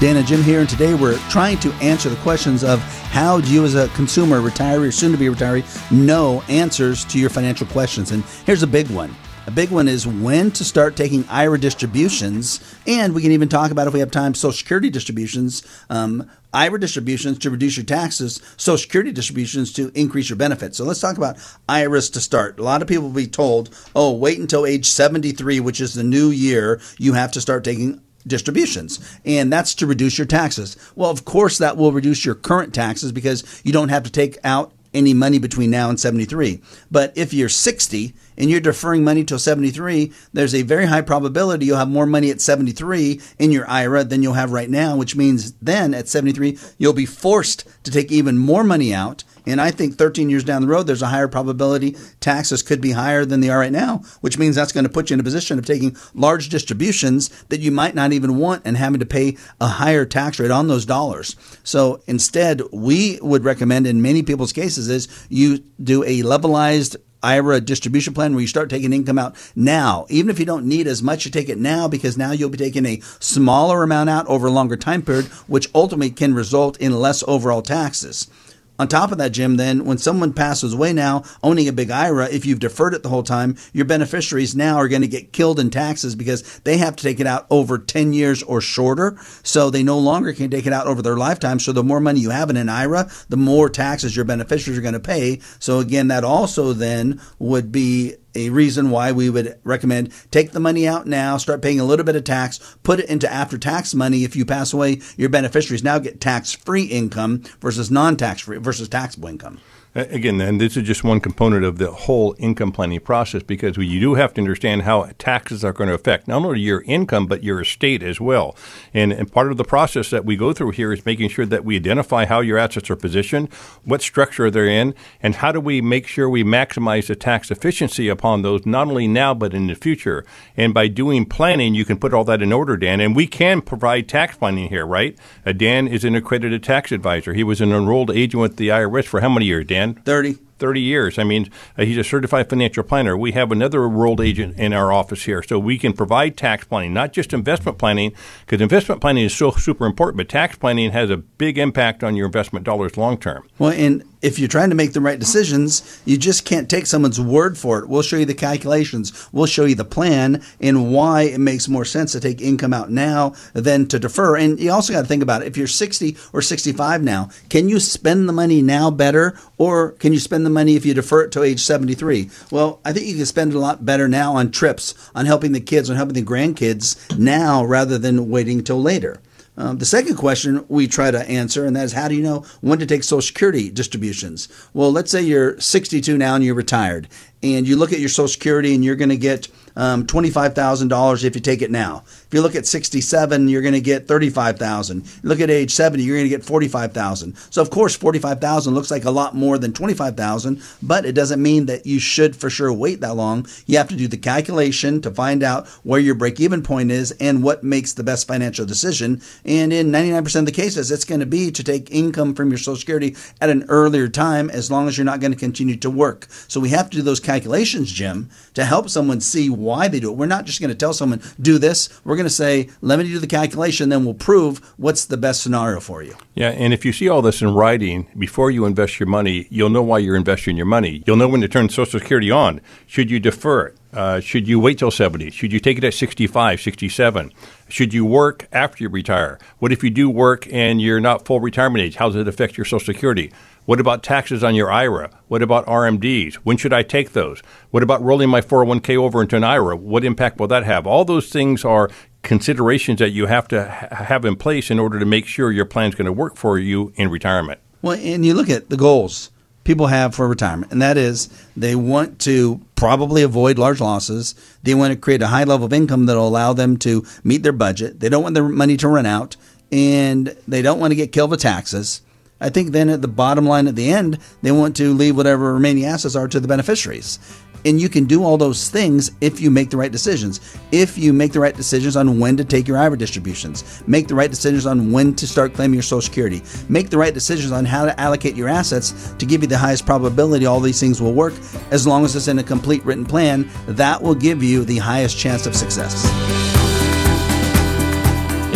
Dan 0.00 0.16
and 0.16 0.26
Jim 0.26 0.42
here, 0.42 0.60
and 0.60 0.68
today 0.70 0.94
we're 0.94 1.18
trying 1.28 1.58
to 1.58 1.72
answer 1.82 2.08
the 2.08 2.16
questions 2.22 2.64
of 2.64 2.80
how 3.10 3.42
do 3.42 3.52
you, 3.52 3.62
as 3.62 3.74
a 3.74 3.88
consumer, 3.88 4.40
retiree, 4.40 4.88
or 4.88 4.90
soon 4.90 5.12
to 5.12 5.18
be 5.18 5.26
retiree, 5.26 5.92
know 5.92 6.42
answers 6.48 7.04
to 7.04 7.18
your 7.18 7.28
financial 7.28 7.66
questions. 7.66 8.10
And 8.10 8.24
here's 8.46 8.62
a 8.62 8.66
big 8.66 8.88
one 8.88 9.14
a 9.46 9.50
big 9.50 9.70
one 9.70 9.88
is 9.88 10.06
when 10.06 10.50
to 10.52 10.64
start 10.64 10.96
taking 10.96 11.24
IRA 11.28 11.58
distributions, 11.58 12.60
and 12.86 13.14
we 13.14 13.20
can 13.20 13.32
even 13.32 13.48
talk 13.48 13.70
about 13.70 13.86
if 13.86 13.92
we 13.92 14.00
have 14.00 14.10
time 14.10 14.34
Social 14.34 14.56
Security 14.56 14.88
distributions, 14.88 15.62
um, 15.90 16.30
IRA 16.54 16.80
distributions 16.80 17.38
to 17.40 17.50
reduce 17.50 17.76
your 17.76 17.84
taxes, 17.84 18.40
Social 18.56 18.78
Security 18.78 19.12
distributions 19.12 19.72
to 19.74 19.90
increase 19.94 20.30
your 20.30 20.36
benefits. 20.36 20.78
So 20.78 20.84
let's 20.84 21.00
talk 21.00 21.18
about 21.18 21.36
IRAs 21.68 22.08
to 22.10 22.20
start. 22.20 22.58
A 22.58 22.62
lot 22.62 22.80
of 22.80 22.88
people 22.88 23.04
will 23.04 23.10
be 23.10 23.26
told, 23.26 23.68
"Oh, 23.94 24.12
wait 24.12 24.38
until 24.38 24.64
age 24.64 24.86
73, 24.86 25.60
which 25.60 25.80
is 25.80 25.94
the 25.94 26.04
new 26.04 26.30
year, 26.30 26.80
you 26.98 27.12
have 27.12 27.32
to 27.32 27.40
start 27.40 27.64
taking 27.64 28.00
distributions, 28.26 28.98
and 29.24 29.52
that's 29.52 29.74
to 29.74 29.86
reduce 29.86 30.16
your 30.16 30.26
taxes. 30.26 30.76
Well, 30.94 31.10
of 31.10 31.24
course, 31.24 31.58
that 31.58 31.76
will 31.76 31.92
reduce 31.92 32.24
your 32.24 32.34
current 32.34 32.72
taxes 32.72 33.12
because 33.12 33.44
you 33.64 33.72
don't 33.72 33.90
have 33.90 34.04
to 34.04 34.10
take 34.10 34.38
out 34.42 34.72
any 34.94 35.12
money 35.12 35.38
between 35.38 35.70
now 35.70 35.90
and 35.90 35.98
73. 35.98 36.60
But 36.90 37.12
if 37.16 37.34
you're 37.34 37.48
60 37.48 38.14
and 38.38 38.48
you're 38.48 38.60
deferring 38.60 39.04
money 39.04 39.24
till 39.24 39.38
73, 39.38 40.12
there's 40.32 40.54
a 40.54 40.62
very 40.62 40.86
high 40.86 41.02
probability 41.02 41.66
you'll 41.66 41.76
have 41.78 41.88
more 41.88 42.06
money 42.06 42.30
at 42.30 42.40
73 42.40 43.20
in 43.38 43.50
your 43.50 43.68
IRA 43.68 44.04
than 44.04 44.22
you'll 44.22 44.34
have 44.34 44.52
right 44.52 44.70
now, 44.70 44.96
which 44.96 45.16
means 45.16 45.52
then 45.60 45.92
at 45.94 46.08
73, 46.08 46.58
you'll 46.78 46.92
be 46.92 47.06
forced 47.06 47.64
to 47.84 47.90
take 47.90 48.10
even 48.10 48.38
more 48.38 48.64
money 48.64 48.94
out. 48.94 49.24
And 49.46 49.60
I 49.60 49.70
think 49.70 49.96
13 49.96 50.30
years 50.30 50.44
down 50.44 50.62
the 50.62 50.68
road, 50.68 50.86
there's 50.86 51.02
a 51.02 51.08
higher 51.08 51.28
probability 51.28 51.96
taxes 52.20 52.62
could 52.62 52.80
be 52.80 52.92
higher 52.92 53.24
than 53.24 53.40
they 53.40 53.50
are 53.50 53.58
right 53.58 53.72
now, 53.72 54.02
which 54.20 54.38
means 54.38 54.56
that's 54.56 54.72
going 54.72 54.84
to 54.84 54.90
put 54.90 55.10
you 55.10 55.14
in 55.14 55.20
a 55.20 55.24
position 55.24 55.58
of 55.58 55.66
taking 55.66 55.96
large 56.14 56.48
distributions 56.48 57.28
that 57.44 57.60
you 57.60 57.70
might 57.70 57.94
not 57.94 58.12
even 58.12 58.38
want 58.38 58.62
and 58.64 58.76
having 58.76 59.00
to 59.00 59.06
pay 59.06 59.36
a 59.60 59.66
higher 59.66 60.04
tax 60.04 60.38
rate 60.38 60.50
on 60.50 60.68
those 60.68 60.86
dollars. 60.86 61.36
So 61.62 62.02
instead, 62.06 62.62
we 62.72 63.18
would 63.20 63.44
recommend 63.44 63.86
in 63.86 64.02
many 64.02 64.22
people's 64.22 64.52
cases 64.52 64.88
is 64.88 65.26
you 65.28 65.58
do 65.82 66.02
a 66.04 66.22
levelized 66.22 66.96
IRA 67.24 67.60
distribution 67.60 68.12
plan 68.12 68.34
where 68.34 68.42
you 68.42 68.46
start 68.46 68.68
taking 68.68 68.92
income 68.92 69.18
out 69.18 69.34
now. 69.56 70.06
Even 70.10 70.28
if 70.30 70.38
you 70.38 70.44
don't 70.44 70.66
need 70.66 70.86
as 70.86 71.02
much, 71.02 71.24
you 71.24 71.30
take 71.30 71.48
it 71.48 71.58
now 71.58 71.88
because 71.88 72.18
now 72.18 72.32
you'll 72.32 72.50
be 72.50 72.58
taking 72.58 72.84
a 72.84 73.00
smaller 73.18 73.82
amount 73.82 74.10
out 74.10 74.26
over 74.26 74.46
a 74.46 74.50
longer 74.50 74.76
time 74.76 75.00
period, 75.02 75.26
which 75.46 75.70
ultimately 75.74 76.10
can 76.10 76.34
result 76.34 76.76
in 76.76 76.92
less 76.92 77.24
overall 77.26 77.62
taxes. 77.62 78.28
On 78.76 78.88
top 78.88 79.12
of 79.12 79.18
that, 79.18 79.30
Jim, 79.30 79.56
then 79.56 79.84
when 79.84 79.98
someone 79.98 80.32
passes 80.32 80.72
away 80.72 80.92
now 80.92 81.22
owning 81.44 81.68
a 81.68 81.72
big 81.72 81.90
IRA, 81.90 82.28
if 82.28 82.44
you've 82.44 82.58
deferred 82.58 82.94
it 82.94 83.04
the 83.04 83.08
whole 83.08 83.22
time, 83.22 83.56
your 83.72 83.84
beneficiaries 83.84 84.56
now 84.56 84.76
are 84.76 84.88
going 84.88 85.02
to 85.02 85.08
get 85.08 85.32
killed 85.32 85.60
in 85.60 85.70
taxes 85.70 86.16
because 86.16 86.58
they 86.60 86.78
have 86.78 86.96
to 86.96 87.02
take 87.02 87.20
it 87.20 87.26
out 87.26 87.46
over 87.50 87.78
10 87.78 88.12
years 88.12 88.42
or 88.42 88.60
shorter. 88.60 89.16
So 89.44 89.70
they 89.70 89.84
no 89.84 89.98
longer 89.98 90.32
can 90.32 90.50
take 90.50 90.66
it 90.66 90.72
out 90.72 90.88
over 90.88 91.02
their 91.02 91.16
lifetime. 91.16 91.60
So 91.60 91.70
the 91.70 91.84
more 91.84 92.00
money 92.00 92.18
you 92.18 92.30
have 92.30 92.50
in 92.50 92.56
an 92.56 92.68
IRA, 92.68 93.08
the 93.28 93.36
more 93.36 93.68
taxes 93.68 94.16
your 94.16 94.24
beneficiaries 94.24 94.78
are 94.78 94.82
going 94.82 94.94
to 94.94 95.00
pay. 95.00 95.40
So 95.60 95.78
again, 95.78 96.08
that 96.08 96.24
also 96.24 96.72
then 96.72 97.20
would 97.38 97.70
be 97.70 98.16
a 98.34 98.50
reason 98.50 98.90
why 98.90 99.12
we 99.12 99.30
would 99.30 99.58
recommend 99.64 100.12
take 100.30 100.52
the 100.52 100.60
money 100.60 100.86
out 100.86 101.06
now, 101.06 101.36
start 101.36 101.62
paying 101.62 101.80
a 101.80 101.84
little 101.84 102.04
bit 102.04 102.16
of 102.16 102.24
tax, 102.24 102.76
put 102.82 103.00
it 103.00 103.08
into 103.08 103.30
after 103.32 103.58
tax 103.58 103.94
money. 103.94 104.24
If 104.24 104.36
you 104.36 104.44
pass 104.44 104.72
away, 104.72 105.00
your 105.16 105.28
beneficiaries 105.28 105.84
now 105.84 105.98
get 105.98 106.20
tax 106.20 106.52
free 106.52 106.84
income 106.84 107.42
versus 107.60 107.90
non 107.90 108.16
tax 108.16 108.42
free 108.42 108.58
versus 108.58 108.88
taxable 108.88 109.28
income. 109.28 109.60
Again, 109.96 110.38
then 110.38 110.58
this 110.58 110.76
is 110.76 110.82
just 110.82 111.04
one 111.04 111.20
component 111.20 111.64
of 111.64 111.78
the 111.78 111.92
whole 111.92 112.34
income 112.40 112.72
planning 112.72 112.98
process 112.98 113.44
because 113.44 113.76
you 113.76 114.00
do 114.00 114.14
have 114.14 114.34
to 114.34 114.40
understand 114.40 114.82
how 114.82 115.08
taxes 115.18 115.64
are 115.64 115.72
going 115.72 115.86
to 115.86 115.94
affect 115.94 116.26
not 116.26 116.44
only 116.44 116.58
your 116.58 116.82
income 116.82 117.28
but 117.28 117.44
your 117.44 117.60
estate 117.60 118.02
as 118.02 118.20
well. 118.20 118.56
And, 118.92 119.12
and 119.12 119.30
part 119.30 119.52
of 119.52 119.56
the 119.56 119.62
process 119.62 120.10
that 120.10 120.24
we 120.24 120.34
go 120.34 120.52
through 120.52 120.72
here 120.72 120.92
is 120.92 121.06
making 121.06 121.28
sure 121.28 121.46
that 121.46 121.64
we 121.64 121.76
identify 121.76 122.24
how 122.24 122.40
your 122.40 122.58
assets 122.58 122.90
are 122.90 122.96
positioned, 122.96 123.52
what 123.84 124.02
structure 124.02 124.50
they're 124.50 124.66
in, 124.66 124.96
and 125.22 125.36
how 125.36 125.52
do 125.52 125.60
we 125.60 125.80
make 125.80 126.08
sure 126.08 126.28
we 126.28 126.42
maximize 126.42 127.06
the 127.06 127.14
tax 127.14 127.52
efficiency 127.52 128.08
upon 128.08 128.42
those 128.42 128.66
not 128.66 128.88
only 128.88 129.06
now 129.06 129.32
but 129.32 129.54
in 129.54 129.68
the 129.68 129.76
future. 129.76 130.24
And 130.56 130.74
by 130.74 130.88
doing 130.88 131.24
planning, 131.24 131.76
you 131.76 131.84
can 131.84 131.98
put 131.98 132.12
all 132.12 132.24
that 132.24 132.42
in 132.42 132.52
order, 132.52 132.76
Dan. 132.76 133.00
And 133.00 133.14
we 133.14 133.28
can 133.28 133.60
provide 133.60 134.08
tax 134.08 134.36
planning 134.36 134.70
here, 134.70 134.86
right? 134.86 135.16
Uh, 135.46 135.52
Dan 135.52 135.86
is 135.86 136.02
an 136.04 136.16
accredited 136.16 136.64
tax 136.64 136.90
advisor. 136.90 137.32
He 137.32 137.44
was 137.44 137.60
an 137.60 137.70
enrolled 137.70 138.10
agent 138.10 138.40
with 138.40 138.56
the 138.56 138.70
IRS 138.70 139.04
for 139.04 139.20
how 139.20 139.28
many 139.28 139.46
years, 139.46 139.66
Dan? 139.66 139.83
30. 139.92 140.38
30 140.58 140.80
years. 140.80 141.18
I 141.18 141.24
mean, 141.24 141.50
uh, 141.76 141.84
he's 141.84 141.98
a 141.98 142.04
certified 142.04 142.48
financial 142.48 142.82
planner. 142.82 143.16
We 143.16 143.32
have 143.32 143.52
another 143.52 143.84
enrolled 143.84 144.20
agent 144.20 144.58
in 144.58 144.72
our 144.72 144.92
office 144.92 145.24
here, 145.24 145.42
so 145.42 145.58
we 145.58 145.78
can 145.78 145.92
provide 145.92 146.36
tax 146.36 146.64
planning, 146.64 146.92
not 146.92 147.12
just 147.12 147.32
investment 147.32 147.78
planning, 147.78 148.12
because 148.46 148.60
investment 148.60 149.00
planning 149.00 149.24
is 149.24 149.34
so 149.34 149.50
super 149.52 149.86
important, 149.86 150.16
but 150.18 150.28
tax 150.28 150.56
planning 150.56 150.92
has 150.92 151.10
a 151.10 151.16
big 151.16 151.58
impact 151.58 152.04
on 152.04 152.16
your 152.16 152.26
investment 152.26 152.64
dollars 152.64 152.96
long 152.96 153.18
term. 153.18 153.48
Well, 153.58 153.72
and 153.72 154.04
if 154.24 154.38
you're 154.38 154.48
trying 154.48 154.70
to 154.70 154.74
make 154.74 154.94
the 154.94 155.02
right 155.02 155.18
decisions, 155.18 156.00
you 156.06 156.16
just 156.16 156.46
can't 156.46 156.70
take 156.70 156.86
someone's 156.86 157.20
word 157.20 157.58
for 157.58 157.78
it. 157.78 157.88
We'll 157.90 158.00
show 158.00 158.16
you 158.16 158.24
the 158.24 158.34
calculations, 158.34 159.28
we'll 159.32 159.44
show 159.44 159.66
you 159.66 159.74
the 159.74 159.84
plan, 159.84 160.42
and 160.60 160.92
why 160.92 161.24
it 161.24 161.38
makes 161.38 161.68
more 161.68 161.84
sense 161.84 162.12
to 162.12 162.20
take 162.20 162.40
income 162.40 162.72
out 162.72 162.90
now 162.90 163.34
than 163.52 163.86
to 163.88 163.98
defer. 163.98 164.36
And 164.36 164.58
you 164.58 164.72
also 164.72 164.94
got 164.94 165.02
to 165.02 165.06
think 165.06 165.22
about 165.22 165.42
it. 165.42 165.48
If 165.48 165.58
you're 165.58 165.66
60 165.66 166.16
or 166.32 166.40
65 166.40 167.02
now, 167.02 167.28
can 167.50 167.68
you 167.68 167.78
spend 167.78 168.26
the 168.26 168.32
money 168.32 168.62
now 168.62 168.90
better, 168.90 169.38
or 169.58 169.92
can 169.92 170.14
you 170.14 170.18
spend 170.18 170.43
the 170.44 170.50
money 170.50 170.76
if 170.76 170.86
you 170.86 170.94
defer 170.94 171.22
it 171.22 171.32
to 171.32 171.42
age 171.42 171.60
73? 171.60 172.30
Well, 172.50 172.80
I 172.84 172.92
think 172.92 173.06
you 173.06 173.16
can 173.16 173.26
spend 173.26 173.52
a 173.52 173.58
lot 173.58 173.84
better 173.84 174.08
now 174.08 174.36
on 174.36 174.50
trips, 174.50 174.94
on 175.14 175.26
helping 175.26 175.52
the 175.52 175.60
kids, 175.60 175.90
on 175.90 175.96
helping 175.96 176.14
the 176.14 176.22
grandkids 176.22 177.18
now 177.18 177.64
rather 177.64 177.98
than 177.98 178.30
waiting 178.30 178.62
till 178.62 178.80
later. 178.80 179.20
Um, 179.56 179.78
the 179.78 179.86
second 179.86 180.16
question 180.16 180.64
we 180.68 180.88
try 180.88 181.10
to 181.12 181.28
answer, 181.28 181.64
and 181.64 181.76
that 181.76 181.84
is 181.84 181.92
how 181.92 182.08
do 182.08 182.14
you 182.16 182.22
know 182.22 182.44
when 182.60 182.80
to 182.80 182.86
take 182.86 183.04
Social 183.04 183.22
Security 183.22 183.70
distributions? 183.70 184.48
Well, 184.72 184.90
let's 184.90 185.12
say 185.12 185.22
you're 185.22 185.58
62 185.60 186.18
now 186.18 186.34
and 186.34 186.42
you're 186.42 186.56
retired, 186.56 187.08
and 187.44 187.68
you 187.68 187.76
look 187.76 187.92
at 187.92 188.00
your 188.00 188.08
Social 188.08 188.28
Security 188.28 188.74
and 188.74 188.82
you're 188.82 188.96
going 188.96 189.10
to 189.10 189.18
get 189.18 189.48
um, 189.76 190.06
$25,000 190.06 191.24
if 191.24 191.34
you 191.34 191.40
take 191.40 191.62
it 191.62 191.70
now. 191.70 192.02
If 192.06 192.28
you 192.32 192.40
look 192.40 192.54
at 192.54 192.66
67, 192.66 193.48
you're 193.48 193.62
going 193.62 193.74
to 193.74 193.80
get 193.80 194.08
35,000. 194.08 195.04
Look 195.22 195.40
at 195.40 195.50
age 195.50 195.72
70, 195.72 196.02
you're 196.02 196.16
going 196.16 196.28
to 196.28 196.36
get 196.36 196.44
45,000. 196.44 197.36
So 197.50 197.60
of 197.60 197.70
course, 197.70 197.96
45,000 197.96 198.74
looks 198.74 198.90
like 198.90 199.04
a 199.04 199.10
lot 199.10 199.34
more 199.34 199.58
than 199.58 199.72
25,000, 199.72 200.62
but 200.82 201.04
it 201.04 201.12
doesn't 201.12 201.42
mean 201.42 201.66
that 201.66 201.86
you 201.86 201.98
should 201.98 202.36
for 202.36 202.50
sure 202.50 202.72
wait 202.72 203.00
that 203.00 203.16
long. 203.16 203.46
You 203.66 203.78
have 203.78 203.88
to 203.88 203.96
do 203.96 204.08
the 204.08 204.16
calculation 204.16 205.00
to 205.02 205.10
find 205.10 205.42
out 205.42 205.66
where 205.82 206.00
your 206.00 206.14
break-even 206.14 206.62
point 206.62 206.90
is 206.90 207.12
and 207.12 207.42
what 207.42 207.64
makes 207.64 207.92
the 207.92 208.04
best 208.04 208.26
financial 208.26 208.64
decision. 208.64 209.20
And 209.44 209.72
in 209.72 209.90
99% 209.90 210.40
of 210.40 210.46
the 210.46 210.52
cases, 210.52 210.90
it's 210.90 211.04
going 211.04 211.20
to 211.20 211.26
be 211.26 211.50
to 211.50 211.64
take 211.64 211.90
income 211.90 212.34
from 212.34 212.50
your 212.50 212.58
Social 212.58 212.76
Security 212.76 213.16
at 213.40 213.50
an 213.50 213.64
earlier 213.68 214.08
time 214.08 214.50
as 214.50 214.70
long 214.70 214.88
as 214.88 214.96
you're 214.96 215.04
not 215.04 215.20
going 215.20 215.32
to 215.32 215.38
continue 215.38 215.76
to 215.76 215.90
work. 215.90 216.26
So 216.48 216.60
we 216.60 216.70
have 216.70 216.90
to 216.90 216.96
do 216.96 217.02
those 217.02 217.20
calculations, 217.34 217.90
Jim, 217.90 218.30
to 218.54 218.64
help 218.64 218.88
someone 218.88 219.20
see 219.20 219.50
why 219.50 219.88
they 219.88 219.98
do 219.98 220.10
it. 220.10 220.16
We're 220.16 220.26
not 220.26 220.44
just 220.44 220.60
going 220.60 220.70
to 220.70 220.76
tell 220.76 220.92
someone, 220.92 221.20
do 221.40 221.58
this. 221.58 221.88
We're 222.04 222.14
going 222.14 222.26
to 222.26 222.30
say, 222.30 222.68
let 222.80 222.98
me 222.98 223.04
do 223.06 223.18
the 223.18 223.26
calculation, 223.26 223.88
then 223.88 224.04
we'll 224.04 224.14
prove 224.14 224.58
what's 224.76 225.04
the 225.06 225.16
best 225.16 225.42
scenario 225.42 225.80
for 225.80 226.02
you. 226.02 226.14
Yeah, 226.34 226.50
and 226.50 226.72
if 226.72 226.84
you 226.84 226.92
see 226.92 227.08
all 227.08 227.22
this 227.22 227.42
in 227.42 227.52
writing 227.52 228.06
before 228.16 228.52
you 228.52 228.66
invest 228.66 229.00
your 229.00 229.08
money, 229.08 229.48
you'll 229.50 229.68
know 229.68 229.82
why 229.82 229.98
you're 229.98 230.16
investing 230.16 230.56
your 230.56 230.66
money. 230.66 231.02
You'll 231.06 231.16
know 231.16 231.28
when 231.28 231.40
to 231.40 231.48
turn 231.48 231.68
Social 231.68 231.98
Security 231.98 232.30
on. 232.30 232.60
Should 232.86 233.10
you 233.10 233.18
defer 233.18 233.66
it? 233.66 233.78
Uh, 233.92 234.18
should 234.18 234.48
you 234.48 234.58
wait 234.58 234.78
till 234.78 234.90
70? 234.90 235.30
Should 235.30 235.52
you 235.52 235.60
take 235.60 235.78
it 235.78 235.84
at 235.84 235.94
65, 235.94 236.60
67? 236.60 237.32
Should 237.68 237.94
you 237.94 238.04
work 238.04 238.48
after 238.52 238.82
you 238.82 238.88
retire? 238.90 239.38
What 239.58 239.70
if 239.70 239.84
you 239.84 239.90
do 239.90 240.10
work 240.10 240.52
and 240.52 240.82
you're 240.82 241.00
not 241.00 241.24
full 241.24 241.40
retirement 241.40 241.84
age? 241.84 241.96
How 241.96 242.08
does 242.08 242.16
it 242.16 242.26
affect 242.26 242.56
your 242.56 242.64
Social 242.64 242.92
Security? 242.92 243.32
What 243.66 243.80
about 243.80 244.02
taxes 244.02 244.44
on 244.44 244.54
your 244.54 244.70
IRA? 244.70 245.10
What 245.28 245.40
about 245.40 245.64
RMDs? 245.64 246.34
When 246.36 246.58
should 246.58 246.74
I 246.74 246.82
take 246.82 247.12
those? 247.12 247.40
What 247.70 247.82
about 247.82 248.02
rolling 248.02 248.28
my 248.28 248.42
401k 248.42 248.96
over 248.96 249.22
into 249.22 249.36
an 249.36 249.44
IRA? 249.44 249.74
What 249.74 250.04
impact 250.04 250.38
will 250.38 250.48
that 250.48 250.64
have? 250.64 250.86
All 250.86 251.06
those 251.06 251.30
things 251.30 251.64
are 251.64 251.88
considerations 252.22 252.98
that 252.98 253.10
you 253.10 253.24
have 253.26 253.48
to 253.48 253.70
ha- 253.70 254.04
have 254.04 254.26
in 254.26 254.36
place 254.36 254.70
in 254.70 254.78
order 254.78 254.98
to 254.98 255.06
make 255.06 255.26
sure 255.26 255.50
your 255.50 255.64
plan 255.64 255.88
is 255.88 255.94
going 255.94 256.04
to 256.04 256.12
work 256.12 256.36
for 256.36 256.58
you 256.58 256.92
in 256.96 257.08
retirement. 257.08 257.58
Well, 257.80 257.98
and 257.98 258.26
you 258.26 258.34
look 258.34 258.50
at 258.50 258.68
the 258.68 258.76
goals 258.76 259.30
people 259.64 259.86
have 259.86 260.14
for 260.14 260.28
retirement, 260.28 260.70
and 260.70 260.82
that 260.82 260.98
is 260.98 261.28
they 261.56 261.74
want 261.74 262.18
to 262.20 262.60
probably 262.76 263.22
avoid 263.22 263.58
large 263.58 263.80
losses. 263.80 264.34
They 264.62 264.74
want 264.74 264.92
to 264.92 264.98
create 264.98 265.22
a 265.22 265.28
high 265.28 265.44
level 265.44 265.64
of 265.64 265.72
income 265.72 266.04
that 266.06 266.16
will 266.16 266.28
allow 266.28 266.52
them 266.52 266.76
to 266.78 267.04
meet 267.24 267.42
their 267.42 267.52
budget. 267.52 268.00
They 268.00 268.10
don't 268.10 268.22
want 268.22 268.34
their 268.34 268.46
money 268.46 268.76
to 268.76 268.88
run 268.88 269.06
out, 269.06 269.36
and 269.72 270.36
they 270.46 270.60
don't 270.60 270.78
want 270.78 270.90
to 270.90 270.96
get 270.96 271.12
killed 271.12 271.30
with 271.30 271.40
taxes. 271.40 272.02
I 272.40 272.50
think 272.50 272.72
then 272.72 272.88
at 272.88 273.00
the 273.00 273.08
bottom 273.08 273.46
line 273.46 273.68
at 273.68 273.76
the 273.76 273.90
end, 273.90 274.18
they 274.42 274.52
want 274.52 274.76
to 274.76 274.92
leave 274.92 275.16
whatever 275.16 275.54
remaining 275.54 275.84
assets 275.84 276.16
are 276.16 276.28
to 276.28 276.40
the 276.40 276.48
beneficiaries. 276.48 277.18
And 277.66 277.80
you 277.80 277.88
can 277.88 278.04
do 278.04 278.22
all 278.22 278.36
those 278.36 278.68
things 278.68 279.10
if 279.22 279.40
you 279.40 279.50
make 279.50 279.70
the 279.70 279.78
right 279.78 279.90
decisions. 279.90 280.58
If 280.70 280.98
you 280.98 281.14
make 281.14 281.32
the 281.32 281.40
right 281.40 281.56
decisions 281.56 281.96
on 281.96 282.18
when 282.20 282.36
to 282.36 282.44
take 282.44 282.68
your 282.68 282.76
IRA 282.76 282.98
distributions, 282.98 283.82
make 283.86 284.06
the 284.06 284.14
right 284.14 284.28
decisions 284.28 284.66
on 284.66 284.92
when 284.92 285.14
to 285.14 285.26
start 285.26 285.54
claiming 285.54 285.74
your 285.74 285.82
Social 285.82 286.02
Security, 286.02 286.42
make 286.68 286.90
the 286.90 286.98
right 286.98 287.14
decisions 287.14 287.52
on 287.52 287.64
how 287.64 287.86
to 287.86 287.98
allocate 287.98 288.36
your 288.36 288.48
assets 288.48 289.14
to 289.14 289.24
give 289.24 289.40
you 289.40 289.48
the 289.48 289.56
highest 289.56 289.86
probability 289.86 290.44
all 290.44 290.60
these 290.60 290.80
things 290.80 291.00
will 291.00 291.14
work, 291.14 291.32
as 291.70 291.86
long 291.86 292.04
as 292.04 292.14
it's 292.14 292.28
in 292.28 292.38
a 292.38 292.42
complete 292.42 292.84
written 292.84 293.06
plan, 293.06 293.48
that 293.66 294.02
will 294.02 294.14
give 294.14 294.42
you 294.42 294.64
the 294.64 294.78
highest 294.78 295.16
chance 295.18 295.46
of 295.46 295.56
success. 295.56 296.53